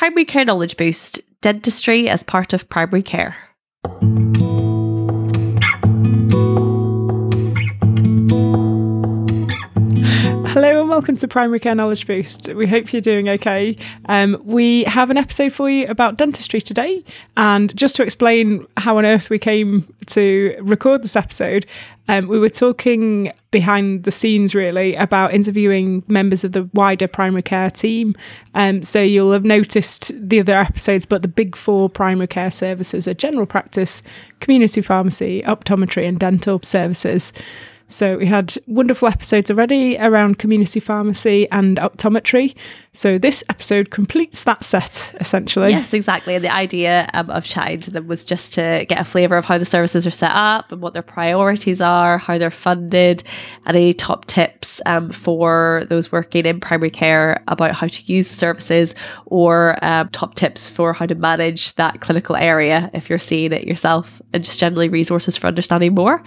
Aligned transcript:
Primary 0.00 0.24
Care 0.24 0.46
Knowledge 0.46 0.78
Boost 0.78 1.20
Dentistry 1.42 2.08
as 2.08 2.22
part 2.22 2.54
of 2.54 2.66
primary 2.70 3.02
care. 3.02 3.36
Welcome 11.00 11.16
to 11.16 11.26
Primary 11.26 11.58
Care 11.58 11.74
Knowledge 11.74 12.06
Boost. 12.06 12.52
We 12.52 12.66
hope 12.66 12.92
you're 12.92 13.00
doing 13.00 13.30
okay. 13.30 13.74
Um, 14.04 14.38
we 14.44 14.84
have 14.84 15.08
an 15.08 15.16
episode 15.16 15.50
for 15.50 15.70
you 15.70 15.86
about 15.86 16.18
dentistry 16.18 16.60
today. 16.60 17.02
And 17.38 17.74
just 17.74 17.96
to 17.96 18.02
explain 18.02 18.66
how 18.76 18.98
on 18.98 19.06
earth 19.06 19.30
we 19.30 19.38
came 19.38 19.90
to 20.08 20.54
record 20.60 21.02
this 21.02 21.16
episode, 21.16 21.64
um, 22.08 22.28
we 22.28 22.38
were 22.38 22.50
talking 22.50 23.32
behind 23.50 24.04
the 24.04 24.10
scenes 24.10 24.54
really 24.54 24.94
about 24.94 25.32
interviewing 25.32 26.02
members 26.06 26.44
of 26.44 26.52
the 26.52 26.68
wider 26.74 27.08
primary 27.08 27.40
care 27.40 27.70
team. 27.70 28.14
Um, 28.54 28.82
so 28.82 29.00
you'll 29.00 29.32
have 29.32 29.46
noticed 29.46 30.12
the 30.14 30.40
other 30.40 30.58
episodes, 30.58 31.06
but 31.06 31.22
the 31.22 31.28
big 31.28 31.56
four 31.56 31.88
primary 31.88 32.28
care 32.28 32.50
services 32.50 33.08
are 33.08 33.14
general 33.14 33.46
practice, 33.46 34.02
community 34.40 34.82
pharmacy, 34.82 35.40
optometry, 35.46 36.06
and 36.06 36.20
dental 36.20 36.60
services. 36.62 37.32
So 37.90 38.18
we 38.18 38.26
had 38.26 38.54
wonderful 38.68 39.08
episodes 39.08 39.50
already 39.50 39.98
around 39.98 40.38
community 40.38 40.78
pharmacy 40.78 41.48
and 41.50 41.76
optometry. 41.78 42.54
So 42.92 43.18
this 43.18 43.44
episode 43.48 43.90
completes 43.90 44.44
that 44.44 44.64
set 44.64 45.14
essentially. 45.20 45.70
Yes, 45.70 45.92
exactly. 45.92 46.34
And 46.34 46.44
the 46.44 46.52
idea 46.52 47.08
um, 47.14 47.30
of 47.30 47.44
chatting 47.44 47.80
to 47.80 47.90
them 47.90 48.06
was 48.06 48.24
just 48.24 48.54
to 48.54 48.84
get 48.88 49.00
a 49.00 49.04
flavour 49.04 49.36
of 49.36 49.44
how 49.44 49.58
the 49.58 49.64
services 49.64 50.06
are 50.06 50.10
set 50.10 50.32
up 50.32 50.72
and 50.72 50.80
what 50.80 50.92
their 50.92 51.02
priorities 51.02 51.80
are, 51.80 52.18
how 52.18 52.38
they're 52.38 52.50
funded, 52.50 53.22
and 53.66 53.76
any 53.76 53.92
top 53.92 54.24
tips 54.26 54.80
um, 54.86 55.10
for 55.10 55.84
those 55.88 56.10
working 56.10 56.46
in 56.46 56.60
primary 56.60 56.90
care 56.90 57.42
about 57.48 57.72
how 57.72 57.86
to 57.86 58.02
use 58.12 58.28
the 58.28 58.34
services 58.34 58.94
or 59.26 59.76
um, 59.84 60.08
top 60.10 60.34
tips 60.34 60.68
for 60.68 60.92
how 60.92 61.06
to 61.06 61.14
manage 61.16 61.74
that 61.74 62.00
clinical 62.00 62.36
area 62.36 62.90
if 62.92 63.08
you're 63.08 63.18
seeing 63.18 63.52
it 63.52 63.64
yourself 63.64 64.22
and 64.32 64.44
just 64.44 64.58
generally 64.58 64.88
resources 64.88 65.36
for 65.36 65.46
understanding 65.46 65.94
more. 65.94 66.22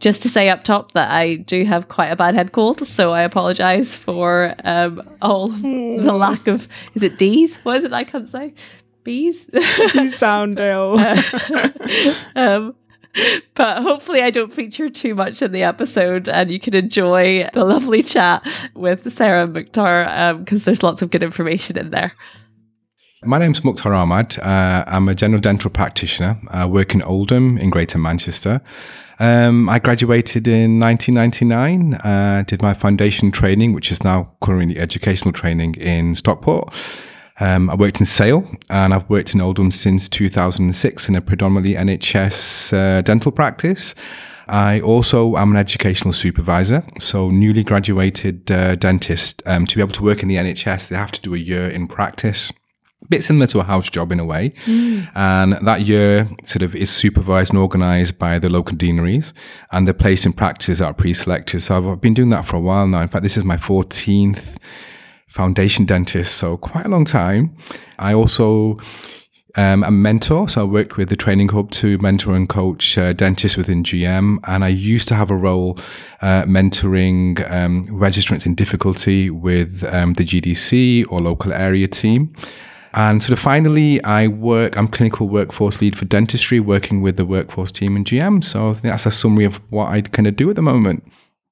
Just 0.00 0.22
to 0.22 0.28
say 0.28 0.48
up 0.48 0.64
top 0.64 0.92
that 0.92 1.10
I 1.10 1.36
do 1.36 1.64
have 1.64 1.88
quite 1.88 2.08
a 2.08 2.16
bad 2.16 2.34
head 2.34 2.52
cold, 2.52 2.86
so 2.86 3.12
I 3.12 3.22
apologise 3.22 3.94
for 3.94 4.54
um, 4.64 5.02
all 5.22 5.48
the 5.48 6.12
lack 6.12 6.46
of 6.46 6.68
is 6.94 7.02
it 7.02 7.18
D's? 7.18 7.56
What 7.58 7.78
is 7.78 7.84
it 7.84 7.92
I 7.92 8.04
can't 8.04 8.28
say? 8.28 8.54
B's? 9.04 9.48
you 9.94 10.10
sound 10.10 10.58
ill. 10.60 10.98
um, 12.36 12.74
but 13.54 13.82
hopefully 13.82 14.22
I 14.22 14.30
don't 14.30 14.52
feature 14.52 14.88
too 14.88 15.14
much 15.14 15.40
in 15.40 15.52
the 15.52 15.62
episode 15.62 16.28
and 16.28 16.50
you 16.50 16.58
can 16.58 16.74
enjoy 16.74 17.48
the 17.52 17.64
lovely 17.64 18.02
chat 18.02 18.44
with 18.74 19.10
Sara 19.12 19.44
and 19.44 19.52
Mukhtar 19.52 20.34
because 20.38 20.62
um, 20.62 20.64
there's 20.64 20.82
lots 20.82 21.00
of 21.00 21.10
good 21.10 21.22
information 21.22 21.78
in 21.78 21.90
there. 21.90 22.12
My 23.22 23.38
name's 23.38 23.64
Mukhtar 23.64 23.94
Ahmad. 23.94 24.36
Uh, 24.38 24.84
I'm 24.86 25.08
a 25.08 25.14
general 25.14 25.40
dental 25.40 25.70
practitioner. 25.70 26.38
I 26.48 26.66
work 26.66 26.94
in 26.94 27.02
Oldham 27.02 27.56
in 27.56 27.70
Greater 27.70 27.98
Manchester. 27.98 28.60
Um, 29.18 29.68
I 29.68 29.78
graduated 29.78 30.48
in 30.48 30.80
1999, 30.80 31.94
uh, 31.94 32.44
did 32.46 32.62
my 32.62 32.74
foundation 32.74 33.30
training, 33.30 33.72
which 33.72 33.92
is 33.92 34.02
now 34.02 34.32
currently 34.42 34.78
educational 34.78 35.32
training 35.32 35.74
in 35.74 36.14
Stockport. 36.14 36.72
Um, 37.40 37.68
I 37.68 37.74
worked 37.74 38.00
in 38.00 38.06
Sale 38.06 38.48
and 38.70 38.94
I've 38.94 39.08
worked 39.10 39.34
in 39.34 39.40
Oldham 39.40 39.70
since 39.70 40.08
2006 40.08 41.08
in 41.08 41.16
a 41.16 41.20
predominantly 41.20 41.74
NHS 41.74 42.72
uh, 42.72 43.02
dental 43.02 43.32
practice. 43.32 43.94
I 44.46 44.80
also 44.80 45.36
am 45.36 45.52
an 45.52 45.56
educational 45.56 46.12
supervisor. 46.12 46.84
So, 47.00 47.30
newly 47.30 47.64
graduated 47.64 48.50
uh, 48.50 48.76
dentist, 48.76 49.42
um, 49.46 49.66
to 49.66 49.76
be 49.76 49.80
able 49.80 49.92
to 49.92 50.02
work 50.02 50.22
in 50.22 50.28
the 50.28 50.36
NHS, 50.36 50.88
they 50.88 50.96
have 50.96 51.12
to 51.12 51.22
do 51.22 51.34
a 51.34 51.38
year 51.38 51.68
in 51.68 51.88
practice 51.88 52.52
bit 53.08 53.24
similar 53.24 53.46
to 53.48 53.60
a 53.60 53.64
house 53.64 53.88
job 53.90 54.12
in 54.12 54.20
a 54.20 54.24
way. 54.24 54.50
Mm. 54.66 55.10
And 55.14 55.52
that 55.66 55.82
year 55.82 56.28
sort 56.44 56.62
of 56.62 56.74
is 56.74 56.90
supervised 56.90 57.52
and 57.52 57.58
organized 57.58 58.18
by 58.18 58.38
the 58.38 58.48
local 58.48 58.76
deaneries 58.76 59.34
and 59.72 59.86
the 59.86 59.94
place 59.94 60.26
in 60.26 60.32
practices 60.32 60.80
are 60.80 60.94
pre-selected. 60.94 61.60
So 61.60 61.92
I've 61.92 62.00
been 62.00 62.14
doing 62.14 62.30
that 62.30 62.44
for 62.44 62.56
a 62.56 62.60
while 62.60 62.86
now. 62.86 63.02
In 63.02 63.08
fact, 63.08 63.22
this 63.22 63.36
is 63.36 63.44
my 63.44 63.56
14th 63.56 64.56
foundation 65.28 65.84
dentist. 65.84 66.36
So 66.36 66.56
quite 66.56 66.86
a 66.86 66.88
long 66.88 67.04
time. 67.04 67.56
I 67.98 68.14
also 68.14 68.78
um, 69.56 69.84
a 69.84 69.90
mentor. 69.90 70.48
So 70.48 70.62
I 70.62 70.64
worked 70.64 70.96
with 70.96 71.08
the 71.08 71.16
training 71.16 71.48
hub 71.48 71.70
to 71.72 71.98
mentor 71.98 72.34
and 72.34 72.48
coach 72.48 72.98
uh, 72.98 73.12
dentists 73.12 73.56
within 73.56 73.84
GM. 73.84 74.38
And 74.44 74.64
I 74.64 74.68
used 74.68 75.08
to 75.08 75.14
have 75.14 75.30
a 75.30 75.36
role 75.36 75.78
uh, 76.20 76.44
mentoring 76.44 77.50
um, 77.50 77.84
registrants 77.86 78.46
in 78.46 78.54
difficulty 78.54 79.30
with 79.30 79.84
um, 79.92 80.14
the 80.14 80.24
GDC 80.24 81.10
or 81.10 81.18
local 81.18 81.52
area 81.52 81.86
team. 81.86 82.34
And 82.96 83.22
sort 83.22 83.32
of 83.32 83.40
finally, 83.40 84.02
I 84.04 84.28
work, 84.28 84.76
I'm 84.76 84.86
clinical 84.86 85.28
workforce 85.28 85.80
lead 85.80 85.98
for 85.98 86.04
dentistry, 86.04 86.60
working 86.60 87.02
with 87.02 87.16
the 87.16 87.26
workforce 87.26 87.72
team 87.72 87.96
in 87.96 88.04
GM. 88.04 88.42
So 88.44 88.70
I 88.70 88.72
think 88.74 88.82
that's 88.84 89.06
a 89.06 89.10
summary 89.10 89.44
of 89.44 89.56
what 89.70 89.88
I 89.88 90.00
kind 90.00 90.28
of 90.28 90.36
do 90.36 90.48
at 90.48 90.56
the 90.56 90.62
moment. 90.62 91.04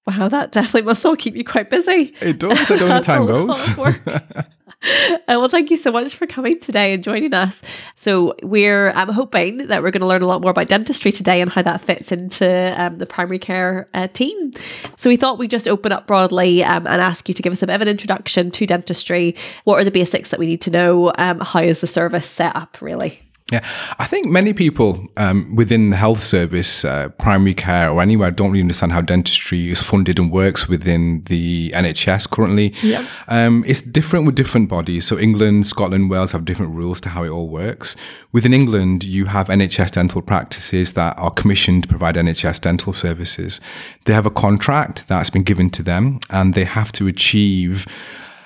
Wow, 0.06 0.28
that 0.28 0.52
definitely 0.52 0.82
must 0.82 1.04
all 1.04 1.16
keep 1.16 1.34
you 1.34 1.44
quite 1.44 1.68
busy. 1.68 2.14
It 2.20 2.38
does. 2.38 2.70
I 2.70 2.76
don't 2.76 2.88
know 2.88 3.00
time 3.02 3.26
goes. 3.26 3.76
Uh, 4.82 5.18
well, 5.28 5.48
thank 5.48 5.70
you 5.70 5.76
so 5.76 5.92
much 5.92 6.14
for 6.14 6.26
coming 6.26 6.58
today 6.58 6.92
and 6.92 7.04
joining 7.04 7.32
us. 7.32 7.62
So, 7.94 8.34
we're 8.42 8.90
I'm 8.90 9.08
hoping 9.08 9.68
that 9.68 9.82
we're 9.82 9.92
going 9.92 10.00
to 10.00 10.06
learn 10.06 10.22
a 10.22 10.28
lot 10.28 10.42
more 10.42 10.50
about 10.50 10.66
dentistry 10.66 11.12
today 11.12 11.40
and 11.40 11.50
how 11.50 11.62
that 11.62 11.80
fits 11.80 12.10
into 12.10 12.74
um, 12.76 12.98
the 12.98 13.06
primary 13.06 13.38
care 13.38 13.88
uh, 13.94 14.08
team. 14.08 14.50
So, 14.96 15.08
we 15.08 15.16
thought 15.16 15.38
we'd 15.38 15.50
just 15.50 15.68
open 15.68 15.92
up 15.92 16.06
broadly 16.06 16.64
um, 16.64 16.86
and 16.86 17.00
ask 17.00 17.28
you 17.28 17.34
to 17.34 17.42
give 17.42 17.52
us 17.52 17.62
a 17.62 17.66
bit 17.66 17.74
of 17.74 17.80
an 17.80 17.88
introduction 17.88 18.50
to 18.50 18.66
dentistry. 18.66 19.36
What 19.64 19.78
are 19.80 19.84
the 19.84 19.90
basics 19.90 20.30
that 20.30 20.40
we 20.40 20.46
need 20.46 20.60
to 20.62 20.70
know? 20.70 21.12
Um, 21.16 21.40
how 21.40 21.60
is 21.60 21.80
the 21.80 21.86
service 21.86 22.26
set 22.26 22.54
up, 22.56 22.82
really? 22.82 23.21
Yeah, 23.52 23.64
I 23.98 24.06
think 24.06 24.26
many 24.26 24.54
people 24.54 25.06
um, 25.18 25.54
within 25.54 25.90
the 25.90 25.96
health 25.96 26.20
service, 26.20 26.84
uh, 26.84 27.10
primary 27.10 27.52
care, 27.52 27.90
or 27.90 28.00
anywhere 28.00 28.30
don't 28.30 28.50
really 28.50 28.62
understand 28.62 28.92
how 28.92 29.02
dentistry 29.02 29.70
is 29.70 29.82
funded 29.82 30.18
and 30.18 30.32
works 30.32 30.68
within 30.68 31.22
the 31.24 31.70
NHS 31.72 32.30
currently. 32.30 32.72
Yep. 32.82 33.06
Um, 33.28 33.62
it's 33.66 33.82
different 33.82 34.24
with 34.24 34.34
different 34.34 34.70
bodies. 34.70 35.06
So 35.06 35.18
England, 35.18 35.66
Scotland, 35.66 36.08
Wales 36.08 36.32
have 36.32 36.46
different 36.46 36.72
rules 36.74 36.98
to 37.02 37.10
how 37.10 37.24
it 37.24 37.28
all 37.28 37.48
works. 37.48 37.94
Within 38.32 38.54
England, 38.54 39.04
you 39.04 39.26
have 39.26 39.48
NHS 39.48 39.90
dental 39.90 40.22
practices 40.22 40.94
that 40.94 41.18
are 41.18 41.30
commissioned 41.30 41.82
to 41.82 41.88
provide 41.90 42.14
NHS 42.14 42.60
dental 42.62 42.94
services. 42.94 43.60
They 44.06 44.14
have 44.14 44.24
a 44.24 44.30
contract 44.30 45.06
that's 45.08 45.28
been 45.28 45.42
given 45.42 45.68
to 45.70 45.82
them, 45.82 46.20
and 46.30 46.54
they 46.54 46.64
have 46.64 46.90
to 46.92 47.06
achieve 47.06 47.86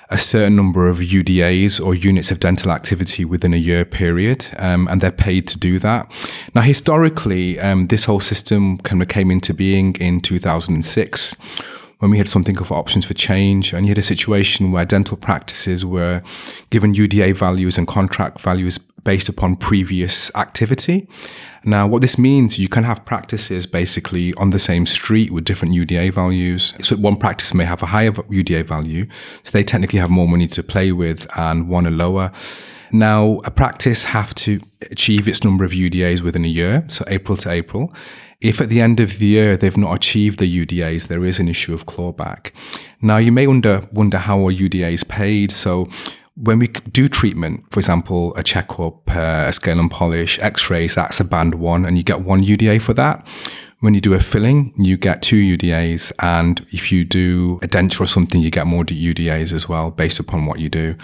a 0.09 0.17
certain 0.17 0.55
number 0.55 0.87
of 0.87 0.99
UDAs 0.99 1.83
or 1.83 1.93
units 1.93 2.31
of 2.31 2.39
dental 2.39 2.71
activity 2.71 3.25
within 3.25 3.53
a 3.53 3.57
year 3.57 3.83
period, 3.83 4.45
um, 4.57 4.87
and 4.87 5.01
they're 5.01 5.11
paid 5.11 5.47
to 5.49 5.59
do 5.59 5.79
that. 5.79 6.09
Now, 6.55 6.61
historically, 6.61 7.59
um, 7.59 7.87
this 7.87 8.05
whole 8.05 8.21
system 8.21 8.77
kind 8.79 9.01
of 9.01 9.09
came 9.09 9.29
into 9.29 9.53
being 9.53 9.95
in 9.95 10.21
2006 10.21 11.35
when 11.99 12.11
we 12.11 12.17
had 12.17 12.27
something 12.27 12.55
called 12.55 12.71
options 12.71 13.05
for 13.05 13.15
change, 13.15 13.73
and 13.73 13.85
you 13.85 13.89
had 13.89 13.97
a 13.97 14.03
situation 14.03 14.71
where 14.71 14.85
dental 14.85 15.17
practices 15.17 15.85
were 15.85 16.21
given 16.69 16.93
UDA 16.93 17.35
values 17.35 17.77
and 17.77 17.87
contract 17.87 18.39
values 18.39 18.79
based 19.03 19.29
upon 19.29 19.55
previous 19.55 20.33
activity. 20.35 21.07
Now, 21.63 21.87
what 21.87 22.01
this 22.01 22.17
means, 22.17 22.57
you 22.57 22.69
can 22.69 22.83
have 22.83 23.03
practices 23.05 23.65
basically 23.65 24.33
on 24.35 24.51
the 24.51 24.59
same 24.59 24.85
street 24.85 25.31
with 25.31 25.43
different 25.43 25.73
UDA 25.73 26.13
values. 26.13 26.73
So 26.81 26.95
one 26.95 27.17
practice 27.17 27.53
may 27.53 27.65
have 27.65 27.83
a 27.83 27.87
higher 27.87 28.11
UDA 28.11 28.65
value, 28.65 29.05
so 29.43 29.51
they 29.51 29.63
technically 29.63 29.99
have 29.99 30.09
more 30.09 30.27
money 30.27 30.47
to 30.47 30.63
play 30.63 30.91
with, 30.91 31.27
and 31.37 31.67
one 31.67 31.85
a 31.85 31.91
lower. 31.91 32.31
Now, 32.91 33.37
a 33.43 33.51
practice 33.51 34.05
have 34.05 34.33
to 34.35 34.61
achieve 34.91 35.27
its 35.27 35.43
number 35.43 35.65
of 35.65 35.71
UDAs 35.71 36.21
within 36.21 36.45
a 36.45 36.47
year, 36.47 36.85
so 36.87 37.03
April 37.07 37.35
to 37.37 37.49
April. 37.49 37.93
If 38.39 38.61
at 38.61 38.69
the 38.69 38.81
end 38.81 38.99
of 38.99 39.17
the 39.17 39.25
year 39.25 39.57
they've 39.57 39.75
not 39.75 39.95
achieved 39.95 40.39
the 40.39 40.65
UDAs, 40.65 41.07
there 41.07 41.25
is 41.25 41.39
an 41.39 41.47
issue 41.47 41.73
of 41.73 41.85
clawback. 41.85 42.51
Now, 43.01 43.17
you 43.17 43.31
may 43.31 43.47
wonder, 43.47 43.87
wonder 43.91 44.19
how 44.19 44.45
are 44.45 44.51
UDAs 44.51 45.07
paid. 45.07 45.51
So 45.51 45.89
when 46.37 46.59
we 46.59 46.67
do 46.67 47.07
treatment, 47.07 47.63
for 47.71 47.79
example, 47.79 48.35
a 48.35 48.43
checkup, 48.43 49.09
uh, 49.15 49.45
a 49.47 49.53
scale 49.53 49.79
and 49.79 49.89
polish, 49.89 50.37
x-rays, 50.39 50.95
that's 50.95 51.19
a 51.19 51.23
band 51.23 51.55
one 51.55 51.85
and 51.85 51.97
you 51.97 52.03
get 52.03 52.21
one 52.21 52.43
UDA 52.43 52.81
for 52.81 52.93
that. 52.93 53.27
When 53.79 53.93
you 53.93 54.01
do 54.01 54.13
a 54.13 54.19
filling, 54.19 54.73
you 54.75 54.97
get 54.97 55.21
two 55.21 55.57
UDAs. 55.57 56.11
And 56.19 56.65
if 56.71 56.91
you 56.91 57.05
do 57.05 57.59
a 57.61 57.67
denture 57.67 58.01
or 58.01 58.07
something, 58.07 58.41
you 58.41 58.49
get 58.49 58.65
more 58.65 58.83
UDAs 58.83 59.53
as 59.53 59.69
well, 59.69 59.91
based 59.91 60.19
upon 60.19 60.47
what 60.47 60.59
you 60.59 60.67
do. 60.67 60.95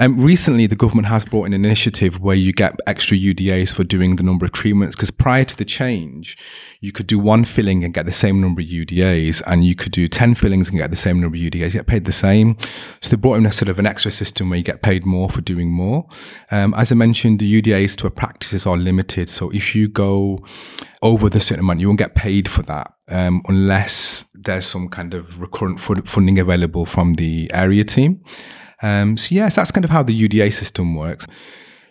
Um, 0.00 0.18
recently, 0.18 0.66
the 0.66 0.76
government 0.76 1.08
has 1.08 1.26
brought 1.26 1.44
in 1.44 1.52
an 1.52 1.62
initiative 1.62 2.20
where 2.20 2.34
you 2.34 2.54
get 2.54 2.74
extra 2.86 3.18
UDAs 3.18 3.74
for 3.74 3.84
doing 3.84 4.16
the 4.16 4.22
number 4.22 4.46
of 4.46 4.52
treatments. 4.52 4.96
Because 4.96 5.10
prior 5.10 5.44
to 5.44 5.54
the 5.54 5.64
change, 5.66 6.38
you 6.80 6.90
could 6.90 7.06
do 7.06 7.18
one 7.18 7.44
filling 7.44 7.84
and 7.84 7.92
get 7.92 8.06
the 8.06 8.12
same 8.12 8.40
number 8.40 8.62
of 8.62 8.66
UDAs, 8.66 9.42
and 9.46 9.62
you 9.62 9.74
could 9.74 9.92
do 9.92 10.08
10 10.08 10.36
fillings 10.36 10.70
and 10.70 10.78
get 10.78 10.90
the 10.90 10.96
same 10.96 11.20
number 11.20 11.36
of 11.36 11.42
UDAs, 11.42 11.66
you 11.66 11.80
get 11.80 11.86
paid 11.86 12.06
the 12.06 12.12
same. 12.12 12.56
So 13.02 13.10
they 13.10 13.20
brought 13.20 13.34
in 13.34 13.44
a 13.44 13.52
sort 13.52 13.68
of 13.68 13.78
an 13.78 13.84
extra 13.84 14.10
system 14.10 14.48
where 14.48 14.56
you 14.56 14.64
get 14.64 14.80
paid 14.80 15.04
more 15.04 15.28
for 15.28 15.42
doing 15.42 15.70
more. 15.70 16.08
Um, 16.50 16.72
as 16.72 16.90
I 16.90 16.94
mentioned, 16.94 17.38
the 17.38 17.60
UDAs 17.60 17.94
to 17.96 18.06
a 18.06 18.10
practices 18.10 18.66
are 18.66 18.78
limited. 18.78 19.28
So 19.28 19.50
if 19.50 19.76
you 19.76 19.86
go 19.86 20.42
over 21.02 21.28
the 21.28 21.40
certain 21.40 21.62
amount, 21.62 21.80
you 21.80 21.88
won't 21.88 21.98
get 21.98 22.14
paid 22.14 22.48
for 22.48 22.62
that 22.62 22.94
um, 23.10 23.42
unless 23.48 24.24
there's 24.32 24.64
some 24.64 24.88
kind 24.88 25.12
of 25.12 25.38
recurrent 25.38 25.78
funding 25.78 26.38
available 26.38 26.86
from 26.86 27.12
the 27.14 27.50
area 27.52 27.84
team. 27.84 28.24
Um, 28.82 29.16
so 29.16 29.34
yes, 29.34 29.56
that's 29.56 29.70
kind 29.70 29.84
of 29.84 29.90
how 29.90 30.02
the 30.02 30.28
UDA 30.28 30.52
system 30.52 30.94
works. 30.94 31.26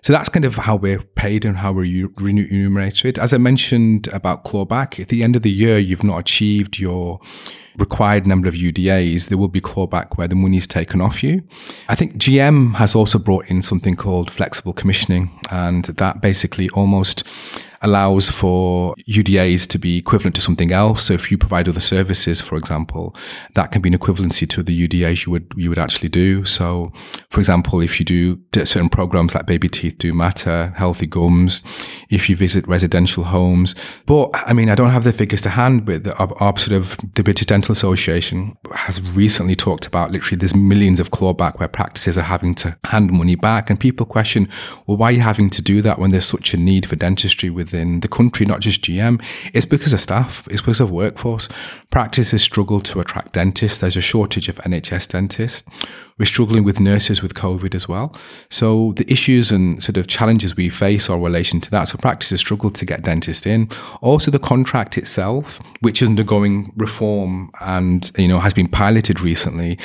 So 0.02 0.14
that's 0.14 0.30
kind 0.30 0.46
of 0.46 0.56
how 0.56 0.78
we're 0.78 1.02
paid 1.02 1.44
and 1.44 1.58
how 1.58 1.74
we're 1.74 2.08
remunerated. 2.18 3.20
As 3.20 3.34
I 3.34 3.38
mentioned 3.38 4.08
about 4.14 4.46
clawback, 4.46 5.00
at 5.00 5.10
the 5.10 5.24
end 5.24 5.36
of 5.36 5.42
the 5.42 5.52
year, 5.52 5.78
you've 5.78 6.06
not 6.06 6.20
achieved 6.20 6.80
your 6.80 7.20
required 7.78 8.28
number 8.28 8.48
of 8.48 8.56
UDAs, 8.56 9.30
there 9.30 9.38
will 9.38 9.48
be 9.48 9.62
clawback 9.62 10.18
where 10.18 10.28
the 10.28 10.36
money 10.36 10.58
is 10.58 10.68
taken 10.68 11.02
off 11.02 11.24
you. 11.24 11.42
I 11.88 11.96
think 11.96 12.16
GM 12.16 12.76
has 12.76 12.96
also 12.96 13.18
brought 13.18 13.50
in 13.50 13.62
something 13.62 13.96
called 13.96 14.30
flexible 14.30 14.74
commissioning, 14.74 15.32
and 15.50 15.86
that 15.86 16.22
basically 16.22 16.70
almost 16.70 17.24
allows 17.82 18.30
for 18.30 18.96
UDAs 19.08 19.68
to 19.68 19.80
be 19.80 19.98
equivalent 19.98 20.36
to 20.36 20.42
something 20.42 20.72
else. 20.72 21.04
So 21.04 21.14
if 21.14 21.32
you 21.32 21.38
provide 21.38 21.68
other 21.68 21.80
services, 21.80 22.42
for 22.42 22.58
example, 22.58 23.16
that 23.56 23.72
can 23.72 23.82
be 23.82 23.90
an 23.90 23.98
equivalency 23.98 24.48
to 24.50 24.64
the 24.64 24.88
UDAs 24.88 25.26
you 25.26 25.32
would 25.32 25.52
you 25.56 25.70
would 25.70 25.80
actually 25.80 26.10
do. 26.10 26.46
So, 26.46 26.92
for 27.30 27.40
example, 27.40 27.82
if 27.82 28.00
you 28.00 28.06
do 28.06 28.40
certain 28.54 28.90
programs 28.90 29.36
like 29.36 29.46
Baby 29.46 29.70
Teeth 29.70 29.98
Do 29.98 30.14
Matter, 30.14 30.74
Healthy 30.76 31.08
Gums, 31.08 31.62
if 32.10 32.30
you 32.30 32.36
visit 32.36 32.68
residential 32.68 33.24
homes, 33.24 33.76
but 34.06 34.30
I 34.34 34.54
mean, 34.54 34.70
I 34.70 34.76
don't 34.76 34.92
have 34.92 35.04
the 35.04 35.14
figures 35.14 35.42
to 35.44 35.50
hand, 35.50 35.86
but 35.86 36.04
the, 36.04 36.16
our, 36.18 36.36
our 36.42 36.58
sort 36.58 36.76
of 36.76 36.98
the 37.16 37.24
British 37.24 37.48
Dental 37.48 37.72
Association 37.72 38.58
has 38.74 39.02
recently 39.16 39.56
talked 39.56 39.86
about 39.86 40.12
literally 40.12 40.38
there's 40.38 40.56
millions 40.56 41.00
of 41.00 41.12
clawback 41.12 41.60
where 41.60 41.68
practices 41.68 42.18
are 42.18 42.24
having 42.24 42.56
to 42.56 42.78
hand 42.86 43.12
money 43.12 43.36
back, 43.36 43.70
and 43.70 43.80
people 43.80 44.06
question, 44.06 44.50
well, 44.86 44.98
why 44.98 45.10
are 45.10 45.14
you 45.14 45.22
having 45.22 45.50
to 45.50 45.62
do 45.62 45.82
that 45.82 46.00
when 46.00 46.12
there's 46.12 46.26
such 46.26 46.54
a 46.54 46.58
need 46.58 46.88
for 46.88 46.96
dentistry 46.96 47.50
with 47.50 47.69
within 47.72 48.00
the 48.00 48.08
country, 48.08 48.46
not 48.46 48.60
just 48.60 48.82
GM, 48.82 49.24
it's 49.54 49.66
because 49.66 49.94
of 49.94 50.00
staff, 50.00 50.48
it's 50.50 50.62
because 50.62 50.80
of 50.80 50.92
workforce. 50.92 51.50
Practices 51.90 52.42
struggle 52.42 52.82
to 52.82 53.00
attract 53.00 53.34
dentists. 53.34 53.80
There's 53.80 53.98
a 53.98 54.02
shortage 54.02 54.50
of 54.50 54.58
NHS 54.58 55.08
dentists. 55.08 55.68
We're 56.18 56.26
struggling 56.26 56.64
with 56.64 56.80
nurses 56.80 57.24
with 57.24 57.34
COVID 57.34 57.74
as 57.74 57.88
well. 57.88 58.16
So 58.50 58.92
the 58.96 59.10
issues 59.12 59.52
and 59.52 59.82
sort 59.82 59.98
of 59.98 60.08
challenges 60.08 60.56
we 60.56 60.70
face 60.70 61.10
are 61.10 61.20
relation 61.20 61.62
to 61.62 61.72
that. 61.72 61.86
So 61.86 61.98
practices 61.98 62.40
struggle 62.42 62.72
to 62.72 62.86
get 62.86 63.04
dentists 63.04 63.46
in. 63.46 63.70
Also 64.02 64.30
the 64.30 64.40
contract 64.40 64.98
itself, 64.98 65.62
which 65.82 66.02
is 66.02 66.10
undergoing 66.10 66.74
reform 66.76 67.52
and 67.62 68.12
you 68.18 68.28
know 68.28 68.40
has 68.40 68.54
been 68.54 68.68
piloted 68.68 69.22
recently, 69.22 69.80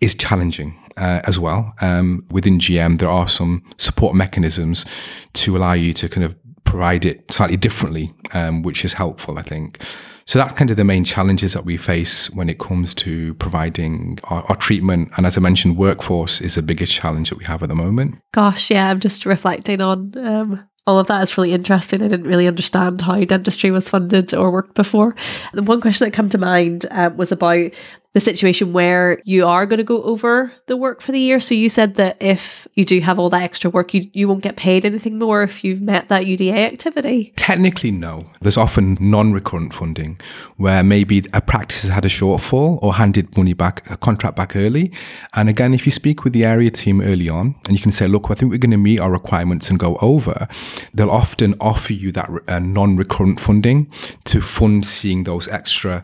is 0.00 0.14
challenging 0.14 0.78
uh, 0.96 1.20
as 1.24 1.38
well. 1.38 1.74
Um, 1.80 2.24
within 2.30 2.58
GM, 2.58 2.98
there 2.98 3.10
are 3.10 3.28
some 3.28 3.62
support 3.78 4.14
mechanisms 4.14 4.86
to 5.34 5.56
allow 5.56 5.74
you 5.74 5.92
to 5.94 6.08
kind 6.08 6.24
of 6.24 6.34
provide 6.66 7.06
it 7.06 7.24
slightly 7.32 7.56
differently, 7.56 8.12
um, 8.34 8.62
which 8.62 8.84
is 8.84 8.92
helpful, 8.92 9.38
I 9.38 9.42
think. 9.42 9.80
So 10.26 10.40
that's 10.40 10.52
kind 10.54 10.70
of 10.70 10.76
the 10.76 10.84
main 10.84 11.04
challenges 11.04 11.52
that 11.52 11.64
we 11.64 11.76
face 11.76 12.28
when 12.30 12.50
it 12.50 12.58
comes 12.58 12.94
to 12.96 13.34
providing 13.34 14.18
our, 14.24 14.42
our, 14.48 14.56
treatment. 14.56 15.10
And 15.16 15.24
as 15.24 15.38
I 15.38 15.40
mentioned, 15.40 15.76
workforce 15.76 16.40
is 16.40 16.56
the 16.56 16.62
biggest 16.62 16.92
challenge 16.92 17.30
that 17.30 17.38
we 17.38 17.44
have 17.44 17.62
at 17.62 17.68
the 17.68 17.76
moment. 17.76 18.16
Gosh, 18.32 18.70
yeah, 18.70 18.90
I'm 18.90 18.98
just 18.98 19.24
reflecting 19.24 19.80
on 19.80 20.12
um, 20.18 20.68
all 20.86 20.98
of 20.98 21.06
that 21.06 21.22
is 21.22 21.36
really 21.36 21.52
interesting. 21.52 22.02
I 22.02 22.08
didn't 22.08 22.26
really 22.26 22.48
understand 22.48 23.00
how 23.00 23.22
dentistry 23.24 23.70
was 23.70 23.88
funded 23.88 24.34
or 24.34 24.50
worked 24.50 24.74
before. 24.74 25.14
The 25.52 25.62
one 25.62 25.80
question 25.80 26.04
that 26.04 26.14
came 26.14 26.28
to 26.30 26.38
mind 26.38 26.86
uh, 26.90 27.10
was 27.14 27.30
about 27.30 27.70
the 28.16 28.20
situation 28.20 28.72
where 28.72 29.20
you 29.26 29.46
are 29.46 29.66
going 29.66 29.76
to 29.76 29.84
go 29.84 30.02
over 30.04 30.50
the 30.68 30.76
work 30.76 31.02
for 31.02 31.12
the 31.12 31.20
year. 31.20 31.38
So 31.38 31.54
you 31.54 31.68
said 31.68 31.96
that 31.96 32.16
if 32.18 32.66
you 32.72 32.82
do 32.82 32.98
have 33.00 33.18
all 33.18 33.28
that 33.28 33.42
extra 33.42 33.68
work, 33.68 33.92
you, 33.92 34.08
you 34.14 34.26
won't 34.26 34.42
get 34.42 34.56
paid 34.56 34.86
anything 34.86 35.18
more 35.18 35.42
if 35.42 35.62
you've 35.62 35.82
met 35.82 36.08
that 36.08 36.24
UDA 36.24 36.56
activity? 36.56 37.34
Technically, 37.36 37.90
no. 37.90 38.22
There's 38.40 38.56
often 38.56 38.96
non 39.02 39.34
recurrent 39.34 39.74
funding 39.74 40.18
where 40.56 40.82
maybe 40.82 41.26
a 41.34 41.42
practice 41.42 41.82
has 41.82 41.90
had 41.90 42.06
a 42.06 42.08
shortfall 42.08 42.78
or 42.82 42.94
handed 42.94 43.36
money 43.36 43.52
back, 43.52 43.82
a 43.90 43.98
contract 43.98 44.34
back 44.34 44.56
early. 44.56 44.92
And 45.34 45.50
again, 45.50 45.74
if 45.74 45.84
you 45.84 45.92
speak 45.92 46.24
with 46.24 46.32
the 46.32 46.46
area 46.46 46.70
team 46.70 47.02
early 47.02 47.28
on 47.28 47.54
and 47.66 47.76
you 47.76 47.82
can 47.82 47.92
say, 47.92 48.08
look, 48.08 48.30
I 48.30 48.34
think 48.34 48.50
we're 48.50 48.56
going 48.56 48.70
to 48.70 48.78
meet 48.78 48.98
our 48.98 49.12
requirements 49.12 49.68
and 49.68 49.78
go 49.78 49.98
over, 50.00 50.48
they'll 50.94 51.10
often 51.10 51.54
offer 51.60 51.92
you 51.92 52.12
that 52.12 52.30
uh, 52.48 52.60
non 52.60 52.96
recurrent 52.96 53.40
funding 53.40 53.90
to 54.24 54.40
fund 54.40 54.86
seeing 54.86 55.24
those 55.24 55.48
extra 55.48 56.02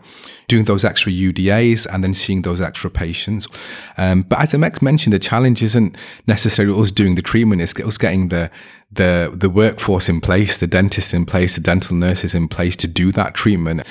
doing 0.48 0.64
those 0.64 0.84
extra 0.84 1.12
UDAs 1.12 1.86
and 1.92 2.02
then 2.02 2.14
seeing 2.14 2.42
those 2.42 2.60
extra 2.60 2.90
patients. 2.90 3.48
Um, 3.96 4.22
but 4.22 4.40
as 4.40 4.54
I 4.54 4.58
mentioned, 4.58 5.12
the 5.12 5.18
challenge 5.18 5.62
isn't 5.62 5.96
necessarily 6.26 6.78
us 6.80 6.90
doing 6.90 7.14
the 7.14 7.22
treatment; 7.22 7.62
it's 7.62 7.78
us 7.80 7.98
getting 7.98 8.28
the 8.28 8.50
the 8.92 9.32
the 9.34 9.48
workforce 9.48 10.08
in 10.08 10.20
place, 10.20 10.58
the 10.58 10.66
dentists 10.66 11.14
in 11.14 11.24
place, 11.24 11.54
the 11.54 11.60
dental 11.60 11.96
nurses 11.96 12.34
in 12.34 12.48
place 12.48 12.76
to 12.76 12.86
do 12.86 13.10
that 13.12 13.34
treatment. 13.34 13.82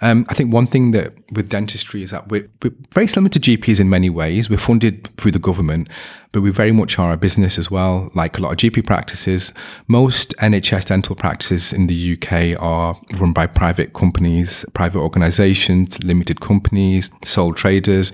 Um, 0.00 0.26
I 0.28 0.34
think 0.34 0.52
one 0.52 0.66
thing 0.66 0.90
that 0.92 1.14
with 1.32 1.48
dentistry 1.48 2.02
is 2.02 2.10
that 2.10 2.28
we're, 2.28 2.48
we're, 2.62 2.72
very 2.92 3.06
similar 3.06 3.30
to 3.30 3.40
GPs 3.40 3.80
in 3.80 3.88
many 3.88 4.10
ways. 4.10 4.48
We're 4.48 4.58
funded 4.58 5.08
through 5.16 5.32
the 5.32 5.38
government, 5.38 5.88
but 6.32 6.40
we 6.40 6.50
very 6.50 6.72
much 6.72 6.98
are 6.98 7.12
a 7.12 7.16
business 7.16 7.58
as 7.58 7.70
well. 7.70 8.10
Like 8.14 8.38
a 8.38 8.42
lot 8.42 8.52
of 8.52 8.58
GP 8.58 8.86
practices, 8.86 9.52
most 9.86 10.36
NHS 10.38 10.86
dental 10.86 11.16
practices 11.16 11.72
in 11.72 11.86
the 11.86 12.14
UK 12.14 12.60
are 12.60 12.98
run 13.20 13.32
by 13.32 13.46
private 13.46 13.92
companies, 13.92 14.64
private 14.74 15.00
organisations, 15.00 16.02
limited 16.02 16.40
companies, 16.40 17.10
sole 17.24 17.54
traders. 17.54 18.12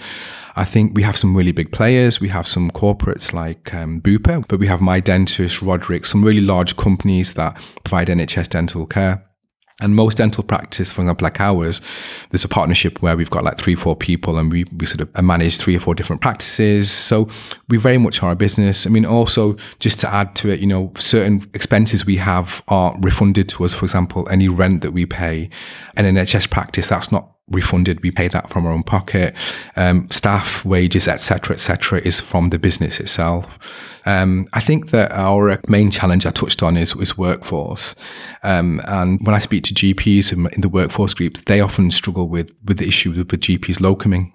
I 0.56 0.64
think 0.64 0.94
we 0.94 1.02
have 1.02 1.16
some 1.16 1.36
really 1.36 1.52
big 1.52 1.72
players. 1.72 2.20
We 2.20 2.28
have 2.28 2.46
some 2.46 2.70
corporates 2.70 3.32
like 3.32 3.74
um, 3.74 4.00
Bupa, 4.00 4.46
but 4.46 4.60
we 4.60 4.68
have 4.68 4.80
My 4.80 5.00
Dentist, 5.00 5.60
Roderick, 5.62 6.04
some 6.04 6.24
really 6.24 6.40
large 6.40 6.76
companies 6.76 7.34
that 7.34 7.60
provide 7.82 8.08
NHS 8.08 8.48
dental 8.48 8.86
care. 8.86 9.24
And 9.80 9.96
most 9.96 10.18
dental 10.18 10.44
practice, 10.44 10.92
for 10.92 11.02
example, 11.02 11.24
like 11.24 11.40
ours, 11.40 11.80
there's 12.30 12.44
a 12.44 12.48
partnership 12.48 13.02
where 13.02 13.16
we've 13.16 13.30
got 13.30 13.42
like 13.42 13.58
three, 13.58 13.74
four 13.74 13.96
people 13.96 14.38
and 14.38 14.52
we, 14.52 14.64
we 14.76 14.86
sort 14.86 15.00
of 15.00 15.24
manage 15.24 15.58
three 15.58 15.74
or 15.74 15.80
four 15.80 15.96
different 15.96 16.22
practices. 16.22 16.88
So 16.88 17.28
we 17.68 17.76
very 17.76 17.98
much 17.98 18.22
are 18.22 18.30
a 18.30 18.36
business. 18.36 18.86
I 18.86 18.90
mean, 18.90 19.04
also 19.04 19.56
just 19.80 19.98
to 20.00 20.14
add 20.14 20.36
to 20.36 20.50
it, 20.50 20.60
you 20.60 20.68
know, 20.68 20.92
certain 20.96 21.50
expenses 21.54 22.06
we 22.06 22.16
have 22.18 22.62
are 22.68 22.96
refunded 23.00 23.48
to 23.50 23.64
us. 23.64 23.74
For 23.74 23.84
example, 23.84 24.28
any 24.30 24.46
rent 24.46 24.82
that 24.82 24.92
we 24.92 25.06
pay 25.06 25.50
an 25.96 26.04
NHS 26.04 26.50
practice, 26.50 26.88
that's 26.88 27.10
not 27.10 27.33
refunded. 27.50 28.02
We 28.02 28.10
pay 28.10 28.28
that 28.28 28.50
from 28.50 28.66
our 28.66 28.72
own 28.72 28.82
pocket. 28.82 29.34
Um, 29.76 30.10
staff 30.10 30.64
wages, 30.64 31.08
etc., 31.08 31.54
etc., 31.54 32.00
is 32.00 32.20
from 32.20 32.50
the 32.50 32.58
business 32.58 33.00
itself. 33.00 33.58
Um, 34.06 34.48
I 34.52 34.60
think 34.60 34.90
that 34.90 35.12
our 35.12 35.58
main 35.68 35.90
challenge 35.90 36.26
I 36.26 36.30
touched 36.30 36.62
on 36.62 36.76
is, 36.76 36.94
is 36.96 37.16
workforce. 37.16 37.94
Um, 38.42 38.80
and 38.84 39.24
when 39.26 39.34
I 39.34 39.38
speak 39.38 39.62
to 39.64 39.74
GPs 39.74 40.32
in, 40.32 40.46
in, 40.52 40.60
the 40.60 40.68
workforce 40.68 41.14
groups, 41.14 41.40
they 41.42 41.60
often 41.60 41.90
struggle 41.90 42.28
with, 42.28 42.54
with 42.66 42.78
the 42.78 42.88
issue 42.88 43.10
with, 43.10 43.30
with 43.30 43.40
GPs 43.40 43.78
locuming. 43.80 44.34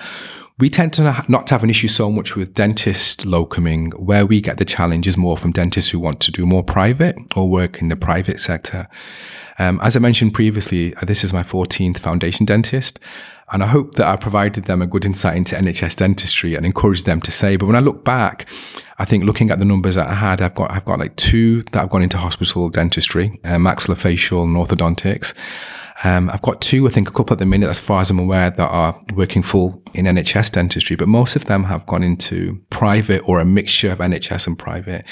We 0.57 0.69
tend 0.69 0.93
to 0.93 1.23
not 1.29 1.47
to 1.47 1.53
have 1.53 1.63
an 1.63 1.69
issue 1.69 1.87
so 1.87 2.11
much 2.11 2.35
with 2.35 2.53
dentist 2.53 3.25
locuming. 3.25 3.93
Where 3.97 4.25
we 4.25 4.41
get 4.41 4.57
the 4.57 4.65
challenge 4.65 5.07
is 5.07 5.15
more 5.15 5.37
from 5.37 5.51
dentists 5.53 5.89
who 5.89 5.99
want 5.99 6.19
to 6.21 6.31
do 6.31 6.45
more 6.45 6.63
private 6.63 7.15
or 7.37 7.47
work 7.47 7.81
in 7.81 7.87
the 7.87 7.95
private 7.95 8.41
sector. 8.41 8.87
Um, 9.59 9.79
as 9.81 9.95
I 9.95 9.99
mentioned 9.99 10.33
previously, 10.33 10.95
uh, 10.95 11.05
this 11.05 11.23
is 11.23 11.33
my 11.33 11.43
14th 11.43 11.99
foundation 11.99 12.45
dentist. 12.45 12.99
And 13.51 13.63
I 13.63 13.67
hope 13.67 13.95
that 13.95 14.07
I 14.07 14.15
provided 14.15 14.65
them 14.65 14.81
a 14.81 14.87
good 14.87 15.05
insight 15.05 15.35
into 15.35 15.55
NHS 15.55 15.95
dentistry 15.95 16.55
and 16.55 16.65
encouraged 16.65 17.05
them 17.05 17.19
to 17.21 17.31
say. 17.31 17.55
But 17.55 17.65
when 17.65 17.75
I 17.75 17.79
look 17.79 18.05
back, 18.05 18.45
I 18.99 19.05
think 19.05 19.23
looking 19.23 19.49
at 19.49 19.57
the 19.57 19.65
numbers 19.65 19.95
that 19.95 20.07
I 20.07 20.13
had, 20.13 20.39
I've 20.41 20.53
got 20.53 20.71
I've 20.71 20.85
got 20.85 20.99
like 20.99 21.15
two 21.15 21.63
that 21.71 21.79
have 21.79 21.89
gone 21.89 22.03
into 22.03 22.17
hospital 22.17 22.69
dentistry, 22.69 23.39
uh, 23.43 23.57
maxillofacial 23.57 24.43
and 24.43 24.55
orthodontics. 24.55 25.33
Um, 26.03 26.29
I've 26.29 26.41
got 26.41 26.61
two, 26.61 26.87
I 26.87 26.91
think 26.91 27.09
a 27.09 27.11
couple 27.11 27.33
at 27.33 27.39
the 27.39 27.45
minute, 27.45 27.69
as 27.69 27.79
far 27.79 28.01
as 28.01 28.09
I'm 28.09 28.19
aware, 28.19 28.49
that 28.49 28.69
are 28.69 28.99
working 29.15 29.43
full 29.43 29.83
in 29.93 30.05
NHS 30.05 30.51
dentistry, 30.51 30.95
but 30.95 31.07
most 31.07 31.35
of 31.35 31.45
them 31.45 31.63
have 31.65 31.85
gone 31.87 32.03
into 32.03 32.61
private 32.69 33.21
or 33.27 33.39
a 33.39 33.45
mixture 33.45 33.91
of 33.91 33.99
NHS 33.99 34.47
and 34.47 34.57
private. 34.57 35.03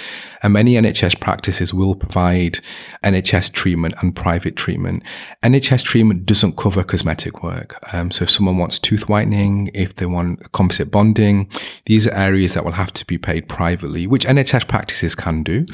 And 0.43 0.53
many 0.53 0.73
NHS 0.73 1.19
practices 1.19 1.73
will 1.73 1.95
provide 1.95 2.59
NHS 3.03 3.51
treatment 3.51 3.95
and 4.01 4.15
private 4.15 4.55
treatment. 4.55 5.03
NHS 5.43 5.83
treatment 5.83 6.25
doesn't 6.25 6.57
cover 6.57 6.83
cosmetic 6.83 7.43
work. 7.43 7.75
Um, 7.93 8.11
so 8.11 8.23
if 8.23 8.29
someone 8.29 8.57
wants 8.57 8.79
tooth 8.79 9.09
whitening, 9.09 9.71
if 9.73 9.95
they 9.95 10.05
want 10.05 10.51
composite 10.53 10.91
bonding, 10.91 11.49
these 11.85 12.07
are 12.07 12.13
areas 12.13 12.53
that 12.53 12.63
will 12.63 12.71
have 12.71 12.93
to 12.93 13.05
be 13.05 13.17
paid 13.17 13.49
privately, 13.49 14.07
which 14.07 14.25
NHS 14.25 14.67
practices 14.67 15.15
can 15.15 15.43
do. 15.43 15.65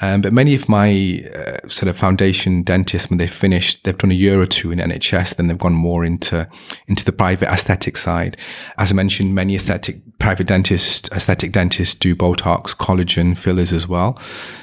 Um, 0.00 0.20
but 0.20 0.32
many 0.32 0.54
of 0.54 0.68
my 0.68 1.24
uh, 1.34 1.68
sort 1.68 1.88
of 1.88 1.98
foundation 1.98 2.62
dentists, 2.62 3.08
when 3.08 3.18
they've 3.18 3.30
finished, 3.30 3.84
they've 3.84 3.96
done 3.96 4.10
a 4.10 4.14
year 4.14 4.40
or 4.40 4.46
two 4.46 4.57
in 4.64 4.78
NHS, 4.78 5.36
then 5.36 5.48
they've 5.48 5.58
gone 5.58 5.74
more 5.74 6.04
into 6.04 6.48
into 6.86 7.04
the 7.04 7.12
private 7.12 7.48
aesthetic 7.48 7.96
side. 7.96 8.36
As 8.78 8.92
I 8.92 8.94
mentioned, 8.94 9.34
many 9.34 9.54
aesthetic 9.54 9.96
private 10.18 10.46
dentists, 10.46 11.10
aesthetic 11.12 11.52
dentists 11.52 11.94
do 11.94 12.14
Botox, 12.14 12.76
collagen, 12.76 13.36
fillers 13.36 13.72
as 13.72 13.88
well. 13.88 14.18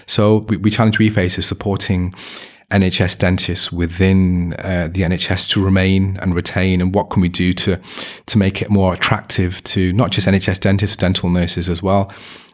So 0.05 0.39
we, 0.49 0.57
we 0.57 0.69
challenge 0.69 0.99
we 0.99 1.09
face 1.09 1.37
is 1.37 1.45
supporting 1.45 2.13
NHS 2.71 3.19
dentists 3.19 3.71
within 3.71 4.53
uh, 4.59 4.89
the 4.91 5.01
NHS 5.01 5.49
to 5.51 5.63
remain 5.63 6.17
and 6.21 6.35
retain, 6.35 6.81
and 6.81 6.93
what 6.93 7.09
can 7.09 7.21
we 7.21 7.29
do 7.29 7.53
to 7.53 7.79
to 8.25 8.37
make 8.37 8.61
it 8.61 8.69
more 8.69 8.93
attractive 8.93 9.63
to 9.65 9.93
not 9.93 10.11
just 10.11 10.27
NHS 10.27 10.59
dentists, 10.59 10.97
dental 10.97 11.29
nurses 11.29 11.69
as 11.69 11.83
well. 11.83 12.11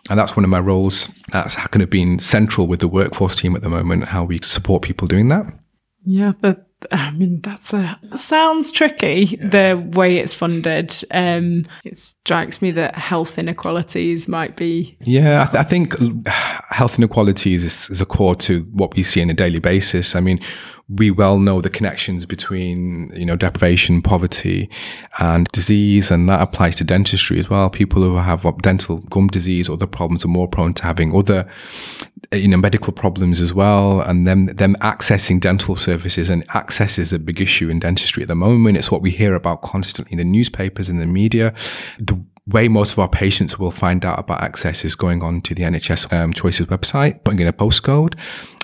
And 0.10 0.20
that's 0.20 0.36
one 0.36 0.44
of 0.44 0.50
my 0.50 0.60
roles. 0.60 1.10
That's 1.32 1.56
kind 1.56 1.82
of 1.82 1.90
been 1.90 2.20
central 2.20 2.68
with 2.68 2.80
the 2.80 2.88
workforce 2.88 3.36
team 3.40 3.56
at 3.56 3.62
the 3.62 3.70
moment, 3.70 4.06
how 4.06 4.24
we 4.24 4.40
support 4.42 4.82
people 4.82 5.08
doing 5.08 5.30
that. 5.30 5.46
Yeah, 6.04 6.34
the 6.42 6.66
I 6.92 7.12
mean, 7.12 7.42
that's 7.42 7.74
a 7.74 8.00
sounds 8.16 8.72
tricky 8.72 9.38
yeah. 9.40 9.48
the 9.48 9.90
way 9.94 10.18
it's 10.18 10.34
funded. 10.34 10.94
Um, 11.12 11.68
it 11.84 11.98
strikes 11.98 12.62
me 12.62 12.72
that 12.72 12.96
health 12.96 13.38
inequalities 13.38 14.28
might 14.28 14.56
be. 14.56 14.98
Yeah, 15.02 15.44
I, 15.44 15.52
th- 15.52 15.60
I 15.60 15.64
think 15.64 16.28
health 16.28 16.98
inequalities 16.98 17.66
is, 17.66 17.90
is 17.90 18.02
a 18.02 18.06
core 18.06 18.36
to 18.36 18.62
what 18.74 18.96
we 18.96 19.04
see 19.04 19.22
on 19.22 19.30
a 19.30 19.34
daily 19.34 19.60
basis. 19.60 20.16
I 20.16 20.22
mean, 20.22 20.40
we 20.96 21.10
well 21.10 21.40
know 21.40 21.62
the 21.62 21.70
connections 21.70 22.26
between 22.26 23.12
you 23.16 23.26
know 23.26 23.36
deprivation, 23.36 24.02
poverty, 24.02 24.70
and 25.20 25.48
disease, 25.50 26.12
and 26.12 26.28
that 26.30 26.42
applies 26.42 26.76
to 26.78 26.84
dentistry 26.84 27.40
as 27.40 27.50
well. 27.50 27.70
People 27.70 28.04
who 28.04 28.18
have 28.18 28.46
dental 28.62 28.98
gum 29.10 29.28
disease, 29.28 29.70
or 29.70 29.74
other 29.74 29.88
problems, 29.88 30.26
are 30.26 30.30
more 30.30 30.48
prone 30.48 30.74
to 30.74 30.84
having 30.84 31.16
other 31.16 31.50
you 32.32 32.48
know 32.48 32.58
medical 32.58 32.92
problems 32.94 33.40
as 33.40 33.54
well, 33.54 34.02
and 34.02 34.28
them 34.28 34.48
them 34.48 34.76
accessing 34.82 35.40
dental 35.40 35.76
services 35.76 36.30
and 36.30 36.44
access 36.54 36.98
is 36.98 37.14
a 37.14 37.20
big 37.20 37.40
issue 37.40 37.70
in 37.70 37.80
dentistry 37.80 38.24
at 38.24 38.28
the 38.28 38.36
moment. 38.36 38.78
It's 38.78 38.92
what 38.92 39.02
we 39.02 39.12
hear 39.12 39.36
about 39.36 39.62
constantly 39.62 40.12
in 40.12 40.18
the 40.18 40.26
newspapers 40.26 40.90
and 40.90 41.00
the 41.00 41.06
media. 41.06 41.54
The 42.00 42.22
way 42.52 42.68
most 42.68 42.94
of 42.94 43.00
our 43.00 43.10
patients 43.10 43.58
will 43.58 43.72
find 43.72 44.06
out 44.06 44.20
about 44.20 44.42
access 44.42 44.86
is 44.86 44.96
going 44.96 45.24
on 45.24 45.42
to 45.42 45.56
the 45.56 45.64
NHS 45.64 46.12
um, 46.14 46.34
Choices 46.34 46.68
website, 46.68 47.24
putting 47.24 47.40
in 47.40 47.48
a 47.48 47.54
postcode, 47.54 48.16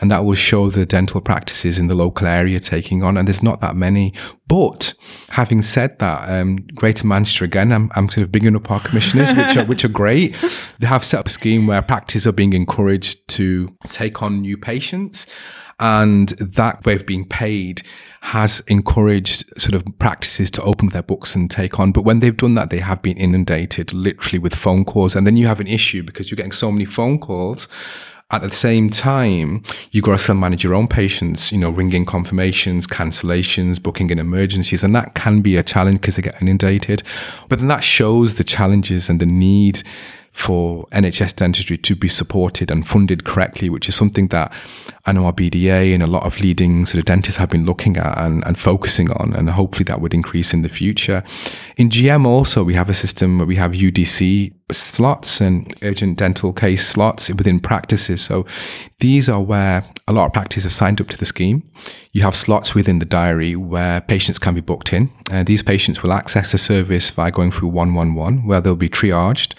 and 0.02 0.12
that 0.12 0.26
will 0.26 0.36
show 0.36 0.70
the 0.70 0.86
dental 0.86 1.22
practices 1.22 1.80
in 1.80 1.88
the 1.88 1.96
local 1.96 2.28
area 2.28 2.60
taking 2.60 3.04
on. 3.04 3.18
And 3.18 3.28
there's 3.28 3.44
not 3.44 3.62
that 3.62 3.76
many. 3.76 4.14
But 4.48 4.94
having 5.30 5.62
said 5.62 6.00
that, 6.00 6.30
um, 6.30 6.58
Greater 6.76 7.08
Manchester 7.08 7.46
again, 7.46 7.72
I'm, 7.72 7.92
I'm 7.96 8.10
sort 8.10 8.24
of 8.24 8.32
bigging 8.32 8.56
up 8.56 8.70
our 8.70 8.80
commissioners, 8.80 9.34
which 9.34 9.58
are 9.58 9.66
which 9.66 9.86
are 9.86 9.90
great. 9.90 10.36
They 10.80 10.88
have 10.88 11.04
set 11.04 11.20
up 11.20 11.26
a 11.26 11.30
scheme 11.30 11.66
where 11.66 11.82
practices 11.82 12.28
are 12.28 12.32
being 12.32 12.54
encouraged 12.54 13.28
to 13.30 13.76
take 13.88 14.22
on 14.22 14.42
new 14.42 14.58
patients, 14.58 15.26
and 15.80 16.30
that 16.30 16.86
way 16.86 16.94
of 16.96 17.06
being 17.06 17.28
paid 17.28 17.82
has 18.22 18.62
encouraged 18.68 19.46
sort 19.62 19.74
of 19.74 19.86
practices 20.00 20.52
to 20.52 20.62
open 20.64 20.90
their 20.90 21.04
books 21.04 21.36
and 21.36 21.50
take 21.50 21.80
on. 21.80 21.92
But 21.92 22.04
when 22.04 22.20
they've 22.20 22.36
done 22.36 22.56
that, 22.56 22.70
they 22.70 22.80
have 22.80 23.02
been 23.02 23.18
inundated 23.18 23.94
literally 23.94 24.40
with 24.40 24.56
phone 24.56 24.86
calls. 24.86 25.16
And 25.16 25.26
then 25.26 25.38
you 25.38 25.48
have 25.48 25.60
an 25.60 25.68
issue 25.68 26.04
because 26.04 26.30
you're 26.30 26.36
getting 26.36 26.52
so 26.52 26.72
many 26.72 26.86
phone 26.86 27.20
calls. 27.20 27.68
At 28.30 28.42
the 28.42 28.52
same 28.52 28.90
time, 28.90 29.64
you've 29.92 30.04
got 30.04 30.12
to 30.12 30.18
still 30.18 30.36
manage 30.36 30.62
your 30.62 30.74
own 30.74 30.90
patients, 30.90 31.50
you 31.54 31.58
know, 31.58 31.70
ringing 31.70 32.06
confirmations, 32.06 32.86
cancellations, 32.86 33.82
booking 33.82 34.10
in 34.10 34.20
emergencies. 34.20 34.84
And 34.84 34.94
that 34.96 35.16
can 35.16 35.40
be 35.40 35.56
a 35.56 35.64
challenge 35.64 36.02
because 36.02 36.18
they 36.18 36.22
get 36.22 36.42
inundated. 36.42 37.04
But 37.48 37.60
then 37.60 37.70
that 37.70 37.86
shows 37.86 38.36
the 38.36 38.44
challenges 38.44 39.10
and 39.10 39.22
the 39.22 39.26
need 39.26 39.82
for 40.38 40.86
NHS 40.92 41.36
dentistry 41.36 41.80
to 41.80 41.96
be 41.96 42.08
supported 42.08 42.70
and 42.70 42.88
funded 42.88 43.26
correctly, 43.26 43.72
which 43.72 43.90
is 43.90 43.96
something 43.96 44.28
that 44.28 44.54
I 45.08 45.12
know 45.12 45.26
our 45.26 45.34
BDA 45.34 45.94
and 45.96 46.04
a 46.04 46.08
lot 46.08 46.26
of 46.26 46.40
leading 46.40 46.86
sort 46.86 47.00
of 47.00 47.06
dentists 47.06 47.38
have 47.38 47.50
been 47.50 47.66
looking 47.66 47.98
at 47.98 48.22
and, 48.22 48.46
and 48.46 48.58
focusing 48.60 49.10
on, 49.14 49.34
and 49.34 49.50
hopefully 49.50 49.86
that 49.86 50.00
would 50.00 50.14
increase 50.14 50.54
in 50.54 50.62
the 50.62 50.70
future. 50.70 51.24
In 51.78 51.90
GM 51.90 52.26
also, 52.26 52.64
we 52.64 52.76
have 52.76 52.88
a 52.88 52.94
system 52.94 53.40
where 53.40 53.48
we 53.48 53.56
have 53.56 53.72
UDC 53.72 54.54
slots 54.72 55.42
and 55.42 55.74
urgent 55.82 56.20
dental 56.20 56.54
case 56.54 56.88
slots 56.88 57.30
within 57.30 57.60
practices. 57.60 58.22
So 58.22 58.46
these 59.00 59.28
are 59.28 59.42
where 59.42 59.86
a 60.08 60.14
lot 60.14 60.28
of 60.28 60.34
practices 60.34 60.66
have 60.66 60.74
signed 60.74 61.02
up 61.02 61.08
to 61.08 61.18
the 61.18 61.26
scheme. 61.26 61.68
You 62.12 62.22
have 62.22 62.36
slots 62.36 62.76
within 62.76 63.00
the 63.00 63.06
diary 63.06 63.56
where 63.56 64.02
patients 64.02 64.38
can 64.38 64.54
be 64.54 64.62
booked 64.62 64.94
in. 64.94 65.10
Uh, 65.32 65.44
these 65.44 65.64
patients 65.64 66.04
will 66.04 66.14
access 66.14 66.52
the 66.52 66.60
service 66.60 67.10
by 67.10 67.32
going 67.32 67.52
through 67.52 67.70
111, 67.70 68.46
where 68.46 68.62
they'll 68.62 68.76
be 68.76 68.90
triaged 68.90 69.56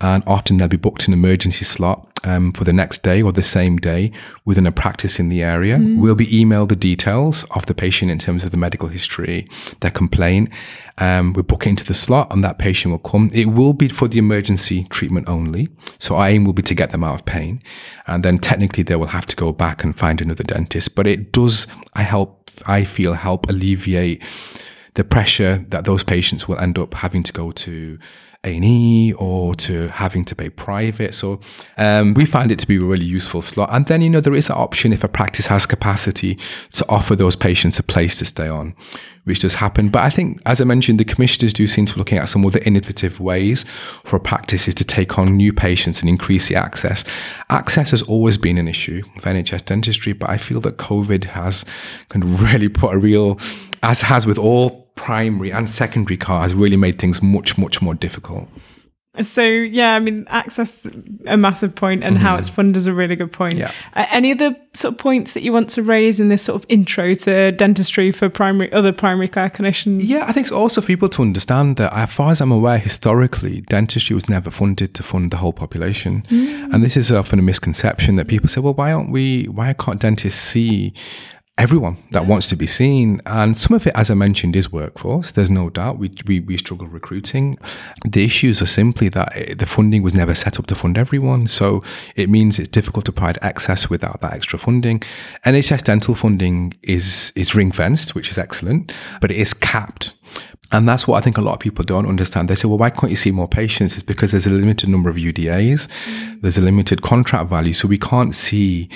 and 0.00 0.22
often 0.26 0.56
they'll 0.56 0.68
be 0.68 0.76
booked 0.76 1.06
an 1.06 1.12
emergency 1.12 1.64
slot 1.64 2.08
um, 2.24 2.52
for 2.52 2.64
the 2.64 2.72
next 2.72 3.02
day 3.02 3.22
or 3.22 3.32
the 3.32 3.42
same 3.42 3.76
day 3.76 4.12
within 4.44 4.66
a 4.66 4.72
practice 4.72 5.18
in 5.18 5.28
the 5.28 5.42
area. 5.42 5.78
Mm. 5.78 5.98
We'll 5.98 6.14
be 6.14 6.26
emailed 6.26 6.68
the 6.68 6.76
details 6.76 7.44
of 7.52 7.66
the 7.66 7.74
patient 7.74 8.10
in 8.10 8.18
terms 8.18 8.44
of 8.44 8.50
the 8.50 8.56
medical 8.56 8.88
history, 8.88 9.48
their 9.80 9.90
complaint. 9.90 10.50
Um, 10.98 11.32
we 11.32 11.42
book 11.42 11.66
into 11.66 11.84
the 11.84 11.94
slot 11.94 12.32
and 12.32 12.44
that 12.44 12.58
patient 12.58 12.92
will 12.92 12.98
come. 12.98 13.28
It 13.32 13.46
will 13.46 13.72
be 13.72 13.88
for 13.88 14.08
the 14.08 14.18
emergency 14.18 14.84
treatment 14.90 15.28
only. 15.28 15.68
So 15.98 16.16
our 16.16 16.28
aim 16.28 16.44
will 16.44 16.52
be 16.52 16.62
to 16.62 16.74
get 16.74 16.90
them 16.90 17.04
out 17.04 17.14
of 17.14 17.24
pain. 17.24 17.62
And 18.06 18.24
then 18.24 18.38
technically 18.38 18.82
they 18.82 18.96
will 18.96 19.06
have 19.06 19.26
to 19.26 19.36
go 19.36 19.52
back 19.52 19.84
and 19.84 19.96
find 19.98 20.20
another 20.20 20.44
dentist. 20.44 20.94
But 20.94 21.06
it 21.06 21.32
does, 21.32 21.66
I 21.94 22.02
help, 22.02 22.50
I 22.66 22.84
feel 22.84 23.14
help 23.14 23.48
alleviate 23.48 24.22
the 24.94 25.04
pressure 25.04 25.64
that 25.68 25.84
those 25.84 26.04
patients 26.04 26.46
will 26.46 26.58
end 26.58 26.78
up 26.78 26.94
having 26.94 27.22
to 27.22 27.32
go 27.32 27.50
to 27.50 27.98
a&E 28.44 29.12
or 29.14 29.54
to 29.54 29.88
having 29.88 30.24
to 30.24 30.34
pay 30.34 30.50
private. 30.50 31.14
So 31.14 31.38
um, 31.76 32.14
we 32.14 32.24
find 32.24 32.50
it 32.50 32.58
to 32.58 32.66
be 32.66 32.76
a 32.76 32.80
really 32.80 33.04
useful 33.04 33.40
slot. 33.40 33.68
And 33.72 33.86
then, 33.86 34.02
you 34.02 34.10
know, 34.10 34.20
there 34.20 34.34
is 34.34 34.48
an 34.48 34.56
option 34.56 34.92
if 34.92 35.04
a 35.04 35.08
practice 35.08 35.46
has 35.46 35.64
capacity 35.64 36.38
to 36.72 36.84
offer 36.88 37.14
those 37.14 37.36
patients 37.36 37.78
a 37.78 37.84
place 37.84 38.18
to 38.18 38.24
stay 38.24 38.48
on, 38.48 38.74
which 39.24 39.40
does 39.40 39.54
happen. 39.54 39.90
But 39.90 40.02
I 40.02 40.10
think, 40.10 40.40
as 40.44 40.60
I 40.60 40.64
mentioned, 40.64 40.98
the 40.98 41.04
commissioners 41.04 41.52
do 41.52 41.68
seem 41.68 41.86
to 41.86 41.94
be 41.94 41.98
looking 41.98 42.18
at 42.18 42.28
some 42.28 42.44
other 42.44 42.60
innovative 42.66 43.20
ways 43.20 43.64
for 44.04 44.18
practices 44.18 44.74
to 44.74 44.84
take 44.84 45.18
on 45.18 45.36
new 45.36 45.52
patients 45.52 46.00
and 46.00 46.08
increase 46.08 46.48
the 46.48 46.56
access. 46.56 47.04
Access 47.48 47.92
has 47.92 48.02
always 48.02 48.36
been 48.36 48.58
an 48.58 48.66
issue 48.66 49.02
of 49.16 49.22
NHS 49.22 49.66
dentistry, 49.66 50.14
but 50.14 50.28
I 50.28 50.36
feel 50.36 50.60
that 50.62 50.78
COVID 50.78 51.24
has 51.24 51.64
kind 52.08 52.24
of 52.24 52.42
really 52.52 52.68
put 52.68 52.92
a 52.92 52.98
real, 52.98 53.38
as 53.84 54.00
has 54.00 54.26
with 54.26 54.38
all 54.38 54.81
primary 54.94 55.50
and 55.50 55.68
secondary 55.68 56.16
car 56.16 56.42
has 56.42 56.54
really 56.54 56.76
made 56.76 56.98
things 56.98 57.22
much, 57.22 57.58
much 57.58 57.82
more 57.82 57.94
difficult. 57.94 58.48
So 59.20 59.42
yeah, 59.42 59.94
I 59.94 60.00
mean, 60.00 60.24
access 60.30 60.86
a 61.26 61.36
massive 61.36 61.74
point, 61.74 62.02
and 62.02 62.16
mm-hmm. 62.16 62.24
how 62.24 62.36
it's 62.36 62.48
funded 62.48 62.78
is 62.78 62.86
a 62.86 62.94
really 62.94 63.14
good 63.14 63.30
point. 63.30 63.54
Yeah. 63.54 63.70
Uh, 63.92 64.06
any 64.10 64.32
other 64.32 64.56
sort 64.72 64.94
of 64.94 64.98
points 64.98 65.34
that 65.34 65.42
you 65.42 65.52
want 65.52 65.68
to 65.70 65.82
raise 65.82 66.18
in 66.18 66.30
this 66.30 66.44
sort 66.44 66.62
of 66.62 66.66
intro 66.70 67.12
to 67.12 67.52
dentistry 67.52 68.10
for 68.10 68.30
primary 68.30 68.72
other 68.72 68.90
primary 68.90 69.28
care 69.28 69.50
clinicians? 69.50 70.00
Yeah, 70.04 70.24
I 70.26 70.32
think 70.32 70.46
it's 70.46 70.52
also 70.52 70.80
for 70.80 70.86
people 70.86 71.10
to 71.10 71.20
understand 71.20 71.76
that, 71.76 71.92
as 71.92 72.10
far 72.10 72.30
as 72.30 72.40
I'm 72.40 72.52
aware, 72.52 72.78
historically, 72.78 73.60
dentistry 73.60 74.14
was 74.14 74.30
never 74.30 74.50
funded 74.50 74.94
to 74.94 75.02
fund 75.02 75.30
the 75.30 75.36
whole 75.36 75.52
population, 75.52 76.22
mm. 76.28 76.72
and 76.72 76.82
this 76.82 76.96
is 76.96 77.12
often 77.12 77.38
a 77.38 77.42
misconception 77.42 78.16
that 78.16 78.28
people 78.28 78.48
say, 78.48 78.62
well, 78.62 78.72
why 78.72 78.92
aren't 78.92 79.10
we? 79.10 79.44
Why 79.44 79.74
can't 79.74 80.00
dentists 80.00 80.40
see 80.40 80.94
everyone 81.62 81.96
that 82.10 82.26
wants 82.26 82.48
to 82.48 82.56
be 82.56 82.66
seen. 82.66 83.22
And 83.24 83.56
some 83.56 83.76
of 83.76 83.86
it, 83.86 83.92
as 83.94 84.10
I 84.10 84.14
mentioned, 84.14 84.56
is 84.56 84.72
workforce. 84.72 85.30
There's 85.30 85.48
no 85.48 85.70
doubt 85.70 85.96
we, 85.96 86.10
we, 86.26 86.40
we 86.40 86.56
struggle 86.56 86.88
recruiting. 86.88 87.56
The 88.04 88.24
issues 88.24 88.60
are 88.60 88.66
simply 88.66 89.08
that 89.10 89.36
it, 89.36 89.60
the 89.60 89.66
funding 89.66 90.02
was 90.02 90.12
never 90.12 90.34
set 90.34 90.58
up 90.58 90.66
to 90.66 90.74
fund 90.74 90.98
everyone. 90.98 91.46
So 91.46 91.84
it 92.16 92.28
means 92.28 92.58
it's 92.58 92.68
difficult 92.68 93.04
to 93.04 93.12
provide 93.12 93.38
access 93.42 93.88
without 93.88 94.22
that 94.22 94.32
extra 94.32 94.58
funding. 94.58 95.04
NHS 95.46 95.84
dental 95.84 96.16
funding 96.16 96.74
is, 96.82 97.32
is 97.36 97.54
ring 97.54 97.70
fenced, 97.70 98.16
which 98.16 98.28
is 98.28 98.38
excellent, 98.38 98.92
but 99.20 99.30
it 99.30 99.36
is 99.36 99.54
capped. 99.54 100.14
And 100.72 100.88
that's 100.88 101.06
what 101.06 101.18
I 101.18 101.20
think 101.20 101.38
a 101.38 101.42
lot 101.42 101.52
of 101.52 101.60
people 101.60 101.84
don't 101.84 102.08
understand. 102.08 102.48
They 102.48 102.56
say, 102.56 102.66
well, 102.66 102.78
why 102.78 102.90
can't 102.90 103.10
you 103.10 103.16
see 103.16 103.30
more 103.30 103.46
patients? 103.46 103.94
It's 103.94 104.02
because 104.02 104.32
there's 104.32 104.48
a 104.48 104.50
limited 104.50 104.88
number 104.88 105.10
of 105.10 105.16
UDAs, 105.16 105.86
there's 106.40 106.58
a 106.58 106.62
limited 106.62 107.02
contract 107.02 107.48
value, 107.50 107.72
so 107.72 107.86
we 107.86 107.98
can't 107.98 108.34
see 108.34 108.88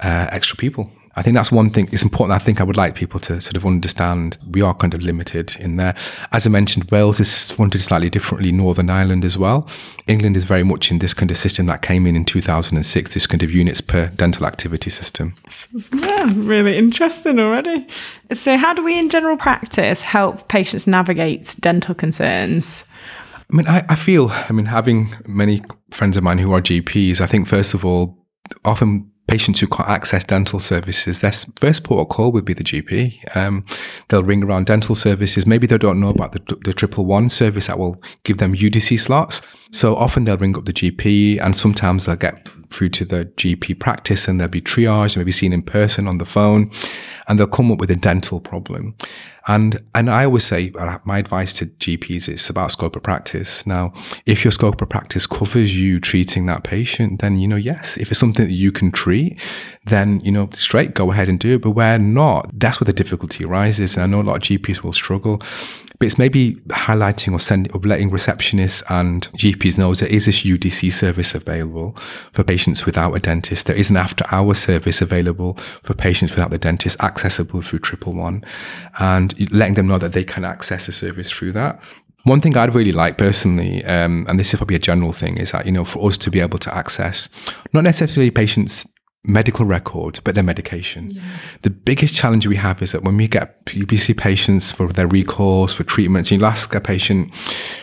uh, 0.00 0.28
extra 0.30 0.56
people. 0.56 0.90
I 1.16 1.22
think 1.22 1.34
that's 1.34 1.52
one 1.52 1.70
thing. 1.70 1.88
It's 1.92 2.02
important. 2.02 2.34
I 2.34 2.42
think 2.42 2.60
I 2.60 2.64
would 2.64 2.76
like 2.76 2.94
people 2.94 3.20
to 3.20 3.40
sort 3.40 3.56
of 3.56 3.64
understand 3.64 4.36
we 4.50 4.62
are 4.62 4.74
kind 4.74 4.94
of 4.94 5.02
limited 5.02 5.54
in 5.60 5.76
there. 5.76 5.94
As 6.32 6.46
I 6.46 6.50
mentioned, 6.50 6.90
Wales 6.90 7.20
is 7.20 7.50
funded 7.50 7.82
slightly 7.82 8.10
differently. 8.10 8.50
Northern 8.50 8.90
Ireland 8.90 9.24
as 9.24 9.38
well. 9.38 9.68
England 10.08 10.36
is 10.36 10.44
very 10.44 10.64
much 10.64 10.90
in 10.90 10.98
this 10.98 11.14
kind 11.14 11.30
of 11.30 11.36
system 11.36 11.66
that 11.66 11.82
came 11.82 12.06
in 12.06 12.16
in 12.16 12.24
2006. 12.24 13.14
This 13.14 13.26
kind 13.26 13.42
of 13.42 13.52
units 13.52 13.80
per 13.80 14.08
dental 14.08 14.44
activity 14.44 14.90
system. 14.90 15.34
Yeah, 15.92 16.32
really 16.34 16.76
interesting 16.76 17.38
already. 17.38 17.86
So, 18.32 18.56
how 18.56 18.74
do 18.74 18.82
we, 18.82 18.98
in 18.98 19.08
general 19.08 19.36
practice, 19.36 20.02
help 20.02 20.48
patients 20.48 20.86
navigate 20.86 21.54
dental 21.60 21.94
concerns? 21.94 22.84
I 23.50 23.56
mean, 23.56 23.68
I, 23.68 23.84
I 23.88 23.94
feel. 23.94 24.30
I 24.30 24.52
mean, 24.52 24.66
having 24.66 25.14
many 25.26 25.62
friends 25.90 26.16
of 26.16 26.24
mine 26.24 26.38
who 26.38 26.52
are 26.52 26.60
GPs, 26.60 27.20
I 27.20 27.26
think 27.26 27.46
first 27.46 27.72
of 27.72 27.84
all, 27.84 28.18
often 28.64 29.10
patients 29.34 29.58
who 29.58 29.66
can't 29.66 29.88
access 29.88 30.22
dental 30.22 30.60
services, 30.60 31.20
their 31.20 31.32
first 31.56 31.82
port 31.82 32.02
of 32.02 32.08
call 32.08 32.30
would 32.30 32.44
be 32.44 32.54
the 32.54 32.62
GP. 32.62 33.36
Um, 33.36 33.64
they'll 34.08 34.22
ring 34.22 34.44
around 34.44 34.66
dental 34.66 34.94
services. 34.94 35.44
Maybe 35.44 35.66
they 35.66 35.76
don't 35.76 35.98
know 35.98 36.10
about 36.10 36.34
the, 36.34 36.56
the 36.64 36.72
triple 36.72 37.04
one 37.04 37.28
service 37.28 37.66
that 37.66 37.76
will 37.76 38.00
give 38.22 38.38
them 38.38 38.54
UDC 38.54 39.00
slots. 39.00 39.42
So 39.72 39.96
often 39.96 40.22
they'll 40.22 40.36
ring 40.36 40.56
up 40.56 40.66
the 40.66 40.72
GP 40.72 41.40
and 41.40 41.56
sometimes 41.56 42.06
they'll 42.06 42.14
get 42.14 42.48
through 42.70 42.90
to 42.90 43.04
the 43.04 43.26
GP 43.36 43.78
practice 43.78 44.28
and 44.28 44.40
they'll 44.40 44.48
be 44.48 44.60
triaged, 44.60 45.16
maybe 45.16 45.32
seen 45.32 45.52
in 45.52 45.62
person 45.62 46.08
on 46.08 46.18
the 46.18 46.26
phone, 46.26 46.70
and 47.28 47.38
they'll 47.38 47.46
come 47.46 47.70
up 47.70 47.78
with 47.78 47.90
a 47.90 47.96
dental 47.96 48.40
problem. 48.40 48.94
And 49.46 49.82
and 49.94 50.08
I 50.08 50.24
always 50.24 50.44
say 50.44 50.72
uh, 50.78 50.98
my 51.04 51.18
advice 51.18 51.52
to 51.54 51.66
GPs 51.66 52.30
is 52.30 52.48
about 52.48 52.70
scope 52.70 52.96
of 52.96 53.02
practice. 53.02 53.66
Now, 53.66 53.92
if 54.24 54.42
your 54.42 54.52
scope 54.52 54.80
of 54.80 54.88
practice 54.88 55.26
covers 55.26 55.78
you 55.78 56.00
treating 56.00 56.46
that 56.46 56.64
patient, 56.64 57.20
then 57.20 57.36
you 57.36 57.46
know 57.46 57.56
yes. 57.56 57.98
If 57.98 58.10
it's 58.10 58.18
something 58.18 58.46
that 58.46 58.54
you 58.54 58.72
can 58.72 58.90
treat, 58.90 59.38
then 59.84 60.20
you 60.20 60.32
know 60.32 60.48
straight 60.52 60.94
go 60.94 61.10
ahead 61.12 61.28
and 61.28 61.38
do 61.38 61.56
it. 61.56 61.62
But 61.62 61.72
where 61.72 61.98
not, 61.98 62.58
that's 62.58 62.80
where 62.80 62.86
the 62.86 62.94
difficulty 62.94 63.44
arises. 63.44 63.96
And 63.96 64.04
I 64.04 64.06
know 64.06 64.22
a 64.22 64.24
lot 64.24 64.36
of 64.36 64.42
GPs 64.42 64.82
will 64.82 64.94
struggle. 64.94 65.42
But 65.98 66.06
it's 66.06 66.18
maybe 66.18 66.54
highlighting 66.68 67.32
or 67.32 67.38
sending 67.38 67.72
or 67.72 67.80
letting 67.80 68.10
receptionists 68.10 68.82
and 68.90 69.28
GPs 69.32 69.78
know 69.78 69.94
there 69.94 70.08
is 70.08 70.26
this 70.26 70.42
UDC 70.42 70.92
service 70.92 71.34
available 71.34 71.92
for 72.32 72.42
patients 72.42 72.84
without 72.84 73.14
a 73.14 73.20
dentist. 73.20 73.66
There 73.66 73.76
is 73.76 73.90
an 73.90 73.96
after 73.96 74.24
hour 74.32 74.54
service 74.54 75.00
available 75.00 75.54
for 75.82 75.94
patients 75.94 76.32
without 76.32 76.50
the 76.50 76.58
dentist, 76.58 77.00
accessible 77.02 77.62
through 77.62 77.78
Triple 77.80 78.14
One, 78.14 78.44
and 78.98 79.52
letting 79.52 79.74
them 79.74 79.86
know 79.86 79.98
that 79.98 80.12
they 80.12 80.24
can 80.24 80.44
access 80.44 80.86
the 80.86 80.92
service 80.92 81.30
through 81.30 81.52
that. 81.52 81.80
One 82.24 82.40
thing 82.40 82.56
I'd 82.56 82.74
really 82.74 82.92
like 82.92 83.18
personally, 83.18 83.84
um, 83.84 84.24
and 84.28 84.40
this 84.40 84.52
is 84.52 84.58
probably 84.58 84.76
a 84.76 84.80
general 84.80 85.12
thing, 85.12 85.36
is 85.36 85.52
that, 85.52 85.66
you 85.66 85.72
know, 85.72 85.84
for 85.84 86.06
us 86.08 86.16
to 86.18 86.30
be 86.30 86.40
able 86.40 86.58
to 86.58 86.74
access 86.74 87.28
not 87.74 87.84
necessarily 87.84 88.30
patients' 88.30 88.86
medical 89.26 89.64
records, 89.64 90.20
but 90.20 90.34
their 90.34 90.44
medication. 90.44 91.10
Yeah. 91.10 91.22
The 91.62 91.70
biggest 91.70 92.14
challenge 92.14 92.46
we 92.46 92.56
have 92.56 92.82
is 92.82 92.92
that 92.92 93.04
when 93.04 93.16
we 93.16 93.26
get 93.26 93.64
PBC 93.64 94.16
patients 94.16 94.70
for 94.70 94.88
their 94.88 95.08
recalls, 95.08 95.72
for 95.72 95.82
treatments, 95.82 96.30
you 96.30 96.44
ask 96.44 96.74
a 96.74 96.80
patient, 96.80 97.32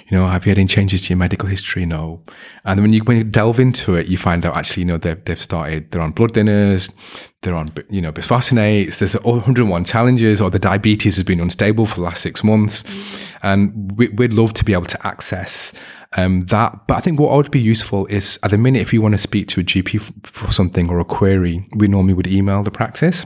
you 0.08 0.18
know, 0.18 0.28
have 0.28 0.46
you 0.46 0.52
had 0.52 0.60
any 0.60 0.68
changes 0.68 1.02
to 1.04 1.10
your 1.10 1.18
medical 1.18 1.50
history? 1.50 1.86
No. 1.86 2.22
And 2.64 2.80
when 2.82 2.94
you, 2.94 3.04
when 3.06 3.18
you 3.18 3.24
delve 3.24 3.60
into 3.60 3.96
it, 3.96 4.06
you 4.06 4.18
find 4.18 4.46
out 4.46 4.56
actually, 4.56 4.82
you 4.82 4.88
know, 4.88 4.98
they've, 4.98 5.24
they've 5.26 5.42
started, 5.42 5.90
they're 5.90 6.02
on 6.02 6.12
blood 6.12 6.34
thinners, 6.34 6.94
they're 7.42 7.56
on, 7.56 7.74
you 7.90 8.02
know, 8.02 8.12
bisphosphonates, 8.12 9.00
there's 9.00 9.14
101 9.14 9.84
challenges, 9.84 10.42
or 10.42 10.52
the 10.52 10.60
diabetes 10.60 11.16
has 11.16 11.24
been 11.24 11.40
unstable 11.40 11.88
for 11.88 11.96
the 11.96 12.02
last 12.02 12.22
six 12.22 12.44
months. 12.44 12.84
Mm. 12.84 13.28
And 13.42 13.98
we, 13.98 14.10
would 14.10 14.34
love 14.34 14.54
to 14.54 14.64
be 14.64 14.74
able 14.74 14.86
to 14.86 15.08
access 15.08 15.74
um, 16.18 16.42
that. 16.42 16.88
But 16.88 16.98
I 16.98 17.00
think 17.02 17.20
what 17.20 17.36
would 17.36 17.52
be 17.52 17.60
useful 17.60 18.06
is 18.08 18.40
at 18.44 18.52
the 18.52 18.58
minute, 18.58 18.82
if 18.82 18.94
you 18.94 19.02
want 19.02 19.14
to 19.14 19.18
speak 19.18 19.48
to 19.50 19.62
a 19.62 19.64
GP 19.64 20.28
for 20.28 20.52
something 20.52 20.90
or 20.90 21.00
a 21.00 21.06
query, 21.06 21.68
we 21.76 21.88
normally 21.88 22.14
would 22.14 22.28
email 22.28 22.64
the 22.64 22.72
practice. 22.72 23.26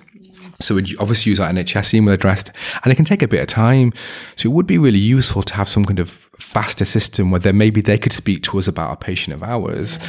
So 0.61 0.75
we'd 0.75 0.97
obviously 0.99 1.29
use 1.29 1.39
our 1.39 1.49
NHS 1.49 1.93
email 1.93 2.13
address, 2.13 2.45
and 2.83 2.91
it 2.91 2.95
can 2.95 3.05
take 3.05 3.21
a 3.21 3.27
bit 3.27 3.41
of 3.41 3.47
time. 3.47 3.93
So 4.35 4.49
it 4.49 4.53
would 4.53 4.67
be 4.67 4.77
really 4.77 4.99
useful 4.99 5.43
to 5.43 5.53
have 5.55 5.67
some 5.67 5.85
kind 5.85 5.99
of 5.99 6.09
faster 6.39 6.85
system 6.85 7.31
where 7.31 7.39
then 7.39 7.57
maybe 7.57 7.81
they 7.81 7.97
could 7.97 8.13
speak 8.13 8.43
to 8.43 8.57
us 8.57 8.67
about 8.67 8.91
a 8.91 8.97
patient 8.97 9.33
of 9.33 9.43
ours. 9.43 9.99
Yeah 10.01 10.07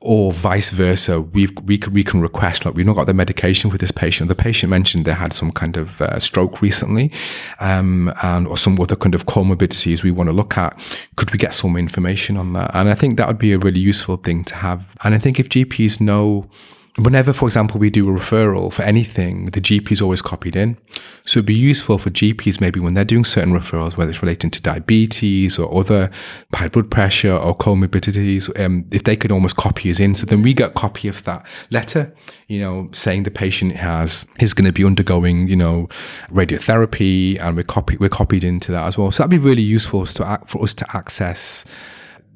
or 0.00 0.32
vice 0.32 0.70
versa. 0.70 1.20
We've, 1.20 1.52
we 1.64 1.78
can, 1.78 1.92
we 1.92 2.04
can 2.04 2.20
request, 2.20 2.64
like, 2.64 2.74
we've 2.74 2.86
not 2.86 2.94
got 2.94 3.06
the 3.06 3.14
medication 3.14 3.70
for 3.70 3.78
this 3.78 3.90
patient. 3.90 4.28
The 4.28 4.36
patient 4.36 4.70
mentioned 4.70 5.04
they 5.04 5.12
had 5.12 5.32
some 5.32 5.50
kind 5.50 5.76
of 5.76 6.00
uh, 6.00 6.18
stroke 6.20 6.62
recently, 6.62 7.10
um, 7.58 8.12
and 8.22 8.46
or 8.46 8.56
some 8.56 8.80
other 8.80 8.96
kind 8.96 9.14
of 9.14 9.26
comorbidities 9.26 10.02
we 10.02 10.12
want 10.12 10.28
to 10.28 10.32
look 10.32 10.56
at. 10.56 10.78
Could 11.16 11.32
we 11.32 11.38
get 11.38 11.54
some 11.54 11.76
information 11.76 12.36
on 12.36 12.52
that? 12.52 12.70
And 12.74 12.88
I 12.88 12.94
think 12.94 13.16
that 13.16 13.26
would 13.26 13.38
be 13.38 13.52
a 13.52 13.58
really 13.58 13.80
useful 13.80 14.16
thing 14.16 14.44
to 14.44 14.54
have. 14.54 14.86
And 15.02 15.14
I 15.14 15.18
think 15.18 15.40
if 15.40 15.48
GPs 15.48 16.00
know 16.00 16.48
whenever, 16.96 17.32
for 17.32 17.46
example, 17.46 17.78
we 17.78 17.90
do 17.90 18.08
a 18.08 18.18
referral 18.18 18.72
for 18.72 18.82
anything, 18.82 19.46
the 19.46 19.60
GP 19.60 19.92
is 19.92 20.00
always 20.00 20.22
copied 20.22 20.56
in. 20.56 20.78
So 21.24 21.38
it'd 21.38 21.46
be 21.46 21.54
useful 21.54 21.98
for 21.98 22.10
GPs 22.10 22.60
maybe 22.60 22.80
when 22.80 22.94
they're 22.94 23.04
doing 23.04 23.24
certain 23.24 23.52
referrals, 23.52 23.96
whether 23.96 24.10
it's 24.10 24.22
relating 24.22 24.50
to 24.52 24.62
diabetes 24.62 25.58
or 25.58 25.72
other 25.78 26.10
high 26.54 26.68
blood 26.68 26.90
pressure 26.90 27.34
or 27.34 27.56
comorbidities, 27.56 28.48
um, 28.58 28.86
if 28.92 29.04
they 29.04 29.16
could 29.16 29.30
almost 29.30 29.56
copy 29.56 29.90
us 29.90 30.00
in. 30.00 30.14
So 30.14 30.24
then 30.24 30.42
we 30.42 30.54
get 30.54 30.70
a 30.70 30.74
copy 30.74 31.08
of 31.08 31.22
that 31.24 31.46
letter, 31.70 32.14
you 32.46 32.60
know, 32.60 32.88
saying 32.92 33.24
the 33.24 33.30
patient 33.30 33.72
has 33.72 34.24
is 34.40 34.54
going 34.54 34.66
to 34.66 34.72
be 34.72 34.84
undergoing, 34.84 35.48
you 35.48 35.56
know, 35.56 35.88
radiotherapy, 36.30 37.40
and 37.40 37.56
we're 37.56 37.64
copy 37.64 37.96
we're 37.98 38.08
copied 38.08 38.44
into 38.44 38.72
that 38.72 38.86
as 38.86 38.96
well. 38.96 39.10
So 39.10 39.22
that'd 39.22 39.30
be 39.30 39.38
really 39.38 39.62
useful 39.62 40.06
to 40.06 40.40
for 40.46 40.62
us 40.62 40.72
to 40.74 40.96
access 40.96 41.64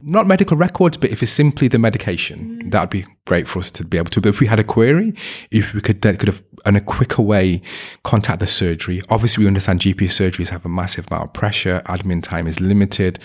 not 0.03 0.27
medical 0.27 0.57
records, 0.57 0.97
but 0.97 1.11
if 1.11 1.23
it's 1.23 1.33
simply 1.33 1.69
the 1.69 1.79
medication, 1.79 2.61
mm. 2.63 2.71
that 2.71 2.81
would 2.81 2.91
be 2.91 3.07
great 3.27 3.49
for 3.49 3.59
us 3.59 3.71
to 3.73 3.85
be 3.85 3.99
able 3.99 4.11
to. 4.11 4.21
But 4.21 4.31
if 4.31 4.41
we 4.41 4.47
had 4.47 4.59
a 4.59 4.65
query, 4.65 5.15
if 5.51 5.75
we 5.75 5.81
could, 5.81 6.03
then 6.03 6.17
could 6.17 6.29
have, 6.29 6.43
in 6.67 6.77
a 6.77 6.81
quicker 6.81 7.23
way, 7.23 7.63
contact 8.03 8.41
the 8.41 8.47
surgery. 8.47 9.03
Obviously, 9.09 9.45
we 9.45 9.49
understand 9.49 9.81
GP 9.81 10.03
surgeries 10.09 10.49
have 10.49 10.65
a 10.65 10.69
massive 10.69 11.07
amount 11.11 11.25
of 11.25 11.33
pressure. 11.33 11.83
Admin 11.87 12.23
time 12.23 12.47
is 12.47 12.61
limited, 12.61 13.19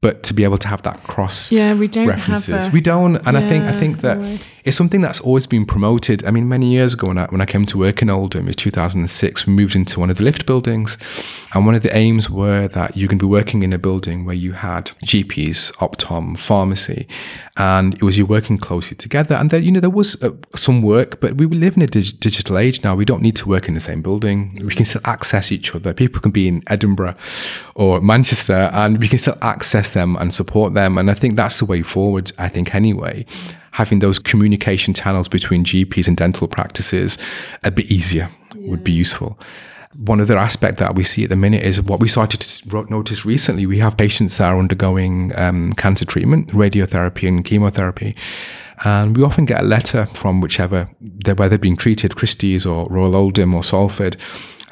but 0.00 0.22
to 0.24 0.34
be 0.34 0.44
able 0.44 0.58
to 0.58 0.68
have 0.68 0.82
that 0.82 1.02
cross, 1.04 1.52
yeah, 1.52 1.74
we 1.74 1.88
don't 1.88 2.06
references, 2.06 2.68
a, 2.68 2.70
we 2.70 2.80
don't. 2.80 3.16
And 3.16 3.34
yeah, 3.34 3.38
I 3.38 3.42
think 3.42 3.64
I 3.64 3.72
think 3.72 4.00
that 4.00 4.18
it's 4.64 4.76
something 4.76 5.00
that's 5.00 5.20
always 5.20 5.46
been 5.46 5.66
promoted. 5.66 6.24
I 6.24 6.30
mean, 6.30 6.48
many 6.48 6.66
years 6.66 6.94
ago 6.94 7.08
when 7.08 7.18
I, 7.18 7.26
when 7.26 7.40
I 7.40 7.46
came 7.46 7.66
to 7.66 7.78
work 7.78 8.00
in 8.00 8.10
Oldham, 8.10 8.44
it 8.44 8.48
was 8.48 8.56
2006. 8.56 9.46
We 9.46 9.52
moved 9.52 9.74
into 9.74 9.98
one 9.98 10.10
of 10.10 10.16
the 10.16 10.22
lift 10.22 10.46
buildings, 10.46 10.96
and 11.54 11.66
one 11.66 11.74
of 11.74 11.82
the 11.82 11.94
aims 11.96 12.30
were 12.30 12.68
that 12.68 12.96
you 12.96 13.08
can 13.08 13.18
be 13.18 13.26
working 13.26 13.62
in 13.62 13.72
a 13.72 13.78
building 13.78 14.24
where 14.24 14.36
you 14.36 14.52
had 14.52 14.92
GPs, 15.04 15.72
Optom, 15.76 16.38
pharmacy, 16.38 17.08
and 17.56 17.94
it 17.94 18.02
was 18.02 18.16
you 18.16 18.24
working 18.24 18.56
closely 18.56 18.96
together. 18.96 19.34
And 19.34 19.50
there, 19.50 19.60
you 19.60 19.70
know, 19.70 19.80
there 19.80 19.90
was 19.90 20.20
uh, 20.22 20.30
some 20.56 20.80
work, 20.80 21.20
but 21.20 21.36
we 21.36 21.46
live 21.46 21.76
in 21.76 21.82
a 21.82 21.86
dig- 21.86 22.18
digital 22.18 22.56
age 22.56 22.82
now. 22.82 22.94
We 22.94 23.04
don't 23.04 23.20
need 23.20 23.36
to 23.36 23.48
work 23.48 23.68
in 23.68 23.74
the 23.74 23.80
same 23.80 24.00
building. 24.00 24.58
We 24.64 24.74
can 24.74 24.86
still 24.86 25.02
access 25.04 25.52
each 25.52 25.74
other. 25.74 25.92
People 25.92 26.22
can 26.22 26.30
be 26.30 26.48
in 26.48 26.62
Edinburgh 26.68 27.14
or 27.74 28.00
Manchester, 28.00 28.70
and 28.72 28.98
we 28.98 29.08
can 29.08 29.18
still 29.18 29.36
access 29.42 29.92
them 29.92 30.16
and 30.16 30.32
support 30.32 30.72
them. 30.72 30.96
And 30.96 31.10
I 31.10 31.14
think 31.14 31.36
that's 31.36 31.58
the 31.58 31.66
way 31.66 31.82
forward. 31.82 32.32
I 32.38 32.48
think 32.48 32.74
anyway, 32.74 33.26
having 33.72 33.98
those 33.98 34.18
communication 34.18 34.94
channels 34.94 35.28
between 35.28 35.64
GPs 35.64 36.08
and 36.08 36.16
dental 36.16 36.48
practices 36.48 37.18
a 37.64 37.70
bit 37.70 37.90
easier 37.90 38.30
yeah. 38.56 38.70
would 38.70 38.82
be 38.82 38.92
useful. 38.92 39.38
One 39.96 40.20
other 40.20 40.38
aspect 40.38 40.78
that 40.78 40.94
we 40.94 41.04
see 41.04 41.24
at 41.24 41.30
the 41.30 41.36
minute 41.36 41.64
is 41.64 41.80
what 41.82 42.00
we 42.00 42.08
started 42.08 42.40
to 42.40 42.86
notice 42.90 43.26
recently. 43.26 43.66
We 43.66 43.78
have 43.78 43.96
patients 43.96 44.38
that 44.38 44.48
are 44.48 44.58
undergoing 44.58 45.32
um, 45.36 45.74
cancer 45.74 46.06
treatment, 46.06 46.48
radiotherapy, 46.48 47.28
and 47.28 47.44
chemotherapy. 47.44 48.16
And 48.84 49.16
we 49.16 49.22
often 49.22 49.44
get 49.44 49.60
a 49.60 49.64
letter 49.64 50.06
from 50.06 50.40
whichever, 50.40 50.84
where 50.84 51.10
they're, 51.24 51.34
whether 51.34 51.58
being 51.58 51.76
treated, 51.76 52.16
Christie's 52.16 52.66
or 52.66 52.86
Royal 52.88 53.14
Oldham 53.14 53.54
or 53.54 53.62
Salford, 53.62 54.16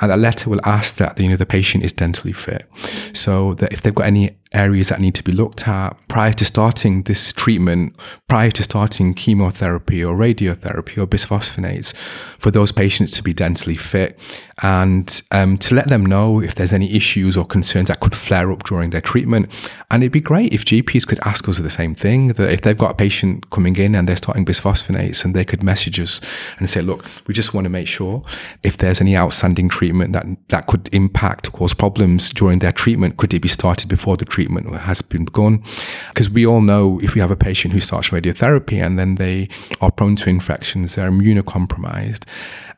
and 0.01 0.11
that 0.11 0.19
letter 0.19 0.49
will 0.49 0.61
ask 0.65 0.97
that 0.97 1.21
you 1.21 1.29
know 1.29 1.37
the 1.37 1.47
patient 1.47 1.85
is 1.85 1.93
dentally 1.93 2.35
fit, 2.35 2.67
so 3.13 3.55
that 3.55 3.73
if 3.73 3.83
they've 3.83 3.95
got 3.95 4.07
any 4.07 4.40
areas 4.53 4.89
that 4.89 5.01
need 5.01 5.15
to 5.15 5.23
be 5.23 5.31
looked 5.31 5.69
at 5.69 5.91
prior 6.09 6.33
to 6.33 6.45
starting 6.45 7.03
this 7.05 7.33
treatment, 7.33 7.95
prior 8.27 8.51
to 8.51 8.63
starting 8.65 9.15
chemotherapy 9.15 10.03
or 10.03 10.17
radiotherapy 10.17 10.99
or 10.99 11.07
bisphosphonates, 11.07 11.95
for 12.39 12.51
those 12.51 12.73
patients 12.73 13.13
to 13.13 13.23
be 13.23 13.33
dentally 13.33 13.79
fit 13.79 14.19
and 14.63 15.23
um, 15.31 15.57
to 15.59 15.75
let 15.75 15.89
them 15.89 16.05
know 16.05 16.41
if 16.41 16.55
there's 16.57 16.73
any 16.73 16.95
issues 16.95 17.37
or 17.37 17.45
concerns 17.45 17.89
that 17.89 18.01
could 18.01 18.15
flare 18.15 18.51
up 18.51 18.65
during 18.65 18.91
their 18.91 19.01
treatment. 19.01 19.47
And 19.91 20.03
it'd 20.03 20.13
be 20.13 20.21
great 20.21 20.53
if 20.53 20.65
GPs 20.65 21.07
could 21.07 21.21
ask 21.21 21.49
us 21.49 21.59
the 21.59 21.71
same 21.71 21.95
thing 21.95 22.29
that 22.29 22.53
if 22.53 22.63
they've 22.63 22.77
got 22.77 22.91
a 22.91 22.95
patient 22.95 23.51
coming 23.51 23.77
in 23.77 23.95
and 23.95 24.09
they're 24.09 24.17
starting 24.17 24.45
bisphosphonates 24.45 25.25
and 25.25 25.35
they 25.35 25.45
could 25.45 25.63
message 25.63 26.01
us 26.01 26.21
and 26.59 26.69
say, 26.69 26.83
look, 26.83 27.07
we 27.27 27.35
just 27.35 27.55
want 27.55 27.67
to 27.67 27.71
make 27.71 27.87
sure 27.87 28.25
if 28.65 28.79
there's 28.79 29.01
any 29.01 29.17
outstanding 29.17 29.69
treatment 29.69 30.13
that, 30.13 30.27
that 30.49 30.67
could 30.67 30.89
impact, 30.93 31.53
cause 31.53 31.73
problems 31.73 32.31
during 32.31 32.59
their 32.59 32.73
treatment, 32.73 33.17
could 33.17 33.33
it 33.33 33.41
be 33.41 33.49
started 33.49 33.89
before 33.89 34.17
the 34.17 34.25
treatment? 34.25 34.40
Treatment 34.41 34.75
has 34.75 35.03
been 35.03 35.25
begun. 35.25 35.63
Because 36.09 36.31
we 36.31 36.47
all 36.47 36.63
know 36.63 36.99
if 37.03 37.15
we 37.15 37.21
have 37.21 37.31
a 37.31 37.37
patient 37.37 37.75
who 37.75 37.81
starts 37.81 38.09
radiotherapy 38.09 38.83
and 38.83 38.99
then 38.99 39.17
they 39.17 39.49
are 39.81 39.91
prone 39.91 40.17
to 40.17 40.31
infections, 40.31 40.95
they're 40.95 41.11
immunocompromised, 41.11 42.25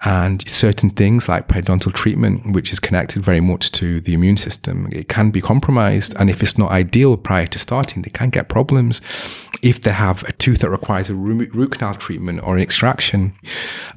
and 0.05 0.49
certain 0.51 0.91
things 0.91 1.29
like 1.29 1.47
periodontal 1.47 1.93
treatment, 1.93 2.53
which 2.53 2.73
is 2.73 2.81
connected 2.81 3.23
very 3.23 3.41
much 3.41 3.71
to 3.71 4.01
the 4.01 4.15
immune 4.15 4.37
system, 4.37 4.89
it 4.91 5.09
can 5.09 5.31
be 5.31 5.41
compromised. 5.41 6.13
And 6.19 6.29
if 6.29 6.43
it's 6.43 6.59
not 6.59 6.73
ideal 6.73 7.17
prior 7.17 7.47
to 7.47 7.59
starting, 7.59 8.03
they 8.03 8.11
can 8.11 8.31
get 8.31 8.49
problems. 8.49 9.01
If 9.63 9.83
they 9.83 9.93
have 9.93 10.25
a 10.25 10.33
tooth 10.33 10.59
that 10.59 10.71
requires 10.71 11.09
a 11.09 11.15
root 11.15 11.71
canal 11.71 11.95
treatment 11.95 12.43
or 12.43 12.57
an 12.57 12.63
extraction, 12.63 13.33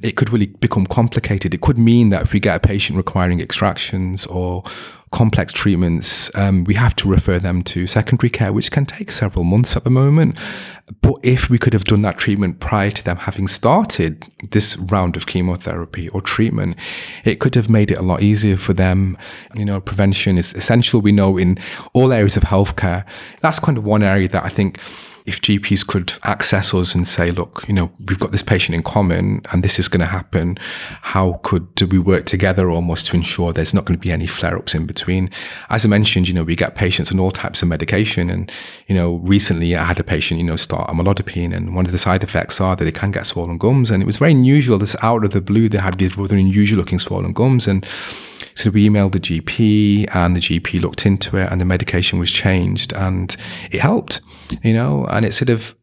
it 0.00 0.14
could 0.14 0.30
really 0.30 0.46
become 0.46 0.86
complicated. 0.86 1.52
It 1.52 1.60
could 1.60 1.78
mean 1.78 2.10
that 2.10 2.22
if 2.22 2.32
we 2.32 2.38
get 2.38 2.54
a 2.54 2.60
patient 2.60 2.96
requiring 2.96 3.40
extractions 3.40 4.26
or 4.26 4.62
complex 5.12 5.52
treatments, 5.52 6.34
um, 6.36 6.64
we 6.64 6.74
have 6.74 6.94
to 6.96 7.08
refer 7.08 7.38
them 7.38 7.62
to 7.62 7.86
secondary 7.86 8.30
care, 8.30 8.52
which 8.52 8.70
can 8.70 8.84
take 8.84 9.10
several 9.10 9.44
months 9.44 9.76
at 9.76 9.84
the 9.84 9.90
moment. 9.90 10.36
But 11.00 11.14
if 11.22 11.48
we 11.48 11.58
could 11.58 11.72
have 11.72 11.84
done 11.84 12.02
that 12.02 12.18
treatment 12.18 12.60
prior 12.60 12.90
to 12.90 13.04
them 13.04 13.16
having 13.16 13.48
started 13.48 14.24
this 14.50 14.76
round 14.76 15.16
of 15.16 15.26
chemotherapy 15.26 16.08
or 16.10 16.20
treatment, 16.20 16.76
it 17.24 17.40
could 17.40 17.54
have 17.54 17.68
made 17.68 17.90
it 17.90 17.98
a 17.98 18.02
lot 18.02 18.22
easier 18.22 18.56
for 18.56 18.72
them. 18.72 19.16
You 19.56 19.64
know, 19.64 19.80
prevention 19.80 20.38
is 20.38 20.54
essential. 20.54 21.00
We 21.00 21.12
know 21.12 21.38
in 21.38 21.58
all 21.92 22.12
areas 22.12 22.36
of 22.36 22.44
healthcare. 22.44 23.04
That's 23.40 23.58
kind 23.58 23.78
of 23.78 23.84
one 23.84 24.02
area 24.02 24.28
that 24.28 24.44
I 24.44 24.48
think 24.48 24.80
if 25.26 25.40
GPs 25.40 25.84
could 25.84 26.12
access 26.22 26.72
us 26.72 26.94
and 26.94 27.06
say, 27.06 27.32
look, 27.32 27.64
you 27.66 27.74
know, 27.74 27.90
we've 28.06 28.18
got 28.18 28.30
this 28.30 28.42
patient 28.42 28.76
in 28.76 28.82
common 28.82 29.42
and 29.52 29.64
this 29.64 29.78
is 29.78 29.88
going 29.88 30.00
to 30.00 30.06
happen, 30.06 30.56
how 31.02 31.40
could 31.42 31.74
do 31.74 31.86
we 31.86 31.98
work 31.98 32.26
together 32.26 32.70
almost 32.70 33.06
to 33.06 33.16
ensure 33.16 33.52
there's 33.52 33.74
not 33.74 33.84
going 33.84 33.98
to 33.98 34.02
be 34.02 34.12
any 34.12 34.28
flare 34.28 34.56
ups 34.56 34.74
in 34.74 34.86
between? 34.86 35.28
As 35.68 35.84
I 35.84 35.88
mentioned, 35.88 36.28
you 36.28 36.34
know, 36.34 36.44
we 36.44 36.54
get 36.54 36.76
patients 36.76 37.10
on 37.10 37.18
all 37.18 37.32
types 37.32 37.60
of 37.60 37.68
medication. 37.68 38.30
And, 38.30 38.50
you 38.86 38.94
know, 38.94 39.16
recently 39.16 39.74
I 39.74 39.84
had 39.84 39.98
a 39.98 40.04
patient, 40.04 40.38
you 40.38 40.46
know, 40.46 40.56
start 40.56 40.88
amlodipine 40.90 41.54
and 41.54 41.74
one 41.74 41.86
of 41.86 41.92
the 41.92 41.98
side 41.98 42.22
effects 42.22 42.60
are 42.60 42.76
that 42.76 42.84
they 42.84 42.92
can 42.92 43.10
get 43.10 43.26
swollen 43.26 43.58
gums. 43.58 43.90
And 43.90 44.02
it 44.02 44.06
was 44.06 44.18
very 44.18 44.30
unusual. 44.30 44.78
This 44.78 44.94
out 45.02 45.24
of 45.24 45.32
the 45.32 45.40
blue, 45.40 45.68
they 45.68 45.78
had 45.78 45.98
these 45.98 46.16
rather 46.16 46.36
unusual 46.36 46.78
looking 46.78 47.00
swollen 47.00 47.32
gums. 47.32 47.66
And 47.66 47.84
so 48.56 48.70
we 48.70 48.88
emailed 48.88 49.12
the 49.12 49.20
GP 49.20 50.08
and 50.14 50.34
the 50.34 50.40
GP 50.40 50.80
looked 50.80 51.06
into 51.06 51.36
it 51.36 51.52
and 51.52 51.60
the 51.60 51.64
medication 51.64 52.18
was 52.18 52.30
changed 52.30 52.92
and 52.94 53.36
it 53.70 53.80
helped, 53.80 54.22
you 54.62 54.72
know, 54.72 55.04
and 55.06 55.24
it 55.24 55.34
sort 55.34 55.50
of, 55.50 55.76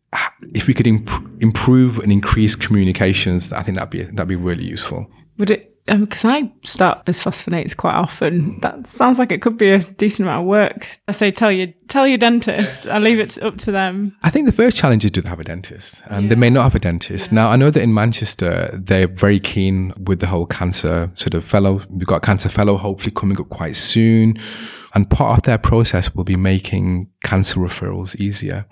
if 0.53 0.67
we 0.67 0.73
could 0.73 0.87
imp- 0.87 1.41
improve 1.41 1.99
and 1.99 2.11
increase 2.11 2.55
communications, 2.55 3.53
I 3.53 3.61
think 3.61 3.77
that'd 3.77 3.89
be, 3.91 4.03
that'd 4.03 4.27
be 4.27 4.35
really 4.35 4.63
useful. 4.63 5.09
Would 5.37 5.51
it 5.51 5.72
because 5.85 6.23
um, 6.23 6.31
I 6.31 6.51
start 6.63 7.05
bisphosphonates 7.05 7.75
quite 7.75 7.95
often. 7.95 8.59
That 8.61 8.87
sounds 8.87 9.19
like 9.19 9.31
it 9.31 9.41
could 9.41 9.57
be 9.57 9.71
a 9.71 9.79
decent 9.79 10.27
amount 10.27 10.43
of 10.43 10.47
work. 10.47 10.87
I 11.07 11.11
say 11.11 11.31
tell 11.31 11.51
your 11.51 11.67
tell 11.87 12.07
your 12.07 12.17
dentist. 12.17 12.87
I 12.87 12.99
leave 12.99 13.19
it 13.19 13.41
up 13.43 13.57
to 13.59 13.71
them. 13.71 14.15
I 14.23 14.29
think 14.29 14.45
the 14.45 14.53
first 14.53 14.77
challenge 14.77 15.03
is 15.03 15.11
do 15.11 15.21
they 15.21 15.29
have 15.29 15.39
a 15.39 15.43
dentist, 15.43 16.01
and 16.05 16.23
yeah. 16.23 16.29
they 16.29 16.35
may 16.35 16.49
not 16.49 16.63
have 16.63 16.75
a 16.75 16.79
dentist. 16.79 17.31
Yeah. 17.31 17.35
Now 17.35 17.49
I 17.49 17.57
know 17.57 17.69
that 17.69 17.81
in 17.81 17.93
Manchester 17.93 18.69
they're 18.73 19.07
very 19.07 19.39
keen 19.39 19.93
with 19.97 20.19
the 20.19 20.27
whole 20.27 20.45
cancer 20.45 21.11
sort 21.15 21.33
of 21.33 21.43
fellow. 21.43 21.81
We've 21.89 22.07
got 22.07 22.17
a 22.17 22.25
cancer 22.25 22.49
fellow 22.49 22.77
hopefully 22.77 23.11
coming 23.11 23.39
up 23.39 23.49
quite 23.49 23.75
soon. 23.75 24.39
And 24.95 25.09
part 25.09 25.39
of 25.39 25.43
their 25.43 25.57
process 25.57 26.13
will 26.13 26.23
be 26.23 26.35
making 26.35 27.09
cancer 27.23 27.59
referrals 27.59 28.15
easier 28.19 28.65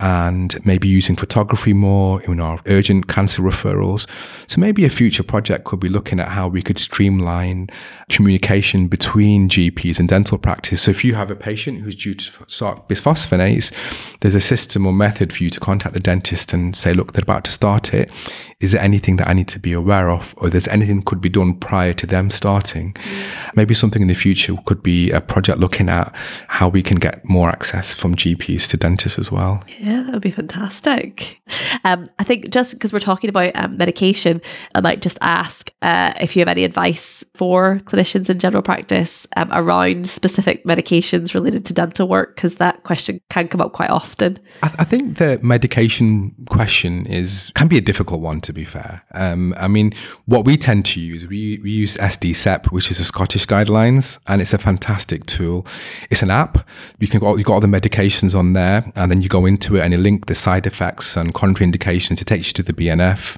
and 0.00 0.64
maybe 0.64 0.88
using 0.88 1.16
photography 1.16 1.72
more 1.72 2.22
in 2.22 2.40
our 2.40 2.60
urgent 2.66 3.08
cancer 3.08 3.42
referrals. 3.42 4.06
So 4.46 4.60
maybe 4.60 4.84
a 4.84 4.90
future 4.90 5.24
project 5.24 5.64
could 5.64 5.80
be 5.80 5.88
looking 5.88 6.20
at 6.20 6.28
how 6.28 6.48
we 6.48 6.62
could 6.62 6.78
streamline 6.78 7.68
communication 8.08 8.88
between 8.88 9.48
GPs 9.48 9.98
and 9.98 10.08
dental 10.08 10.38
practice. 10.38 10.82
So 10.82 10.90
if 10.90 11.04
you 11.04 11.14
have 11.14 11.30
a 11.30 11.36
patient 11.36 11.82
who's 11.82 11.96
due 11.96 12.14
to 12.14 12.32
start 12.46 12.88
bisphosphonates, 12.88 13.72
there's 14.20 14.34
a 14.34 14.40
system 14.40 14.86
or 14.86 14.92
method 14.92 15.32
for 15.32 15.42
you 15.42 15.50
to 15.50 15.60
contact 15.60 15.92
the 15.94 16.00
dentist 16.00 16.52
and 16.52 16.74
say, 16.74 16.94
look, 16.94 17.12
they're 17.12 17.22
about 17.22 17.44
to 17.44 17.52
start 17.52 17.92
it. 17.92 18.10
Is 18.60 18.72
there 18.72 18.80
anything 18.80 19.16
that 19.16 19.28
I 19.28 19.32
need 19.34 19.48
to 19.48 19.58
be 19.58 19.72
aware 19.72 20.10
of? 20.10 20.34
Or 20.38 20.48
there's 20.48 20.68
anything 20.68 21.02
could 21.02 21.20
be 21.20 21.28
done 21.28 21.54
prior 21.54 21.92
to 21.94 22.06
them 22.06 22.30
starting? 22.30 22.94
Mm. 22.94 23.56
Maybe 23.56 23.74
something 23.74 24.02
in 24.02 24.08
the 24.08 24.14
future 24.14 24.56
could 24.64 24.82
be 24.82 25.10
a 25.10 25.20
project 25.20 25.58
looking 25.58 25.88
at 25.88 26.14
how 26.46 26.68
we 26.68 26.82
can 26.82 26.96
get 26.96 27.28
more 27.28 27.48
access 27.48 27.87
from 27.94 28.14
GPs 28.14 28.68
to 28.70 28.76
dentists 28.76 29.18
as 29.18 29.30
well. 29.30 29.62
Yeah, 29.78 30.02
that 30.02 30.12
would 30.12 30.22
be 30.22 30.30
fantastic. 30.30 31.40
Um, 31.84 32.06
I 32.18 32.24
think 32.24 32.50
just 32.50 32.72
because 32.72 32.92
we're 32.92 32.98
talking 32.98 33.30
about 33.30 33.52
um, 33.54 33.76
medication, 33.76 34.40
I 34.74 34.80
might 34.80 35.00
just 35.00 35.18
ask 35.20 35.72
uh, 35.82 36.12
if 36.20 36.36
you 36.36 36.40
have 36.40 36.48
any 36.48 36.64
advice 36.64 37.24
for 37.34 37.80
clinicians 37.84 38.28
in 38.28 38.38
general 38.38 38.62
practice 38.62 39.26
um, 39.36 39.48
around 39.52 40.06
specific 40.06 40.64
medications 40.64 41.34
related 41.34 41.64
to 41.66 41.74
dental 41.74 42.08
work, 42.08 42.36
because 42.36 42.56
that 42.56 42.82
question 42.84 43.20
can 43.30 43.48
come 43.48 43.60
up 43.60 43.72
quite 43.72 43.90
often. 43.90 44.38
I, 44.62 44.74
I, 44.80 44.84
think 44.84 45.18
the 45.18 45.38
medication 45.42 46.34
question 46.48 47.06
is 47.06 47.52
can 47.54 47.68
be 47.68 47.78
a 47.78 47.82
difficult 47.82 48.20
one. 48.20 48.40
To 48.40 48.52
be 48.52 48.64
fair, 48.64 49.02
um, 49.14 49.54
I 49.56 49.68
mean, 49.68 49.92
what 50.26 50.44
we 50.44 50.56
tend 50.56 50.84
to 50.86 51.00
use 51.00 51.26
we, 51.26 51.58
we 51.62 51.70
use 51.70 51.96
SDCEP, 51.96 52.66
which 52.66 52.90
is 52.90 52.98
the 52.98 53.04
Scottish 53.04 53.46
guidelines, 53.46 54.18
and 54.26 54.40
it's 54.40 54.52
a 54.52 54.58
fantastic 54.58 55.26
tool. 55.26 55.66
It's 56.10 56.22
an 56.22 56.30
app. 56.30 56.68
You 56.98 57.08
can 57.08 57.20
you 57.38 57.44
got 57.44 57.54
all 57.54 57.60
the 57.60 57.68
medications 57.78 58.34
on 58.38 58.52
there, 58.52 58.90
and 58.96 59.10
then 59.10 59.20
you 59.20 59.28
go 59.28 59.46
into 59.46 59.76
it 59.76 59.80
and 59.80 59.92
you 59.92 59.98
link 59.98 60.26
the 60.26 60.34
side 60.34 60.66
effects 60.66 61.16
and 61.16 61.34
contraindications. 61.34 62.20
It 62.20 62.26
takes 62.26 62.48
you 62.48 62.52
to 62.54 62.62
the 62.62 62.72
BNF, 62.72 63.36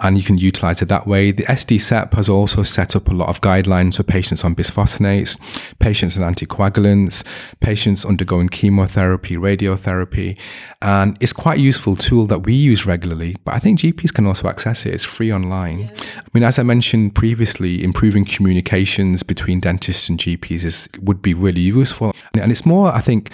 and 0.00 0.16
you 0.16 0.24
can 0.24 0.38
utilize 0.38 0.82
it 0.82 0.88
that 0.88 1.06
way. 1.06 1.30
The 1.32 1.44
SDCEP 1.44 2.14
has 2.14 2.28
also 2.28 2.62
set 2.62 2.96
up 2.96 3.08
a 3.08 3.14
lot 3.14 3.28
of 3.28 3.40
guidelines 3.40 3.96
for 3.96 4.02
patients 4.02 4.44
on 4.44 4.54
bisphosphonates, 4.54 5.38
patients 5.78 6.18
on 6.18 6.34
anticoagulants, 6.34 7.24
patients 7.60 8.04
undergoing 8.04 8.48
chemotherapy, 8.48 9.36
radiotherapy, 9.36 10.38
and 10.80 11.16
it's 11.20 11.32
quite 11.32 11.58
a 11.58 11.62
useful 11.62 11.94
tool 11.96 12.26
that 12.26 12.40
we 12.40 12.54
use 12.54 12.86
regularly. 12.86 13.36
But 13.44 13.54
I 13.54 13.58
think 13.58 13.80
GPs 13.80 14.12
can 14.12 14.26
also 14.26 14.48
access 14.48 14.84
it. 14.84 14.94
It's 14.94 15.04
free 15.04 15.32
online. 15.32 15.80
Yeah. 15.80 15.90
I 16.18 16.28
mean, 16.34 16.42
as 16.42 16.58
I 16.58 16.64
mentioned 16.64 17.14
previously, 17.14 17.84
improving 17.84 18.24
communications 18.24 19.22
between 19.22 19.60
dentists 19.60 20.08
and 20.08 20.18
GPs 20.18 20.64
is 20.64 20.88
would 21.00 21.22
be 21.22 21.34
really 21.34 21.60
useful, 21.60 22.14
and 22.34 22.50
it's 22.50 22.66
more, 22.66 22.92
I 22.92 23.00
think, 23.00 23.30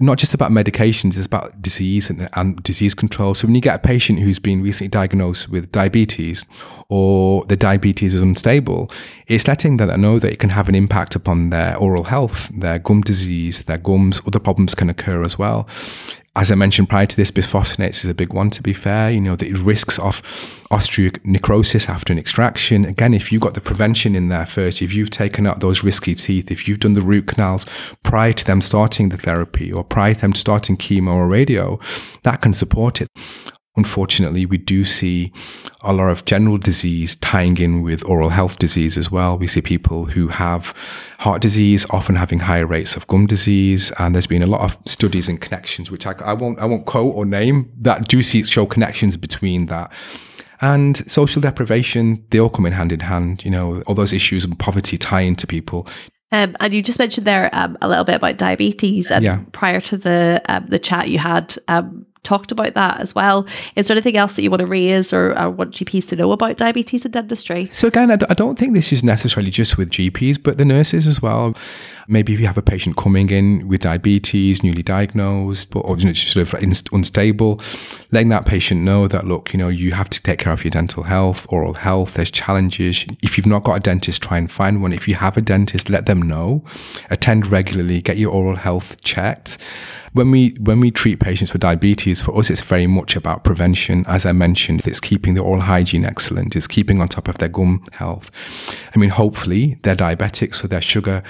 not 0.00 0.18
just 0.18 0.34
about 0.34 0.50
medications, 0.50 1.16
it's 1.16 1.26
about 1.26 1.62
disease 1.62 2.10
and, 2.10 2.28
and, 2.34 2.60
disease 2.64 2.94
control. 2.94 3.32
So 3.32 3.46
when 3.46 3.54
you 3.54 3.60
get 3.60 3.76
a 3.76 3.78
patient 3.78 4.18
who's 4.18 4.40
been 4.40 4.60
recently 4.60 4.88
diagnosed 4.88 5.48
with 5.48 5.70
diabetes 5.70 6.44
or 6.88 7.44
the 7.44 7.56
diabetes 7.56 8.12
is 8.12 8.20
unstable, 8.20 8.90
it's 9.28 9.46
letting 9.46 9.76
them 9.76 10.00
know 10.00 10.18
that 10.18 10.32
it 10.32 10.40
can 10.40 10.50
have 10.50 10.68
an 10.68 10.74
impact 10.74 11.14
upon 11.14 11.50
their 11.50 11.76
oral 11.76 12.04
health, 12.04 12.48
their 12.48 12.80
gum 12.80 13.02
disease, 13.02 13.64
their 13.64 13.78
gums, 13.78 14.20
other 14.26 14.40
problems 14.40 14.74
can 14.74 14.90
occur 14.90 15.22
as 15.22 15.38
well 15.38 15.68
as 16.36 16.50
I 16.50 16.56
mentioned 16.56 16.88
prior 16.88 17.06
to 17.06 17.16
this, 17.16 17.30
bisphosphonates 17.30 18.04
is 18.04 18.06
a 18.06 18.14
big 18.14 18.32
one, 18.32 18.50
to 18.50 18.62
be 18.62 18.72
fair. 18.72 19.10
You 19.10 19.20
know, 19.20 19.36
the 19.36 19.52
risks 19.52 19.98
of 20.00 20.20
osteonecrosis 20.70 21.88
after 21.88 22.12
an 22.12 22.18
extraction. 22.18 22.84
Again, 22.84 23.14
if 23.14 23.30
you've 23.30 23.42
got 23.42 23.54
the 23.54 23.60
prevention 23.60 24.16
in 24.16 24.28
there 24.28 24.46
first, 24.46 24.82
if 24.82 24.92
you've 24.92 25.10
taken 25.10 25.46
out 25.46 25.60
those 25.60 25.84
risky 25.84 26.14
teeth, 26.14 26.50
if 26.50 26.66
you've 26.66 26.80
done 26.80 26.94
the 26.94 27.02
root 27.02 27.28
canals 27.28 27.66
prior 28.02 28.32
to 28.32 28.44
them 28.44 28.60
starting 28.60 29.10
the 29.10 29.16
therapy 29.16 29.72
or 29.72 29.84
prior 29.84 30.14
to 30.14 30.20
them 30.20 30.34
starting 30.34 30.76
chemo 30.76 31.14
or 31.14 31.28
radio, 31.28 31.78
that 32.24 32.40
can 32.40 32.52
support 32.52 33.00
it 33.00 33.08
unfortunately, 33.76 34.46
we 34.46 34.56
do 34.56 34.84
see 34.84 35.32
a 35.82 35.92
lot 35.92 36.08
of 36.08 36.24
general 36.24 36.58
disease 36.58 37.16
tying 37.16 37.56
in 37.58 37.82
with 37.82 38.04
oral 38.04 38.28
health 38.28 38.58
disease 38.58 38.96
as 38.96 39.10
well. 39.10 39.36
We 39.36 39.46
see 39.46 39.60
people 39.60 40.04
who 40.04 40.28
have 40.28 40.74
heart 41.18 41.42
disease 41.42 41.84
often 41.90 42.16
having 42.16 42.38
higher 42.38 42.66
rates 42.66 42.96
of 42.96 43.06
gum 43.08 43.26
disease, 43.26 43.92
and 43.98 44.14
there's 44.14 44.26
been 44.26 44.42
a 44.42 44.46
lot 44.46 44.60
of 44.60 44.78
studies 44.86 45.28
and 45.28 45.40
connections, 45.40 45.90
which 45.90 46.06
I, 46.06 46.14
I 46.24 46.34
won't 46.34 46.58
I 46.58 46.66
won't 46.66 46.86
quote 46.86 47.14
or 47.14 47.24
name, 47.24 47.70
that 47.80 48.08
do 48.08 48.22
see 48.22 48.42
show 48.44 48.66
connections 48.66 49.16
between 49.16 49.66
that. 49.66 49.92
And 50.60 51.10
social 51.10 51.42
deprivation, 51.42 52.24
they 52.30 52.38
all 52.38 52.48
come 52.48 52.64
in 52.64 52.72
hand 52.72 52.92
in 52.92 53.00
hand. 53.00 53.44
You 53.44 53.50
know, 53.50 53.82
all 53.86 53.94
those 53.94 54.12
issues 54.12 54.44
of 54.44 54.56
poverty 54.58 54.96
tie 54.96 55.20
into 55.20 55.46
people. 55.46 55.86
Um, 56.32 56.56
and 56.58 56.72
you 56.72 56.82
just 56.82 56.98
mentioned 56.98 57.26
there 57.26 57.50
um, 57.52 57.76
a 57.82 57.88
little 57.88 58.04
bit 58.04 58.16
about 58.16 58.38
diabetes, 58.38 59.10
and 59.10 59.24
yeah. 59.24 59.40
prior 59.52 59.80
to 59.80 59.96
the 59.96 60.42
um, 60.48 60.66
the 60.68 60.78
chat 60.78 61.08
you 61.08 61.18
had 61.18 61.56
um, 61.68 62.06
talked 62.24 62.50
about 62.50 62.74
that 62.74 63.00
as 63.00 63.14
well. 63.14 63.46
Is 63.76 63.88
there 63.88 63.94
anything 63.94 64.16
else 64.16 64.36
that 64.36 64.42
you 64.42 64.50
want 64.50 64.60
to 64.60 64.66
raise 64.66 65.12
or, 65.12 65.38
or 65.38 65.50
want 65.50 65.72
GPs 65.72 66.08
to 66.08 66.16
know 66.16 66.32
about 66.32 66.56
diabetes 66.56 67.04
and 67.04 67.12
dentistry? 67.12 67.68
So, 67.70 67.88
again, 67.88 68.10
I 68.10 68.16
don't 68.34 68.58
think 68.58 68.74
this 68.74 68.92
is 68.92 69.04
necessarily 69.04 69.50
just 69.50 69.78
with 69.78 69.90
GPs, 69.90 70.42
but 70.42 70.58
the 70.58 70.64
nurses 70.64 71.06
as 71.06 71.22
well. 71.22 71.54
Maybe 72.06 72.34
if 72.34 72.40
you 72.40 72.46
have 72.46 72.58
a 72.58 72.62
patient 72.62 72.96
coming 72.96 73.30
in 73.30 73.66
with 73.66 73.80
diabetes, 73.80 74.62
newly 74.62 74.82
diagnosed, 74.82 75.74
or 75.74 75.98
sort 75.98 76.54
of 76.54 76.86
unstable, 76.92 77.60
letting 78.12 78.28
that 78.28 78.44
patient 78.44 78.82
know 78.82 79.08
that, 79.08 79.26
look, 79.26 79.54
you 79.54 79.58
know, 79.58 79.68
you 79.68 79.92
have 79.92 80.10
to 80.10 80.22
take 80.22 80.38
care 80.38 80.52
of 80.52 80.64
your 80.64 80.70
dental 80.70 81.04
health, 81.04 81.46
oral 81.48 81.74
health, 81.74 82.14
there's 82.14 82.30
challenges. 82.30 83.06
If 83.22 83.38
you've 83.38 83.46
not 83.46 83.64
got 83.64 83.76
a 83.76 83.80
dentist, 83.80 84.22
try 84.22 84.36
and 84.36 84.50
find 84.50 84.82
one. 84.82 84.92
If 84.92 85.08
you 85.08 85.14
have 85.14 85.38
a 85.38 85.40
dentist, 85.40 85.88
let 85.88 86.04
them 86.04 86.20
know. 86.20 86.62
Attend 87.08 87.46
regularly, 87.46 88.02
get 88.02 88.18
your 88.18 88.32
oral 88.32 88.56
health 88.56 89.02
checked 89.02 89.56
when 90.14 90.30
we 90.30 90.50
when 90.60 90.80
we 90.80 90.90
treat 90.90 91.18
patients 91.18 91.52
with 91.52 91.60
diabetes, 91.60 92.22
for 92.22 92.38
us, 92.38 92.48
it's 92.48 92.62
very 92.62 92.86
much 92.86 93.16
about 93.16 93.42
prevention. 93.42 94.04
As 94.06 94.24
I 94.24 94.32
mentioned, 94.32 94.86
it's 94.86 95.00
keeping 95.00 95.34
the 95.34 95.42
oral 95.42 95.60
hygiene 95.60 96.04
excellent. 96.04 96.56
It's 96.56 96.68
keeping 96.68 97.00
on 97.00 97.08
top 97.08 97.28
of 97.28 97.38
their 97.38 97.48
gum 97.48 97.84
health. 97.92 98.30
I 98.94 98.98
mean, 98.98 99.10
hopefully 99.10 99.78
they're 99.82 99.96
diabetic, 99.96 100.54
so 100.54 100.68
their 100.68 100.80
sugar 100.80 101.22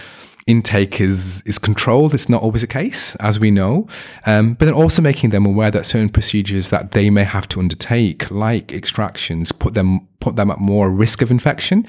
intake 0.47 1.01
is 1.01 1.43
is 1.47 1.59
controlled. 1.59 2.13
It's 2.13 2.29
not 2.29 2.43
always 2.43 2.61
the 2.61 2.67
case, 2.67 3.17
as 3.17 3.41
we 3.41 3.51
know, 3.51 3.89
um, 4.27 4.53
but 4.53 4.67
then 4.67 4.75
also 4.75 5.01
making 5.01 5.31
them 5.31 5.47
aware 5.47 5.71
that 5.71 5.87
certain 5.87 6.11
procedures 6.11 6.69
that 6.69 6.91
they 6.91 7.09
may 7.09 7.25
have 7.25 7.49
to 7.49 7.61
undertake, 7.61 8.31
like 8.31 8.71
extractions, 8.71 9.51
put 9.51 9.73
them 9.73 10.07
put 10.21 10.37
them 10.37 10.51
at 10.51 10.59
more 10.59 10.91
risk 10.91 11.23
of 11.23 11.31
infection. 11.31 11.87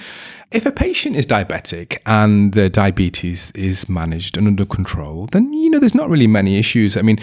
If 0.55 0.65
a 0.65 0.71
patient 0.71 1.17
is 1.17 1.27
diabetic 1.27 1.97
and 2.05 2.53
the 2.53 2.69
diabetes 2.69 3.51
is 3.55 3.89
managed 3.89 4.37
and 4.37 4.47
under 4.47 4.65
control, 4.65 5.27
then 5.33 5.51
you 5.51 5.69
know 5.69 5.79
there's 5.79 5.93
not 5.93 6.09
really 6.09 6.27
many 6.27 6.57
issues. 6.57 6.95
I 6.95 7.01
mean, 7.01 7.19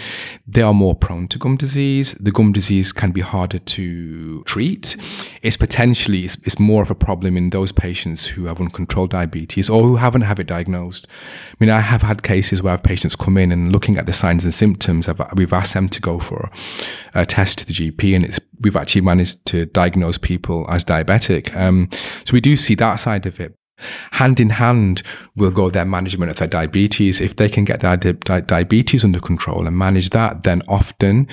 they 0.47 0.61
are 0.61 0.71
more 0.71 0.93
prone 0.93 1.27
to 1.29 1.39
gum 1.39 1.57
disease. 1.57 2.13
The 2.19 2.31
gum 2.31 2.53
disease 2.53 2.91
can 2.91 3.11
be 3.11 3.21
harder 3.21 3.57
to 3.57 4.43
treat. 4.43 4.95
It's 5.41 5.57
potentially 5.57 6.25
it's, 6.25 6.37
it's 6.43 6.59
more 6.59 6.83
of 6.83 6.91
a 6.91 6.95
problem 6.95 7.35
in 7.35 7.49
those 7.49 7.71
patients 7.71 8.27
who 8.27 8.45
have 8.45 8.61
uncontrolled 8.61 9.09
diabetes 9.09 9.67
or 9.67 9.81
who 9.81 9.95
haven't 9.95 10.21
had 10.21 10.37
it 10.37 10.45
diagnosed. 10.45 11.07
I 11.53 11.55
mean, 11.59 11.71
I 11.71 11.79
have 11.79 12.03
had 12.03 12.21
cases 12.21 12.61
where 12.61 12.77
patients 12.77 13.15
come 13.15 13.37
in 13.39 13.51
and 13.51 13.71
looking 13.71 13.97
at 13.97 14.05
the 14.05 14.13
signs 14.13 14.43
and 14.43 14.53
symptoms, 14.53 15.09
we've 15.35 15.53
asked 15.53 15.73
them 15.73 15.89
to 15.89 15.99
go 15.99 16.19
for 16.19 16.51
a 17.15 17.25
test 17.25 17.57
to 17.59 17.65
the 17.65 17.73
GP, 17.73 18.15
and 18.15 18.25
it's 18.25 18.39
we've 18.63 18.75
actually 18.75 19.01
managed 19.01 19.45
to 19.45 19.65
diagnose 19.67 20.17
people 20.17 20.65
as 20.69 20.85
diabetic. 20.85 21.55
Um, 21.55 21.89
so 22.25 22.33
we 22.33 22.41
do 22.41 22.55
see 22.55 22.75
that 22.75 22.95
side 22.95 23.22
of 23.25 23.39
it. 23.39 23.55
Hand 24.11 24.39
in 24.39 24.51
hand 24.51 25.01
will 25.35 25.51
go 25.51 25.69
their 25.69 25.85
management 25.85 26.29
of 26.29 26.37
their 26.37 26.47
diabetes. 26.47 27.19
If 27.19 27.35
they 27.35 27.49
can 27.49 27.65
get 27.65 27.81
their 27.81 27.97
di- 27.97 28.41
diabetes 28.41 29.03
under 29.03 29.19
control 29.19 29.65
and 29.65 29.77
manage 29.77 30.11
that, 30.11 30.43
then 30.43 30.61
often 30.67 31.27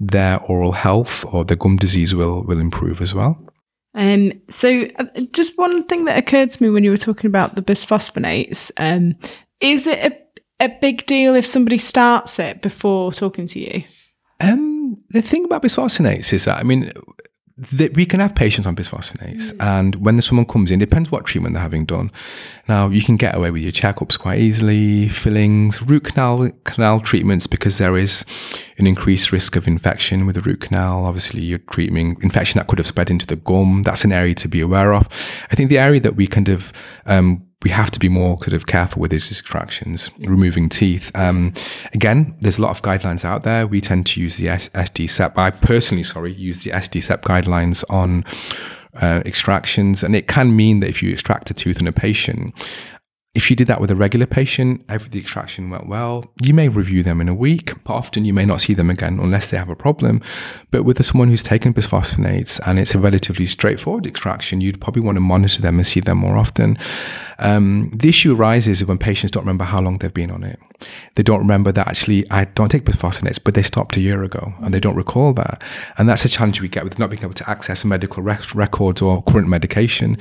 their 0.00 0.40
oral 0.40 0.72
health 0.72 1.24
or 1.32 1.44
their 1.44 1.56
gum 1.56 1.76
disease 1.76 2.14
will 2.14 2.42
will 2.44 2.60
improve 2.60 3.00
as 3.00 3.14
well. 3.14 3.38
Um, 3.94 4.32
so, 4.48 4.86
uh, 4.98 5.04
just 5.32 5.58
one 5.58 5.84
thing 5.84 6.06
that 6.06 6.16
occurred 6.16 6.50
to 6.52 6.62
me 6.62 6.70
when 6.70 6.82
you 6.82 6.90
were 6.90 6.96
talking 6.96 7.28
about 7.28 7.56
the 7.56 7.62
bisphosphonates 7.62 8.70
um, 8.78 9.14
is 9.60 9.86
it 9.86 9.98
a, 10.60 10.64
a 10.64 10.78
big 10.80 11.06
deal 11.06 11.34
if 11.34 11.46
somebody 11.46 11.78
starts 11.78 12.38
it 12.38 12.62
before 12.62 13.12
talking 13.12 13.46
to 13.46 13.60
you? 13.60 13.84
Um, 14.40 14.96
the 15.10 15.22
thing 15.22 15.44
about 15.44 15.62
bisphosphonates 15.62 16.32
is 16.32 16.46
that, 16.46 16.58
I 16.58 16.62
mean, 16.62 16.90
that 17.56 17.94
we 17.94 18.06
can 18.06 18.20
have 18.20 18.34
patients 18.34 18.66
on 18.66 18.74
bisphosphonates, 18.74 19.54
and 19.60 19.96
when 19.96 20.20
someone 20.22 20.46
comes 20.46 20.70
in, 20.70 20.78
depends 20.78 21.10
what 21.10 21.26
treatment 21.26 21.54
they're 21.54 21.62
having 21.62 21.84
done. 21.84 22.10
Now, 22.66 22.88
you 22.88 23.02
can 23.02 23.16
get 23.16 23.34
away 23.34 23.50
with 23.50 23.62
your 23.62 23.72
checkups 23.72 24.18
quite 24.18 24.38
easily, 24.38 25.08
fillings, 25.08 25.82
root 25.82 26.04
canal 26.04 26.50
canal 26.64 27.00
treatments, 27.00 27.46
because 27.46 27.78
there 27.78 27.96
is 27.96 28.24
an 28.78 28.86
increased 28.86 29.32
risk 29.32 29.54
of 29.54 29.68
infection 29.68 30.24
with 30.24 30.34
the 30.34 30.40
root 30.40 30.60
canal. 30.60 31.04
Obviously, 31.04 31.42
you're 31.42 31.58
treating 31.58 32.16
infection 32.22 32.58
that 32.58 32.68
could 32.68 32.78
have 32.78 32.86
spread 32.86 33.10
into 33.10 33.26
the 33.26 33.36
gum. 33.36 33.82
That's 33.82 34.04
an 34.04 34.12
area 34.12 34.34
to 34.36 34.48
be 34.48 34.60
aware 34.60 34.94
of. 34.94 35.08
I 35.50 35.54
think 35.54 35.68
the 35.68 35.78
area 35.78 36.00
that 36.00 36.16
we 36.16 36.26
kind 36.26 36.48
of 36.48 36.72
um, 37.06 37.46
we 37.62 37.70
have 37.70 37.90
to 37.92 38.00
be 38.00 38.08
more 38.08 38.36
sort 38.38 38.52
of 38.52 38.66
careful 38.66 39.00
with 39.00 39.10
these 39.10 39.30
extractions, 39.30 40.10
removing 40.20 40.68
teeth. 40.68 41.10
Um, 41.14 41.54
again, 41.92 42.34
there's 42.40 42.58
a 42.58 42.62
lot 42.62 42.70
of 42.70 42.82
guidelines 42.82 43.24
out 43.24 43.42
there. 43.42 43.66
We 43.66 43.80
tend 43.80 44.06
to 44.06 44.20
use 44.20 44.36
the 44.36 44.46
SDCEP. 44.46 45.36
I 45.36 45.50
personally, 45.50 46.02
sorry, 46.02 46.32
use 46.32 46.64
the 46.64 46.70
SDCEP 46.70 47.22
guidelines 47.22 47.84
on 47.88 48.24
uh, 49.00 49.22
extractions, 49.24 50.02
and 50.02 50.14
it 50.14 50.28
can 50.28 50.54
mean 50.54 50.80
that 50.80 50.88
if 50.88 51.02
you 51.02 51.12
extract 51.12 51.50
a 51.50 51.54
tooth 51.54 51.80
in 51.80 51.86
a 51.86 51.92
patient, 51.92 52.54
if 53.34 53.48
you 53.48 53.56
did 53.56 53.66
that 53.66 53.80
with 53.80 53.90
a 53.90 53.96
regular 53.96 54.26
patient, 54.26 54.84
every 54.90 55.08
the 55.08 55.18
extraction 55.18 55.70
went 55.70 55.86
well, 55.86 56.30
you 56.42 56.52
may 56.52 56.68
review 56.68 57.02
them 57.02 57.18
in 57.18 57.30
a 57.30 57.34
week, 57.34 57.72
but 57.82 57.94
often 57.94 58.26
you 58.26 58.34
may 58.34 58.44
not 58.44 58.60
see 58.60 58.74
them 58.74 58.90
again 58.90 59.18
unless 59.18 59.46
they 59.46 59.56
have 59.56 59.70
a 59.70 59.76
problem. 59.76 60.20
But 60.70 60.82
with 60.82 61.02
someone 61.02 61.28
who's 61.28 61.42
taken 61.42 61.72
bisphosphonates 61.72 62.60
and 62.66 62.78
it's 62.78 62.94
a 62.94 62.98
relatively 62.98 63.46
straightforward 63.46 64.06
extraction, 64.06 64.60
you'd 64.60 64.82
probably 64.82 65.00
want 65.00 65.16
to 65.16 65.20
monitor 65.20 65.62
them 65.62 65.76
and 65.76 65.86
see 65.86 66.00
them 66.00 66.18
more 66.18 66.36
often. 66.36 66.76
Um, 67.38 67.90
the 67.94 68.10
issue 68.10 68.36
arises 68.36 68.84
when 68.84 68.98
patients 68.98 69.30
don't 69.30 69.44
remember 69.44 69.64
how 69.64 69.80
long 69.80 69.96
they've 69.96 70.12
been 70.12 70.30
on 70.30 70.44
it. 70.44 70.60
They 71.14 71.22
don't 71.22 71.38
remember 71.38 71.72
that 71.72 71.88
actually 71.88 72.30
I 72.30 72.44
don't 72.44 72.68
take 72.68 72.84
bisphosphonates, 72.84 73.42
but 73.42 73.54
they 73.54 73.62
stopped 73.62 73.96
a 73.96 74.00
year 74.00 74.22
ago 74.24 74.52
and 74.60 74.74
they 74.74 74.80
don't 74.80 74.96
recall 74.96 75.32
that. 75.34 75.62
And 75.96 76.06
that's 76.06 76.26
a 76.26 76.28
challenge 76.28 76.60
we 76.60 76.68
get 76.68 76.84
with 76.84 76.98
not 76.98 77.08
being 77.08 77.22
able 77.22 77.32
to 77.32 77.48
access 77.48 77.82
medical 77.86 78.22
rec- 78.22 78.54
records 78.54 79.00
or 79.00 79.22
current 79.22 79.48
medication. 79.48 80.18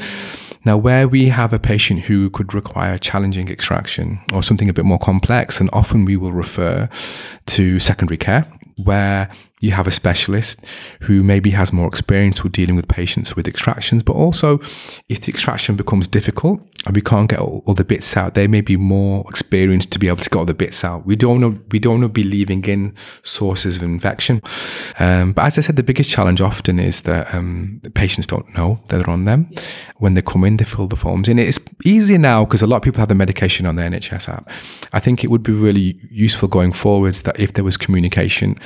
Now, 0.63 0.77
where 0.77 1.07
we 1.07 1.29
have 1.29 1.53
a 1.53 1.59
patient 1.59 2.01
who 2.01 2.29
could 2.29 2.53
require 2.53 2.97
challenging 2.97 3.49
extraction 3.49 4.21
or 4.31 4.43
something 4.43 4.69
a 4.69 4.73
bit 4.73 4.85
more 4.85 4.99
complex, 4.99 5.59
and 5.59 5.69
often 5.73 6.05
we 6.05 6.17
will 6.17 6.31
refer 6.31 6.87
to 7.47 7.79
secondary 7.79 8.17
care 8.17 8.45
where 8.83 9.29
you 9.61 9.71
have 9.71 9.87
a 9.87 9.91
specialist 9.91 10.59
who 11.01 11.23
maybe 11.23 11.51
has 11.51 11.71
more 11.71 11.87
experience 11.87 12.43
with 12.43 12.51
dealing 12.51 12.75
with 12.75 12.87
patients 12.87 13.35
with 13.35 13.47
extractions, 13.47 14.03
but 14.03 14.13
also 14.13 14.57
if 15.07 15.21
the 15.21 15.29
extraction 15.29 15.75
becomes 15.75 16.07
difficult 16.07 16.59
and 16.85 16.95
we 16.95 17.01
can't 17.01 17.29
get 17.29 17.39
all, 17.39 17.63
all, 17.67 17.75
the 17.75 17.83
bits 17.83 18.17
out, 18.17 18.33
they 18.33 18.47
may 18.47 18.61
be 18.61 18.75
more 18.75 19.23
experienced 19.29 19.91
to 19.91 19.99
be 19.99 20.07
able 20.07 20.17
to 20.17 20.29
get 20.29 20.37
all 20.39 20.45
the 20.45 20.53
bits 20.55 20.83
out. 20.83 21.05
We 21.05 21.15
don't 21.15 21.39
know, 21.39 21.59
we 21.71 21.77
don't 21.77 22.01
want 22.01 22.03
to 22.03 22.09
be 22.09 22.23
leaving 22.23 22.65
in 22.65 22.95
sources 23.21 23.77
of 23.77 23.83
infection. 23.83 24.41
Um, 24.99 25.33
but 25.33 25.45
as 25.45 25.59
I 25.59 25.61
said, 25.61 25.75
the 25.75 25.83
biggest 25.83 26.09
challenge 26.09 26.41
often 26.41 26.79
is 26.79 27.01
that 27.01 27.33
um, 27.33 27.79
the 27.83 27.91
patients 27.91 28.25
don't 28.25 28.51
know 28.55 28.79
that 28.87 28.97
they're 28.97 29.09
on 29.09 29.25
them. 29.25 29.51
When 29.97 30.15
they 30.15 30.23
come 30.23 30.43
in, 30.43 30.57
they 30.57 30.65
fill 30.65 30.87
the 30.87 30.95
forms 30.95 31.29
in. 31.29 31.37
It's 31.37 31.59
easier 31.85 32.17
now 32.17 32.45
because 32.45 32.63
a 32.63 32.67
lot 32.67 32.77
of 32.77 32.81
people 32.81 32.99
have 32.99 33.09
the 33.09 33.15
medication 33.15 33.67
on 33.67 33.75
their 33.75 33.87
NHS 33.87 34.27
app. 34.27 34.49
I 34.91 34.99
think 34.99 35.23
it 35.23 35.27
would 35.27 35.43
be 35.43 35.53
really 35.53 35.99
useful 36.09 36.47
going 36.47 36.73
forwards 36.73 37.21
that 37.23 37.39
if 37.39 37.53
there 37.53 37.63
was 37.63 37.77
communication 37.77 38.57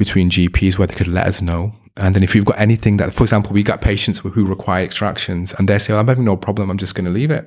between 0.00 0.30
GPs 0.30 0.78
where 0.78 0.86
they 0.86 0.94
could 0.94 1.08
let 1.08 1.26
us 1.26 1.42
know. 1.42 1.74
And 1.98 2.16
then 2.16 2.22
if 2.22 2.34
you've 2.34 2.46
got 2.46 2.58
anything 2.58 2.96
that, 2.96 3.12
for 3.12 3.22
example, 3.22 3.52
we 3.52 3.62
got 3.62 3.82
patients 3.82 4.20
who 4.20 4.46
require 4.46 4.82
extractions 4.82 5.52
and 5.52 5.68
they 5.68 5.78
say, 5.78 5.92
oh, 5.92 5.98
I'm 5.98 6.08
having 6.08 6.24
no 6.24 6.38
problem, 6.38 6.70
I'm 6.70 6.78
just 6.78 6.94
going 6.94 7.04
to 7.04 7.10
leave 7.10 7.30
it. 7.30 7.44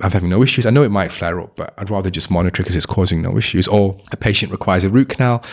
I'm 0.00 0.10
having 0.10 0.28
no 0.28 0.42
issues. 0.42 0.66
I 0.66 0.70
know 0.70 0.82
it 0.82 0.88
might 0.88 1.12
flare 1.12 1.40
up, 1.40 1.54
but 1.54 1.74
I'd 1.78 1.88
rather 1.88 2.10
just 2.10 2.32
monitor 2.32 2.64
because 2.64 2.74
it's 2.74 2.86
causing 2.86 3.22
no 3.22 3.38
issues. 3.38 3.68
Or 3.68 3.96
a 4.10 4.16
patient 4.16 4.50
requires 4.50 4.82
a 4.82 4.88
root 4.88 5.10
canal, 5.10 5.44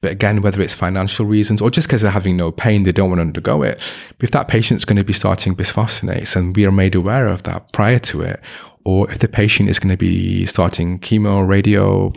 but 0.00 0.12
again, 0.12 0.42
whether 0.42 0.62
it's 0.62 0.74
financial 0.74 1.26
reasons 1.26 1.60
or 1.60 1.70
just 1.70 1.88
because 1.88 2.02
they're 2.02 2.12
having 2.12 2.36
no 2.36 2.52
pain, 2.52 2.84
they 2.84 2.92
don't 2.92 3.08
want 3.08 3.18
to 3.18 3.22
undergo 3.22 3.62
it. 3.62 3.80
But 4.18 4.24
if 4.24 4.30
that 4.30 4.46
patient's 4.46 4.84
going 4.84 4.98
to 4.98 5.04
be 5.04 5.12
starting 5.12 5.56
bisphosphonates 5.56 6.36
and 6.36 6.54
we 6.54 6.64
are 6.64 6.72
made 6.72 6.94
aware 6.94 7.26
of 7.26 7.42
that 7.42 7.72
prior 7.72 7.98
to 7.98 8.22
it, 8.22 8.38
or 8.84 9.10
if 9.10 9.18
the 9.18 9.28
patient 9.28 9.68
is 9.68 9.78
going 9.78 9.90
to 9.90 9.96
be 9.96 10.44
starting 10.46 10.98
chemo, 10.98 11.36
or 11.36 11.46
radio, 11.46 12.12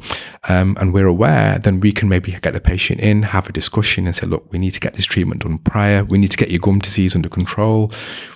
um, 0.49 0.75
and 0.79 0.93
we're 0.93 1.07
aware, 1.07 1.59
then 1.59 1.79
we 1.79 1.91
can 1.91 2.09
maybe 2.09 2.31
get 2.41 2.53
the 2.53 2.61
patient 2.61 2.99
in, 2.99 3.23
have 3.23 3.47
a 3.47 3.51
discussion, 3.51 4.05
and 4.07 4.15
say, 4.15 4.25
look, 4.25 4.51
we 4.51 4.59
need 4.59 4.71
to 4.71 4.79
get 4.79 4.93
this 4.95 5.05
treatment 5.05 5.43
done 5.43 5.57
prior. 5.59 6.03
We 6.03 6.17
need 6.17 6.31
to 6.31 6.37
get 6.37 6.49
your 6.49 6.59
gum 6.59 6.79
disease 6.79 7.15
under 7.15 7.29
control. 7.29 7.91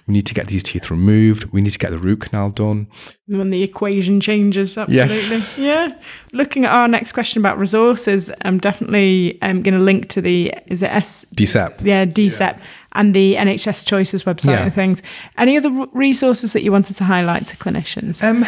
We 0.08 0.14
need 0.14 0.26
to 0.28 0.34
get 0.34 0.48
these 0.48 0.64
teeth 0.64 0.90
removed. 0.90 1.46
We 1.46 1.62
need 1.62 1.72
to 1.72 1.80
get 1.80 1.92
the 1.92 1.98
root 1.98 2.22
canal 2.22 2.50
done. 2.50 2.88
When 3.28 3.50
the 3.50 3.64
equation 3.64 4.20
changes, 4.22 4.78
absolutely. 4.78 4.96
Yes. 4.96 5.60
Yeah. 5.60 5.90
Looking 6.34 6.66
at 6.66 6.72
our 6.72 6.88
next 6.88 7.14
question 7.14 7.42
about 7.42 7.58
resources, 7.58 8.32
I'm 8.42 8.58
definitely 8.58 9.40
um, 9.42 9.62
going 9.62 9.78
to 9.78 9.84
link 9.84 10.10
to 10.10 10.22
the, 10.22 10.54
is 10.68 10.84
it 10.84 10.92
S? 10.92 11.26
DCEP. 11.36 11.86
Yeah, 11.86 12.06
DCEP. 12.06 12.58
Yeah 12.58 12.64
and 12.94 13.14
the 13.14 13.36
NHS 13.36 13.86
Choices 13.86 14.24
website 14.24 14.52
yeah. 14.52 14.64
and 14.64 14.74
things. 14.74 15.02
Any 15.38 15.58
other 15.58 15.88
resources 15.94 16.54
that 16.54 16.64
you 16.64 16.72
wanted 16.72 16.96
to 16.98 17.04
highlight 17.04 17.48
to 17.48 17.58
clinicians? 17.58 18.24
Um, 18.24 18.46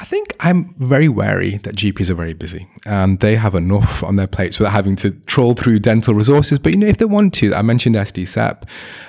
I 0.00 0.04
think 0.04 0.34
I'm 0.40 0.74
very 0.78 1.10
wary 1.10 1.58
that 1.58 1.76
GPs 1.76 2.08
are 2.08 2.14
very 2.14 2.32
busy 2.32 2.66
and 2.86 3.20
they 3.20 3.36
have 3.36 3.54
enough 3.54 4.02
on 4.02 4.16
their 4.16 4.26
plates 4.26 4.58
without 4.58 4.72
having 4.72 4.96
to 4.96 5.10
trawl 5.26 5.52
through 5.52 5.80
dental 5.80 6.14
resources. 6.14 6.58
But 6.58 6.72
you 6.72 6.78
know, 6.78 6.86
if 6.86 6.96
they 6.96 7.04
want 7.04 7.34
to, 7.34 7.54
I 7.54 7.60
mentioned 7.60 7.96
SDCEP, 7.96 8.62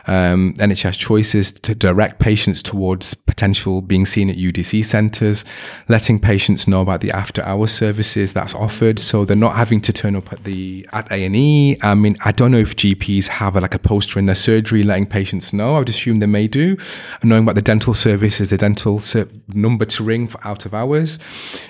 um, 0.07 0.53
NHS 0.57 0.97
choices 0.97 1.53
to 1.53 1.73
direct 1.73 2.19
patients 2.19 2.61
towards 2.61 3.13
potential 3.13 3.81
being 3.81 4.05
seen 4.05 4.29
at 4.29 4.35
UDC 4.35 4.83
centres, 4.83 5.45
letting 5.87 6.19
patients 6.19 6.67
know 6.67 6.81
about 6.81 6.99
the 6.99 7.11
after 7.11 7.41
hours 7.43 7.71
services 7.71 8.33
that's 8.33 8.53
offered, 8.53 8.99
so 8.99 9.23
they're 9.23 9.37
not 9.37 9.55
having 9.55 9.79
to 9.81 9.93
turn 9.93 10.17
up 10.17 10.33
at 10.33 10.43
the 10.43 10.85
at 10.91 11.09
A 11.09 11.23
and 11.23 11.37
E. 11.37 11.77
I 11.81 11.95
mean, 11.95 12.17
I 12.25 12.33
don't 12.33 12.51
know 12.51 12.57
if 12.57 12.75
GPs 12.75 13.27
have 13.27 13.55
a, 13.55 13.61
like 13.61 13.75
a 13.75 13.79
poster 13.79 14.19
in 14.19 14.25
their 14.25 14.35
surgery 14.35 14.83
letting 14.83 15.07
patients 15.07 15.53
know. 15.53 15.75
I 15.75 15.79
would 15.79 15.89
assume 15.89 16.19
they 16.19 16.25
may 16.25 16.49
do, 16.49 16.75
knowing 17.23 17.43
about 17.43 17.55
the 17.55 17.61
dental 17.61 17.93
services, 17.93 18.49
the 18.49 18.57
dental 18.57 18.99
ser- 18.99 19.29
number 19.53 19.85
to 19.85 20.03
ring 20.03 20.27
for 20.27 20.45
out 20.45 20.65
of 20.65 20.73
hours. 20.73 20.80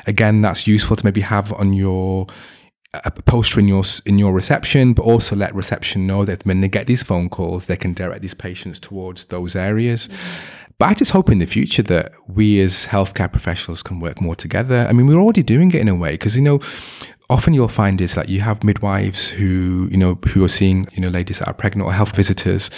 Again, 0.08 0.42
that's 0.42 0.68
useful 0.68 0.96
to 0.96 1.06
maybe 1.06 1.22
have 1.22 1.54
on 1.54 1.74
your 1.74 2.28
a 2.94 3.12
poster 3.12 3.60
in 3.60 3.68
your 3.68 3.84
in 4.06 4.20
your 4.20 4.34
reception, 4.34 4.94
but 4.94 5.04
also 5.04 5.36
let 5.36 5.56
reception 5.56 6.06
know 6.06 6.26
that 6.26 6.46
when 6.46 6.62
they 6.62 6.68
get 6.68 6.88
these 6.88 7.04
phone 7.04 7.30
calls, 7.30 7.68
they 7.68 7.78
can 7.78 7.94
direct 7.94 8.22
these 8.22 8.34
patients 8.34 8.80
towards 8.80 9.26
those 9.26 9.56
areas. 9.56 10.08
Mm-hmm. 10.08 10.58
But 10.78 10.90
I 10.90 10.94
just 10.96 11.12
hope 11.12 11.30
in 11.30 11.38
the 11.38 11.46
future 11.46 11.84
that 11.84 12.12
we 12.28 12.60
as 12.60 12.88
healthcare 12.88 13.32
professionals 13.32 13.84
can 13.84 14.00
work 14.00 14.20
more 14.20 14.36
together. 14.36 14.88
I 14.90 14.94
mean, 14.94 15.06
we're 15.06 15.22
already 15.22 15.44
doing 15.44 15.72
it 15.72 15.80
in 15.80 15.88
a 15.88 15.94
way 15.94 16.14
because 16.14 16.36
you 16.36 16.42
know 16.42 16.60
often 17.32 17.54
you'll 17.54 17.68
find 17.68 18.02
is 18.02 18.14
that 18.16 18.30
you 18.30 18.42
have 18.42 18.64
midwives 18.64 19.30
who 19.30 19.88
you 19.90 19.98
know 19.98 20.16
who 20.30 20.44
are 20.44 20.50
seeing 20.50 20.86
you 20.94 21.02
know 21.02 21.10
ladies 21.10 21.40
that 21.40 21.48
are 21.48 21.54
pregnant 21.54 21.88
or 21.88 21.94
health 21.94 22.16
visitors 22.16 22.70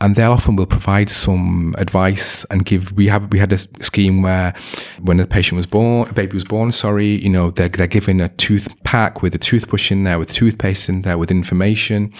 and 0.00 0.16
they 0.16 0.22
often 0.22 0.54
will 0.54 0.66
provide 0.66 1.08
some 1.08 1.74
advice 1.78 2.44
and 2.50 2.64
give 2.66 2.92
we 2.92 3.06
have 3.06 3.32
we 3.32 3.38
had 3.38 3.52
a 3.52 3.58
scheme 3.82 4.22
where 4.22 4.54
when 5.00 5.16
the 5.16 5.26
patient 5.26 5.56
was 5.56 5.66
born 5.66 6.08
a 6.08 6.12
baby 6.12 6.34
was 6.34 6.44
born 6.44 6.70
sorry 6.70 7.06
you 7.06 7.30
know 7.30 7.50
they're, 7.50 7.70
they're 7.70 7.86
given 7.86 8.20
a 8.20 8.28
tooth 8.30 8.68
pack 8.84 9.22
with 9.22 9.34
a 9.34 9.38
toothbrush 9.38 9.90
in 9.90 10.04
there 10.04 10.18
with 10.18 10.30
toothpaste 10.30 10.90
in 10.90 11.00
there 11.00 11.16
with 11.16 11.30
information. 11.30 12.12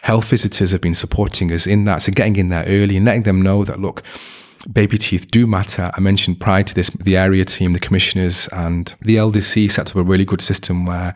Health 0.00 0.24
visitors 0.24 0.70
have 0.70 0.80
been 0.80 0.94
supporting 0.94 1.52
us 1.52 1.66
in 1.66 1.84
that 1.84 1.98
so 1.98 2.12
getting 2.12 2.36
in 2.36 2.48
there 2.48 2.64
early 2.66 2.96
and 2.96 3.04
letting 3.04 3.24
them 3.24 3.42
know 3.42 3.62
that 3.64 3.78
look 3.78 4.02
baby 4.72 4.96
teeth 4.98 5.30
do 5.30 5.46
matter. 5.46 5.90
I 5.94 6.00
mentioned 6.00 6.40
prior 6.40 6.62
to 6.62 6.74
this, 6.74 6.90
the 6.90 7.16
area 7.16 7.44
team, 7.44 7.72
the 7.72 7.80
commissioners, 7.80 8.48
and 8.48 8.94
the 9.02 9.16
LDC 9.16 9.70
set 9.70 9.90
up 9.90 9.96
a 9.96 10.02
really 10.02 10.24
good 10.24 10.40
system 10.40 10.86
where, 10.86 11.14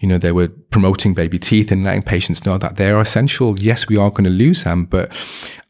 you 0.00 0.08
know, 0.08 0.18
they 0.18 0.32
were 0.32 0.48
promoting 0.48 1.14
baby 1.14 1.38
teeth 1.38 1.70
and 1.70 1.84
letting 1.84 2.02
patients 2.02 2.44
know 2.44 2.58
that 2.58 2.76
they 2.76 2.90
are 2.90 3.00
essential. 3.00 3.58
Yes, 3.58 3.88
we 3.88 3.96
are 3.96 4.10
going 4.10 4.24
to 4.24 4.30
lose 4.30 4.64
them, 4.64 4.84
but 4.84 5.12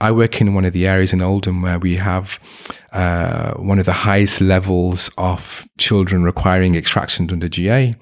I 0.01 0.13
work 0.13 0.41
in 0.41 0.55
one 0.55 0.65
of 0.65 0.73
the 0.73 0.87
areas 0.87 1.13
in 1.13 1.21
Oldham 1.21 1.63
where 1.63 1.79
we 1.79 1.97
have 1.97 2.41
uh, 2.93 3.53
one 3.55 3.79
of 3.79 3.85
the 3.85 3.93
highest 3.93 4.41
levels 4.41 5.11
of 5.19 5.69
children 5.77 6.25
requiring 6.25 6.75
extraction 6.75 7.29
under 7.31 7.49
GA. 7.49 7.95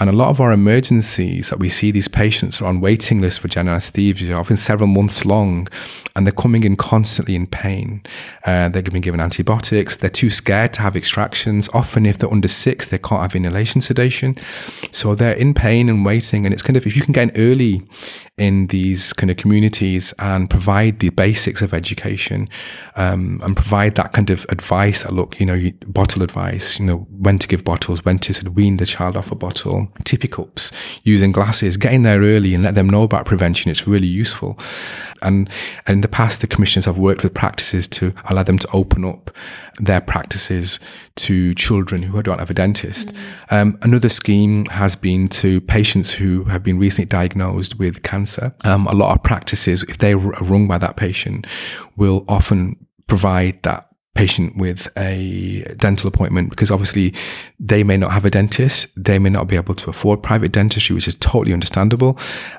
And 0.00 0.08
a 0.08 0.12
lot 0.12 0.28
of 0.28 0.40
our 0.40 0.52
emergencies 0.52 1.50
that 1.50 1.58
we 1.58 1.68
see, 1.68 1.90
these 1.90 2.06
patients 2.06 2.62
are 2.62 2.66
on 2.66 2.80
waiting 2.80 3.20
lists 3.20 3.40
for 3.40 3.48
general 3.48 3.74
anesthesia, 3.74 4.34
often 4.34 4.56
several 4.56 4.86
months 4.86 5.24
long, 5.24 5.66
and 6.14 6.24
they're 6.24 6.32
coming 6.32 6.62
in 6.62 6.76
constantly 6.76 7.34
in 7.34 7.48
pain. 7.48 8.02
Uh, 8.46 8.68
they're 8.68 8.82
being 8.82 9.00
given 9.00 9.20
antibiotics. 9.20 9.96
They're 9.96 10.08
too 10.08 10.30
scared 10.30 10.72
to 10.74 10.82
have 10.82 10.94
extractions. 10.94 11.68
Often, 11.74 12.06
if 12.06 12.18
they're 12.18 12.32
under 12.32 12.48
six, 12.48 12.86
they 12.86 12.98
can't 12.98 13.22
have 13.22 13.34
inhalation 13.34 13.80
sedation. 13.80 14.36
So 14.92 15.16
they're 15.16 15.32
in 15.32 15.52
pain 15.52 15.88
and 15.88 16.04
waiting. 16.04 16.46
And 16.46 16.52
it's 16.52 16.62
kind 16.62 16.76
of, 16.76 16.86
if 16.86 16.94
you 16.94 17.02
can 17.02 17.12
get 17.12 17.30
an 17.30 17.32
early 17.36 17.82
in 18.38 18.68
these 18.68 19.12
kind 19.12 19.30
of 19.30 19.36
communities 19.36 20.14
and 20.18 20.48
provide 20.48 21.00
the 21.00 21.10
basics 21.10 21.60
of 21.60 21.74
education 21.74 22.48
um, 22.96 23.40
and 23.42 23.56
provide 23.56 23.96
that 23.96 24.12
kind 24.12 24.30
of 24.30 24.46
advice 24.48 25.02
that 25.02 25.12
look 25.12 25.38
you 25.40 25.46
know 25.46 25.70
bottle 25.86 26.22
advice 26.22 26.78
you 26.78 26.86
know 26.86 26.98
when 27.18 27.38
to 27.38 27.48
give 27.48 27.64
bottles 27.64 28.04
when 28.04 28.18
to 28.18 28.32
sort 28.32 28.46
of 28.46 28.54
wean 28.54 28.76
the 28.76 28.86
child 28.86 29.16
off 29.16 29.32
a 29.32 29.34
bottle 29.34 29.88
tippy 30.04 30.28
cups 30.28 30.72
using 31.02 31.32
glasses 31.32 31.76
getting 31.76 32.02
there 32.02 32.20
early 32.20 32.54
and 32.54 32.62
let 32.62 32.74
them 32.74 32.88
know 32.88 33.02
about 33.02 33.26
prevention 33.26 33.70
it's 33.70 33.86
really 33.86 34.06
useful 34.06 34.58
and, 35.22 35.50
and 35.86 35.94
in 35.94 36.00
the 36.00 36.08
past 36.08 36.40
the 36.40 36.46
commissioners 36.46 36.84
have 36.84 36.98
worked 36.98 37.22
with 37.22 37.34
practices 37.34 37.88
to 37.88 38.14
allow 38.30 38.42
them 38.42 38.58
to 38.58 38.68
open 38.72 39.04
up 39.04 39.30
their 39.80 40.00
practices 40.00 40.80
to 41.14 41.54
children 41.54 42.02
who 42.02 42.20
don't 42.22 42.38
have 42.38 42.50
a 42.50 42.54
dentist. 42.54 43.10
Mm. 43.10 43.52
Um, 43.52 43.78
another 43.82 44.08
scheme 44.08 44.64
has 44.66 44.96
been 44.96 45.28
to 45.28 45.60
patients 45.60 46.10
who 46.12 46.28
who 46.28 46.44
have 46.44 46.62
been 46.62 46.78
recently 46.78 47.06
diagnosed 47.06 47.78
with 47.78 48.02
cancer, 48.02 48.54
um, 48.64 48.86
a 48.86 48.94
lot 48.94 49.16
of 49.16 49.22
practices, 49.22 49.82
if 49.84 49.98
they're 49.98 50.18
rung 50.18 50.68
by 50.68 50.78
that 50.78 50.96
patient, 50.96 51.46
will 51.96 52.24
often 52.28 52.76
provide 53.06 53.62
that 53.62 53.87
patient 54.18 54.56
with 54.56 54.88
a 54.98 55.62
dental 55.76 56.08
appointment 56.08 56.50
because 56.50 56.72
obviously 56.72 57.14
they 57.60 57.84
may 57.84 57.96
not 57.96 58.10
have 58.10 58.24
a 58.24 58.30
dentist, 58.30 58.88
they 58.96 59.16
may 59.16 59.30
not 59.30 59.46
be 59.46 59.54
able 59.54 59.76
to 59.76 59.88
afford 59.88 60.20
private 60.24 60.50
dentistry, 60.50 60.92
which 60.92 61.06
is 61.06 61.14
totally 61.14 61.52
understandable, 61.52 62.18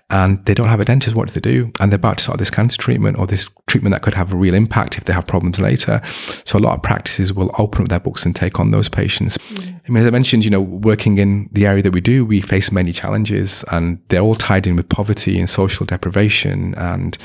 and 0.09 0.43
they 0.45 0.53
don't 0.53 0.69
have 0.69 0.79
a 0.79 0.85
dentist. 0.85 1.17
What 1.17 1.27
do 1.27 1.33
they 1.33 1.41
do? 1.41 1.69
And 1.81 1.91
they're 1.91 1.97
about 1.97 2.19
to 2.19 2.23
start 2.23 2.39
this 2.39 2.49
cancer 2.49 2.77
treatment 2.77 3.19
or 3.19 3.27
this 3.27 3.49
treatment 3.67 3.91
that 3.91 4.03
could 4.03 4.13
have 4.13 4.31
a 4.31 4.37
real 4.37 4.53
impact 4.53 4.97
if 4.97 5.03
they 5.03 5.11
have 5.11 5.27
problems 5.27 5.59
later. 5.59 6.01
So 6.45 6.57
a 6.57 6.61
lot 6.61 6.75
of 6.77 6.81
practices 6.81 7.33
will 7.33 7.51
open 7.57 7.81
up 7.81 7.89
their 7.89 7.99
books 7.99 8.25
and 8.25 8.33
take 8.33 8.57
on 8.57 8.71
those 8.71 8.87
patients. 8.87 9.37
Mm. 9.37 9.81
I 9.85 9.91
mean, 9.91 9.97
as 9.97 10.07
I 10.07 10.11
mentioned, 10.11 10.45
you 10.45 10.51
know, 10.51 10.61
working 10.61 11.17
in 11.17 11.49
the 11.51 11.67
area 11.67 11.83
that 11.83 11.91
we 11.91 11.99
do, 11.99 12.23
we 12.23 12.39
face 12.39 12.71
many 12.71 12.93
challenges, 12.93 13.65
and 13.69 13.99
they're 14.07 14.21
all 14.21 14.35
tied 14.35 14.65
in 14.65 14.77
with 14.77 14.87
poverty 14.87 15.37
and 15.39 15.49
social 15.49 15.85
deprivation 15.85 16.73
and 16.75 17.17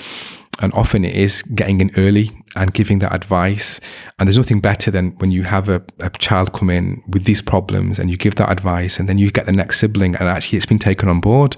and 0.60 0.72
often 0.72 1.04
it 1.04 1.14
is 1.14 1.42
getting 1.42 1.80
in 1.80 1.90
early 1.96 2.30
and 2.56 2.72
giving 2.72 2.98
that 3.00 3.14
advice. 3.14 3.80
And 4.18 4.28
there's 4.28 4.38
nothing 4.38 4.60
better 4.60 4.90
than 4.90 5.12
when 5.18 5.30
you 5.30 5.42
have 5.42 5.68
a, 5.68 5.82
a, 6.00 6.10
child 6.10 6.52
come 6.52 6.70
in 6.70 7.02
with 7.08 7.24
these 7.24 7.42
problems 7.42 7.98
and 7.98 8.10
you 8.10 8.16
give 8.16 8.36
that 8.36 8.50
advice, 8.50 8.98
and 8.98 9.08
then 9.08 9.18
you 9.18 9.30
get 9.30 9.46
the 9.46 9.52
next 9.52 9.80
sibling, 9.80 10.14
and 10.16 10.28
actually 10.28 10.56
it's 10.56 10.66
been 10.66 10.78
taken 10.78 11.08
on 11.08 11.20
board. 11.20 11.56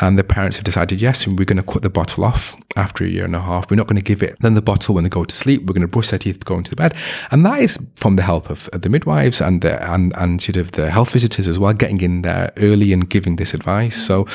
And 0.00 0.18
the 0.18 0.24
parents 0.24 0.56
have 0.56 0.64
decided, 0.64 1.00
yes, 1.00 1.26
we're 1.26 1.44
going 1.44 1.56
to 1.56 1.62
cut 1.62 1.82
the 1.82 1.90
bottle 1.90 2.24
off 2.24 2.56
after 2.76 3.04
a 3.04 3.08
year 3.08 3.24
and 3.24 3.34
a 3.34 3.40
half. 3.40 3.70
We're 3.70 3.76
not 3.76 3.86
going 3.86 3.96
to 3.96 4.02
give 4.02 4.22
it 4.22 4.36
then 4.40 4.54
the 4.54 4.62
bottle 4.62 4.94
when 4.94 5.04
they 5.04 5.10
go 5.10 5.24
to 5.24 5.34
sleep. 5.34 5.62
We're 5.62 5.74
going 5.74 5.82
to 5.82 5.88
brush 5.88 6.10
their 6.10 6.18
teeth 6.18 6.44
going 6.44 6.62
to 6.64 6.70
the 6.70 6.76
bed. 6.76 6.94
And 7.30 7.44
that 7.44 7.60
is 7.60 7.78
from 7.96 8.16
the 8.16 8.22
help 8.22 8.50
of, 8.50 8.68
of 8.72 8.82
the 8.82 8.88
midwives 8.88 9.40
and, 9.40 9.62
the, 9.62 9.92
and, 9.92 10.16
and 10.16 10.40
sort 10.40 10.56
of 10.56 10.72
the 10.72 10.90
health 10.90 11.10
visitors 11.10 11.48
as 11.48 11.58
well, 11.58 11.72
getting 11.72 12.00
in 12.00 12.22
there 12.22 12.52
early 12.58 12.92
and 12.92 13.08
giving 13.08 13.36
this 13.36 13.54
advice. 13.54 13.96
So 13.96 14.26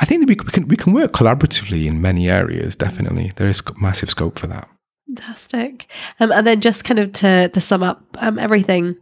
I 0.00 0.04
think 0.04 0.20
that 0.20 0.28
we, 0.28 0.36
we 0.44 0.52
can, 0.52 0.68
we 0.68 0.76
can 0.76 0.92
work 0.92 1.12
collaboratively 1.12 1.86
in 1.86 2.00
many 2.00 2.28
areas, 2.28 2.76
definitely. 2.76 3.32
There 3.36 3.48
is 3.48 3.62
massive 3.80 4.10
scope 4.10 4.38
for 4.38 4.46
that. 4.46 4.68
Fantastic. 5.08 5.90
Um, 6.20 6.30
and 6.32 6.46
then 6.46 6.60
just 6.60 6.84
kind 6.84 6.98
of 6.98 7.12
to, 7.14 7.48
to 7.48 7.60
sum 7.60 7.82
up 7.82 8.02
um, 8.18 8.38
everything, 8.38 8.94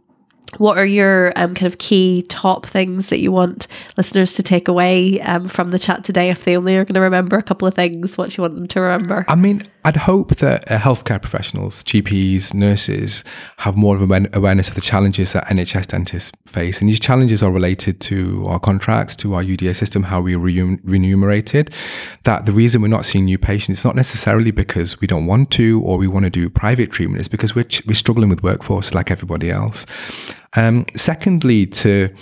what 0.57 0.77
are 0.77 0.85
your 0.85 1.33
um, 1.35 1.53
kind 1.53 1.71
of 1.71 1.77
key 1.77 2.23
top 2.29 2.65
things 2.65 3.09
that 3.09 3.19
you 3.19 3.31
want 3.31 3.67
listeners 3.97 4.33
to 4.33 4.43
take 4.43 4.67
away 4.67 5.19
um, 5.21 5.47
from 5.47 5.71
the 5.71 5.79
chat 5.79 6.03
today 6.03 6.29
if 6.29 6.45
they 6.45 6.57
only 6.57 6.75
are 6.77 6.85
going 6.85 6.95
to 6.95 7.01
remember 7.01 7.37
a 7.37 7.43
couple 7.43 7.67
of 7.67 7.73
things 7.73 8.17
what 8.17 8.29
do 8.29 8.35
you 8.37 8.41
want 8.41 8.55
them 8.55 8.67
to 8.67 8.79
remember 8.79 9.25
i 9.27 9.35
mean 9.35 9.61
I'd 9.87 9.95
hope 9.95 10.35
that 10.37 10.69
uh, 10.69 10.77
healthcare 10.77 11.21
professionals, 11.21 11.81
GPs, 11.85 12.53
nurses 12.53 13.23
have 13.55 13.77
more 13.77 13.95
of 13.95 14.11
an 14.11 14.27
awareness 14.33 14.67
of 14.67 14.75
the 14.75 14.81
challenges 14.81 15.31
that 15.31 15.45
NHS 15.45 15.87
dentists 15.87 16.29
face. 16.45 16.81
And 16.81 16.89
these 16.89 16.99
challenges 16.99 17.41
are 17.41 17.53
related 17.53 18.01
to 18.01 18.45
our 18.47 18.59
contracts, 18.59 19.15
to 19.17 19.35
our 19.35 19.41
UDA 19.41 19.73
system, 19.77 20.03
how 20.03 20.19
we 20.19 20.35
re- 20.35 20.77
remunerated. 20.83 21.73
That 22.25 22.45
the 22.45 22.51
reason 22.51 22.81
we're 22.81 22.89
not 22.89 23.05
seeing 23.05 23.23
new 23.23 23.37
patients 23.37 23.79
is 23.79 23.85
not 23.85 23.95
necessarily 23.95 24.51
because 24.51 24.99
we 24.99 25.07
don't 25.07 25.25
want 25.25 25.51
to 25.51 25.81
or 25.83 25.97
we 25.97 26.07
want 26.07 26.25
to 26.25 26.29
do 26.29 26.49
private 26.49 26.91
treatment, 26.91 27.21
it's 27.21 27.29
because 27.29 27.55
we're, 27.55 27.63
ch- 27.63 27.85
we're 27.85 27.93
struggling 27.93 28.27
with 28.27 28.43
workforce 28.43 28.93
like 28.93 29.09
everybody 29.09 29.49
else. 29.49 29.85
Um, 30.55 30.85
secondly, 30.95 31.65
to 31.67 32.13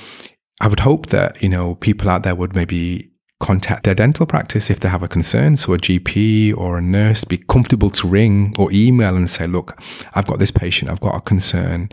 I 0.61 0.67
would 0.67 0.79
hope 0.79 1.07
that 1.07 1.41
you 1.41 1.49
know 1.49 1.75
people 1.75 2.09
out 2.09 2.23
there 2.23 2.35
would 2.35 2.55
maybe 2.55 3.11
contact 3.39 3.83
their 3.83 3.95
dental 3.95 4.25
practice 4.25 4.69
if 4.69 4.79
they 4.79 4.89
have 4.89 5.03
a 5.03 5.07
concern. 5.07 5.57
So 5.57 5.73
a 5.73 5.77
GP 5.77 6.55
or 6.57 6.77
a 6.77 6.81
nurse 6.81 7.23
be 7.23 7.37
comfortable 7.37 7.89
to 7.91 8.07
ring 8.07 8.55
or 8.57 8.71
email 8.71 9.15
and 9.15 9.29
say, 9.29 9.45
look, 9.45 9.79
I've 10.13 10.25
got 10.25 10.39
this 10.39 10.51
patient, 10.51 10.89
I've 10.89 11.01
got 11.01 11.15
a 11.15 11.21
concern. 11.21 11.89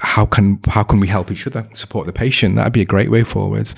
How 0.00 0.26
can 0.26 0.60
how 0.68 0.84
can 0.84 1.00
we 1.00 1.08
help 1.08 1.30
each 1.30 1.46
other 1.46 1.68
support 1.72 2.06
the 2.06 2.12
patient? 2.12 2.54
That'd 2.56 2.72
be 2.72 2.82
a 2.82 2.86
great 2.86 3.10
way 3.10 3.24
forwards. 3.24 3.74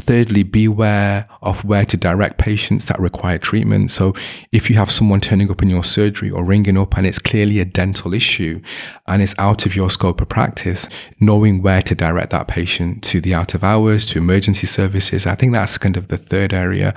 Thirdly, 0.00 0.44
beware 0.44 1.28
of 1.42 1.64
where 1.64 1.84
to 1.84 1.96
direct 1.96 2.38
patients 2.38 2.86
that 2.86 3.00
require 3.00 3.36
treatment. 3.36 3.90
So, 3.90 4.14
if 4.52 4.70
you 4.70 4.76
have 4.76 4.90
someone 4.92 5.20
turning 5.20 5.50
up 5.50 5.60
in 5.60 5.68
your 5.68 5.82
surgery 5.82 6.30
or 6.30 6.44
ringing 6.44 6.78
up 6.78 6.96
and 6.96 7.06
it's 7.06 7.18
clearly 7.18 7.58
a 7.58 7.64
dental 7.64 8.14
issue 8.14 8.60
and 9.08 9.22
it's 9.22 9.34
out 9.38 9.66
of 9.66 9.74
your 9.74 9.90
scope 9.90 10.20
of 10.20 10.28
practice, 10.28 10.88
knowing 11.18 11.62
where 11.62 11.82
to 11.82 11.94
direct 11.96 12.30
that 12.30 12.46
patient 12.46 13.02
to 13.04 13.20
the 13.20 13.34
out 13.34 13.54
of 13.54 13.64
hours, 13.64 14.06
to 14.06 14.18
emergency 14.18 14.68
services, 14.68 15.26
I 15.26 15.34
think 15.34 15.52
that's 15.52 15.76
kind 15.76 15.96
of 15.96 16.08
the 16.08 16.18
third 16.18 16.52
area. 16.52 16.94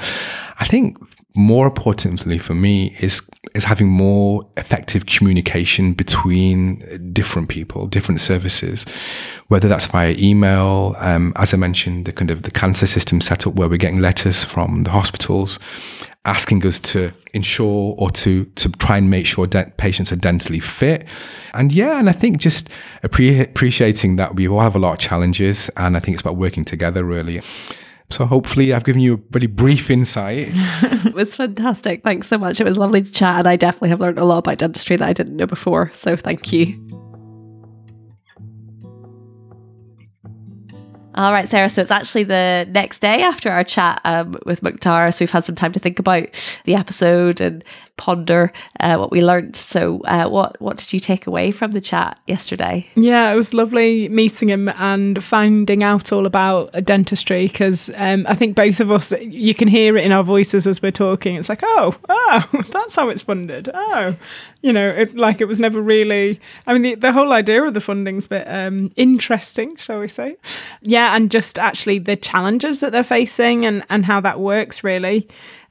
I 0.60 0.66
think 0.66 0.96
more 1.34 1.68
importantly 1.68 2.38
for 2.38 2.54
me 2.54 2.96
is 3.00 3.22
is 3.54 3.64
having 3.64 3.88
more 3.88 4.48
effective 4.58 5.06
communication 5.06 5.94
between 5.94 7.12
different 7.12 7.50
people, 7.50 7.88
different 7.88 8.22
services, 8.22 8.86
whether 9.48 9.68
that's 9.68 9.88
via 9.88 10.16
email. 10.18 10.96
Um, 11.00 11.34
as 11.36 11.54
I 11.54 11.58
mentioned, 11.58 12.06
the 12.06 12.14
kind 12.14 12.32
of 12.32 12.44
the 12.44 12.52
cancer 12.52 12.88
system 12.88 13.20
set 13.20 13.48
up 13.48 13.56
where 13.56 13.68
we're 13.68 13.78
getting 13.78 14.00
letters 14.00 14.44
from 14.44 14.84
the 14.84 14.92
hospitals 14.92 15.60
asking 16.26 16.64
us 16.68 16.80
to 16.80 17.12
ensure 17.34 17.96
or 17.98 18.12
to 18.12 18.46
to 18.46 18.70
try 18.74 18.98
and 18.98 19.10
make 19.10 19.26
sure 19.26 19.48
that 19.48 19.78
patients 19.78 20.12
are 20.12 20.18
dentally 20.18 20.62
fit. 20.62 21.08
And 21.54 21.74
yeah, 21.74 21.98
and 21.98 22.10
I 22.10 22.14
think 22.14 22.38
just 22.38 22.70
appreciating 23.04 24.18
that 24.18 24.36
we 24.36 24.48
all 24.48 24.60
have 24.60 24.76
a 24.76 24.80
lot 24.80 24.94
of 24.94 25.00
challenges, 25.00 25.70
and 25.78 25.98
I 25.98 26.00
think 26.00 26.16
it's 26.16 26.22
about 26.22 26.38
working 26.38 26.66
together 26.66 27.04
really. 27.04 27.42
So 28.12 28.26
hopefully 28.26 28.74
I've 28.74 28.84
given 28.84 29.02
you 29.02 29.16
a 29.16 29.20
really 29.32 29.48
brief 29.48 29.90
insight. 29.90 30.50
it 30.54 31.14
was 31.14 31.36
fantastic. 31.36 32.04
Thanks 32.04 32.28
so 32.28 32.38
much. 32.38 32.60
It 32.60 32.66
was 32.66 32.78
lovely 32.78 33.02
to 33.02 33.12
chat 33.12 33.40
and 33.40 33.48
I 33.48 33.56
definitely 33.56 33.90
have 33.90 34.00
learned 34.00 34.20
a 34.20 34.26
lot 34.26 34.40
about 34.40 34.58
dentistry 34.58 34.98
that 34.98 35.08
I 35.08 35.14
didn't 35.14 35.38
know 35.38 35.48
before. 35.48 35.92
So 35.94 36.16
thank 36.16 36.52
you. 36.52 36.80
All 41.14 41.34
right, 41.34 41.48
Sara. 41.48 41.70
So 41.70 41.82
it's 41.82 41.92
actually 41.92 42.24
the 42.24 42.66
next 42.70 43.00
day 43.00 43.22
after 43.22 43.52
our 43.52 43.66
chat 43.66 44.00
um, 44.06 44.38
with 44.46 44.64
Mukhtar. 44.64 45.12
So 45.12 45.24
we've 45.24 45.32
had 45.32 45.44
some 45.44 45.56
time 45.56 45.74
to 45.74 45.80
think 45.80 46.00
about 46.00 46.62
the 46.64 46.76
episode 46.76 47.42
and 47.42 47.66
ponder 48.02 48.52
uh, 48.80 48.96
what 48.96 49.12
we 49.12 49.22
learned. 49.22 49.56
So, 49.56 50.00
uh, 50.06 50.28
what 50.28 50.60
what 50.60 50.78
did 50.78 50.92
you 50.92 51.00
take 51.00 51.28
away 51.28 51.52
from 51.52 51.70
the 51.70 51.80
chat 51.80 52.18
yesterday? 52.26 52.88
Yeah, 52.96 53.32
it 53.32 53.36
was 53.36 53.54
lovely 53.54 54.10
meeting 54.10 54.50
him 54.50 54.70
and 54.70 55.24
finding 55.24 55.84
out 55.84 56.12
all 56.12 56.26
about 56.26 56.72
dentistry 56.84 57.46
because 57.46 57.92
um, 57.96 58.26
I 58.28 58.34
think 58.34 58.56
both 58.56 58.80
of 58.80 58.92
us, 58.92 59.14
you 59.22 59.54
can 59.54 59.68
hear 59.68 59.98
it 59.98 60.04
in 60.04 60.12
our 60.12 60.24
voices 60.24 60.66
as 60.66 60.82
we're 60.82 60.92
talking. 60.92 61.36
It's 61.36 61.48
like, 61.48 61.62
oh, 61.62 61.96
oh, 62.10 62.50
that's 62.72 62.96
how 62.96 63.10
it's 63.10 63.22
funded. 63.22 63.70
Oh, 63.72 64.16
you 64.64 64.74
know, 64.74 64.90
it, 64.90 65.16
like 65.16 65.40
it 65.40 65.46
was 65.46 65.60
never 65.60 65.80
really. 65.80 66.40
I 66.66 66.74
mean, 66.74 66.82
the, 66.82 66.96
the 66.96 67.12
whole 67.12 67.32
idea 67.32 67.62
of 67.64 67.76
the 67.76 67.82
funding's 67.82 68.26
a 68.26 68.30
bit 68.30 68.46
um, 68.48 68.92
interesting, 68.96 69.76
shall 69.76 70.00
we 70.00 70.08
say? 70.08 70.38
Yeah, 70.82 71.16
and 71.16 71.30
just 71.30 71.60
actually 71.60 72.00
the 72.00 72.16
challenges 72.16 72.80
that 72.80 72.92
they're 72.92 73.04
facing 73.04 73.64
and 73.64 73.84
and 73.92 74.06
how 74.06 74.22
that 74.22 74.40
works 74.40 74.84
really 74.84 75.28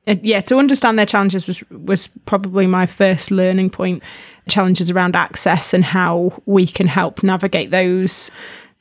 yeah, 0.06 0.40
to 0.42 0.56
understand 0.56 0.98
their 0.98 1.06
challenges 1.06 1.46
was 1.46 1.62
was 1.70 2.08
probably 2.26 2.66
my 2.66 2.86
first 2.86 3.30
learning 3.30 3.70
point. 3.70 4.02
Challenges 4.48 4.90
around 4.90 5.14
access 5.14 5.74
and 5.74 5.84
how 5.84 6.42
we 6.46 6.66
can 6.66 6.88
help 6.88 7.22
navigate 7.22 7.70
those. 7.70 8.30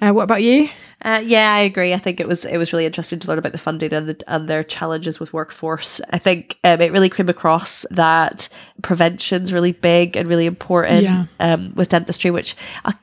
Uh, 0.01 0.12
what 0.12 0.23
about 0.23 0.41
you? 0.41 0.69
Uh, 1.01 1.21
yeah, 1.25 1.53
I 1.53 1.59
agree. 1.59 1.93
I 1.93 1.97
think 1.97 2.19
it 2.19 2.27
was 2.27 2.43
it 2.43 2.57
was 2.57 2.73
really 2.73 2.85
interesting 2.85 3.19
to 3.19 3.27
learn 3.27 3.38
about 3.38 3.53
the 3.53 3.57
funding 3.57 3.93
and 3.93 4.07
the, 4.07 4.23
and 4.27 4.49
their 4.49 4.63
challenges 4.63 5.19
with 5.19 5.31
workforce. 5.31 6.01
I 6.09 6.17
think 6.17 6.57
um, 6.65 6.81
it 6.81 6.91
really 6.91 7.09
came 7.09 7.29
across 7.29 7.85
that 7.91 8.49
prevention's 8.81 9.53
really 9.53 9.71
big 9.71 10.17
and 10.17 10.27
really 10.27 10.45
important 10.45 11.03
yeah. 11.03 11.25
um, 11.39 11.73
with 11.75 11.89
dentistry, 11.89 12.31
which 12.31 12.55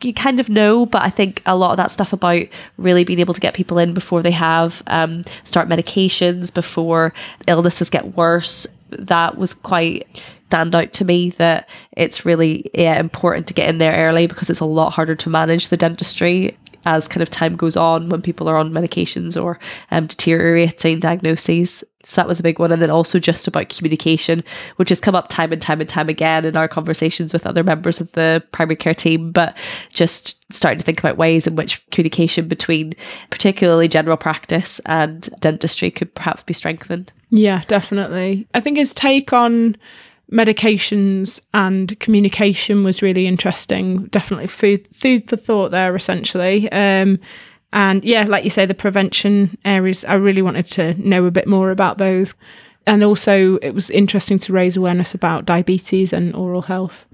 you 0.02 0.12
kind 0.12 0.40
of 0.40 0.50
know, 0.50 0.84
but 0.84 1.02
I 1.02 1.10
think 1.10 1.42
a 1.46 1.56
lot 1.56 1.70
of 1.70 1.78
that 1.78 1.90
stuff 1.90 2.12
about 2.12 2.44
really 2.76 3.04
being 3.04 3.20
able 3.20 3.34
to 3.34 3.40
get 3.40 3.54
people 3.54 3.78
in 3.78 3.94
before 3.94 4.22
they 4.22 4.30
have 4.32 4.82
um, 4.86 5.22
start 5.44 5.68
medications, 5.68 6.52
before 6.52 7.14
illnesses 7.46 7.88
get 7.88 8.16
worse, 8.16 8.66
that 8.90 9.38
was 9.38 9.54
quite 9.54 10.06
stand 10.46 10.74
out 10.74 10.92
to 10.92 11.04
me 11.04 11.30
that 11.30 11.68
it's 11.92 12.24
really 12.24 12.70
yeah, 12.72 12.98
important 12.98 13.46
to 13.48 13.54
get 13.54 13.68
in 13.68 13.78
there 13.78 14.08
early 14.08 14.26
because 14.26 14.48
it's 14.48 14.60
a 14.60 14.64
lot 14.64 14.90
harder 14.90 15.14
to 15.14 15.28
manage 15.28 15.68
the 15.68 15.76
dentistry 15.76 16.56
as 16.86 17.08
kind 17.08 17.20
of 17.20 17.28
time 17.28 17.56
goes 17.56 17.76
on 17.76 18.08
when 18.08 18.22
people 18.22 18.48
are 18.48 18.56
on 18.56 18.70
medications 18.70 19.40
or 19.40 19.58
um, 19.90 20.06
deteriorating 20.06 21.00
diagnoses. 21.00 21.84
So 22.04 22.20
that 22.20 22.28
was 22.28 22.38
a 22.38 22.44
big 22.44 22.60
one. 22.60 22.70
And 22.70 22.80
then 22.80 22.90
also 22.90 23.18
just 23.18 23.48
about 23.48 23.68
communication, 23.68 24.44
which 24.76 24.90
has 24.90 25.00
come 25.00 25.16
up 25.16 25.28
time 25.28 25.52
and 25.52 25.60
time 25.60 25.80
and 25.80 25.88
time 25.88 26.08
again 26.08 26.44
in 26.44 26.56
our 26.56 26.68
conversations 26.68 27.32
with 27.32 27.46
other 27.46 27.64
members 27.64 28.00
of 28.00 28.12
the 28.12 28.42
primary 28.52 28.76
care 28.76 28.94
team, 28.94 29.32
but 29.32 29.56
just 29.90 30.40
starting 30.52 30.78
to 30.78 30.84
think 30.84 31.00
about 31.00 31.16
ways 31.16 31.48
in 31.48 31.56
which 31.56 31.84
communication 31.90 32.46
between 32.46 32.94
particularly 33.30 33.88
general 33.88 34.16
practice 34.16 34.80
and 34.86 35.28
dentistry 35.40 35.90
could 35.90 36.14
perhaps 36.14 36.44
be 36.44 36.54
strengthened. 36.54 37.12
Yeah, 37.30 37.64
definitely. 37.66 38.46
I 38.54 38.60
think 38.60 38.78
his 38.78 38.94
take 38.94 39.32
on 39.32 39.76
medications 40.32 41.40
and 41.54 41.98
communication 42.00 42.84
was 42.84 43.02
really 43.02 43.26
interesting. 43.26 44.06
Definitely 44.06 44.48
food 44.48 44.86
food 44.92 45.28
for 45.28 45.36
thought 45.36 45.70
there, 45.70 45.94
essentially. 45.94 46.70
Um, 46.72 47.18
and 47.72 48.04
yeah, 48.04 48.24
like 48.26 48.44
you 48.44 48.50
say, 48.50 48.66
the 48.66 48.74
prevention 48.74 49.58
areas, 49.64 50.04
I 50.04 50.14
really 50.14 50.42
wanted 50.42 50.66
to 50.72 50.94
know 50.94 51.26
a 51.26 51.30
bit 51.30 51.46
more 51.46 51.70
about 51.70 51.98
those. 51.98 52.34
And 52.86 53.02
also, 53.02 53.56
it 53.56 53.70
was 53.70 53.90
interesting 53.90 54.38
to 54.40 54.52
raise 54.52 54.76
awareness 54.76 55.14
about 55.14 55.44
diabetes 55.44 56.12
and 56.12 56.34
oral 56.36 56.62
health 56.62 57.06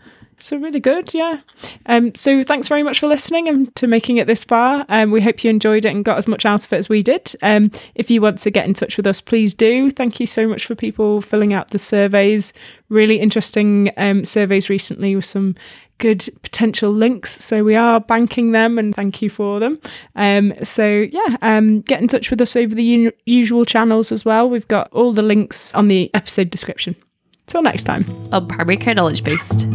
So 0.43 0.57
really 0.57 0.81
good, 0.81 1.15
yeah. 1.15 1.41
Um, 1.87 2.13
so 2.17 2.43
thanks 2.43 2.67
very 2.67 2.83
much 2.83 2.99
for 2.99 3.07
listening 3.07 3.49
and 3.49 3.75
to 3.77 3.87
making 3.87 4.17
it 4.17 4.27
this 4.27 4.45
far. 4.45 4.85
Um, 4.89 5.13
we 5.13 5.21
hope 5.21 5.45
you 5.45 5.51
enjoyed 5.51 5.85
it 5.85 5.91
and 5.91 6.05
got 6.05 6.19
as 6.19 6.27
much 6.27 6.45
out 6.45 6.67
of 6.67 6.73
it 6.73 6.79
as 6.79 6.89
we 6.89 7.01
did. 7.01 7.33
Um, 7.43 7.71
if 7.95 8.11
you 8.11 8.21
want 8.21 8.39
to 8.41 8.51
get 8.51 8.67
in 8.67 8.75
touch 8.75 8.97
with 8.97 9.07
us, 9.07 9.21
please 9.21 9.55
do. 9.55 9.89
Thank 9.91 10.19
you 10.19 10.27
so 10.27 10.49
much 10.49 10.67
for 10.67 10.75
people 10.75 11.21
filling 11.21 11.55
out 11.55 11.71
the 11.71 11.79
surveys. 11.79 12.53
Really 12.89 13.21
interesting 13.21 13.93
um, 13.97 14.25
surveys 14.25 14.69
recently 14.69 15.15
with 15.15 15.25
some 15.25 15.55
good 15.99 16.29
potential 16.43 16.91
links. 16.91 17.41
So 17.43 17.63
we 17.63 17.77
are 17.77 18.01
banking 18.01 18.51
them 18.51 18.81
and 18.81 18.93
thank 18.93 19.23
you 19.23 19.31
for 19.31 19.61
them. 19.61 19.81
Um, 20.17 20.53
so 20.65 21.07
yeah, 21.13 21.37
um, 21.43 21.83
get 21.83 22.03
in 22.03 22.09
touch 22.09 22.31
with 22.31 22.41
us 22.41 22.57
over 22.57 22.75
the 22.75 22.95
un- 22.95 23.13
usual 23.27 23.65
channels 23.65 24.11
as 24.11 24.25
well. 24.25 24.51
We've 24.51 24.67
got 24.67 24.93
all 24.93 25.13
the 25.13 25.23
links 25.23 25.73
on 25.73 25.87
the 25.87 26.11
episode 26.15 26.51
description. 26.51 26.97
Till 27.47 27.63
next 27.63 27.85
time. 27.85 28.05
On 28.33 28.47
Primary 28.49 28.77
Care 28.77 28.95
Knowledge 28.95 29.23
Boost. 29.25 29.67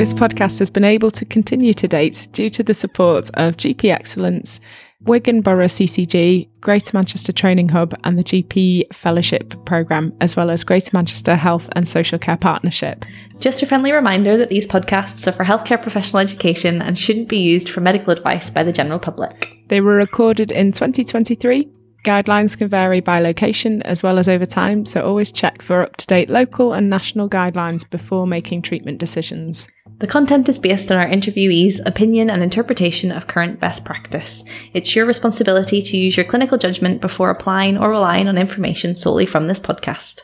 This 0.00 0.14
podcast 0.14 0.58
has 0.60 0.70
been 0.70 0.84
able 0.84 1.10
to 1.10 1.26
continue 1.26 1.74
to 1.74 1.86
date 1.86 2.26
due 2.32 2.48
to 2.48 2.62
the 2.62 2.72
support 2.72 3.28
of 3.34 3.58
GP 3.58 3.92
Excellence, 3.92 4.58
Wigan 5.02 5.42
Borough 5.42 5.66
CCG, 5.66 6.48
Greater 6.62 6.90
Manchester 6.96 7.32
Training 7.32 7.68
Hub, 7.68 7.94
and 8.02 8.18
the 8.18 8.24
GP 8.24 8.94
Fellowship 8.94 9.54
Programme, 9.66 10.14
as 10.22 10.36
well 10.36 10.48
as 10.48 10.64
Greater 10.64 10.90
Manchester 10.94 11.36
Health 11.36 11.68
and 11.72 11.86
Social 11.86 12.18
Care 12.18 12.38
Partnership. 12.38 13.04
Just 13.40 13.62
a 13.62 13.66
friendly 13.66 13.92
reminder 13.92 14.38
that 14.38 14.48
these 14.48 14.66
podcasts 14.66 15.26
are 15.26 15.32
for 15.32 15.44
healthcare 15.44 15.80
professional 15.80 16.20
education 16.20 16.80
and 16.80 16.98
shouldn't 16.98 17.28
be 17.28 17.38
used 17.38 17.68
for 17.68 17.82
medical 17.82 18.10
advice 18.10 18.48
by 18.48 18.62
the 18.62 18.72
general 18.72 18.98
public. 18.98 19.58
They 19.68 19.82
were 19.82 19.96
recorded 19.96 20.50
in 20.50 20.72
2023 20.72 21.68
Guidelines 22.04 22.56
can 22.56 22.68
vary 22.68 23.00
by 23.00 23.20
location 23.20 23.82
as 23.82 24.02
well 24.02 24.18
as 24.18 24.28
over 24.28 24.46
time, 24.46 24.86
so 24.86 25.02
always 25.02 25.30
check 25.30 25.60
for 25.60 25.82
up 25.82 25.96
to 25.96 26.06
date 26.06 26.30
local 26.30 26.72
and 26.72 26.88
national 26.88 27.28
guidelines 27.28 27.88
before 27.88 28.26
making 28.26 28.62
treatment 28.62 28.98
decisions. 28.98 29.68
The 29.98 30.06
content 30.06 30.48
is 30.48 30.58
based 30.58 30.90
on 30.90 30.96
our 30.96 31.06
interviewees' 31.06 31.78
opinion 31.84 32.30
and 32.30 32.42
interpretation 32.42 33.12
of 33.12 33.26
current 33.26 33.60
best 33.60 33.84
practice. 33.84 34.42
It's 34.72 34.96
your 34.96 35.04
responsibility 35.04 35.82
to 35.82 35.96
use 35.98 36.16
your 36.16 36.24
clinical 36.24 36.56
judgment 36.56 37.02
before 37.02 37.28
applying 37.28 37.76
or 37.76 37.90
relying 37.90 38.26
on 38.26 38.38
information 38.38 38.96
solely 38.96 39.26
from 39.26 39.46
this 39.46 39.60
podcast. 39.60 40.22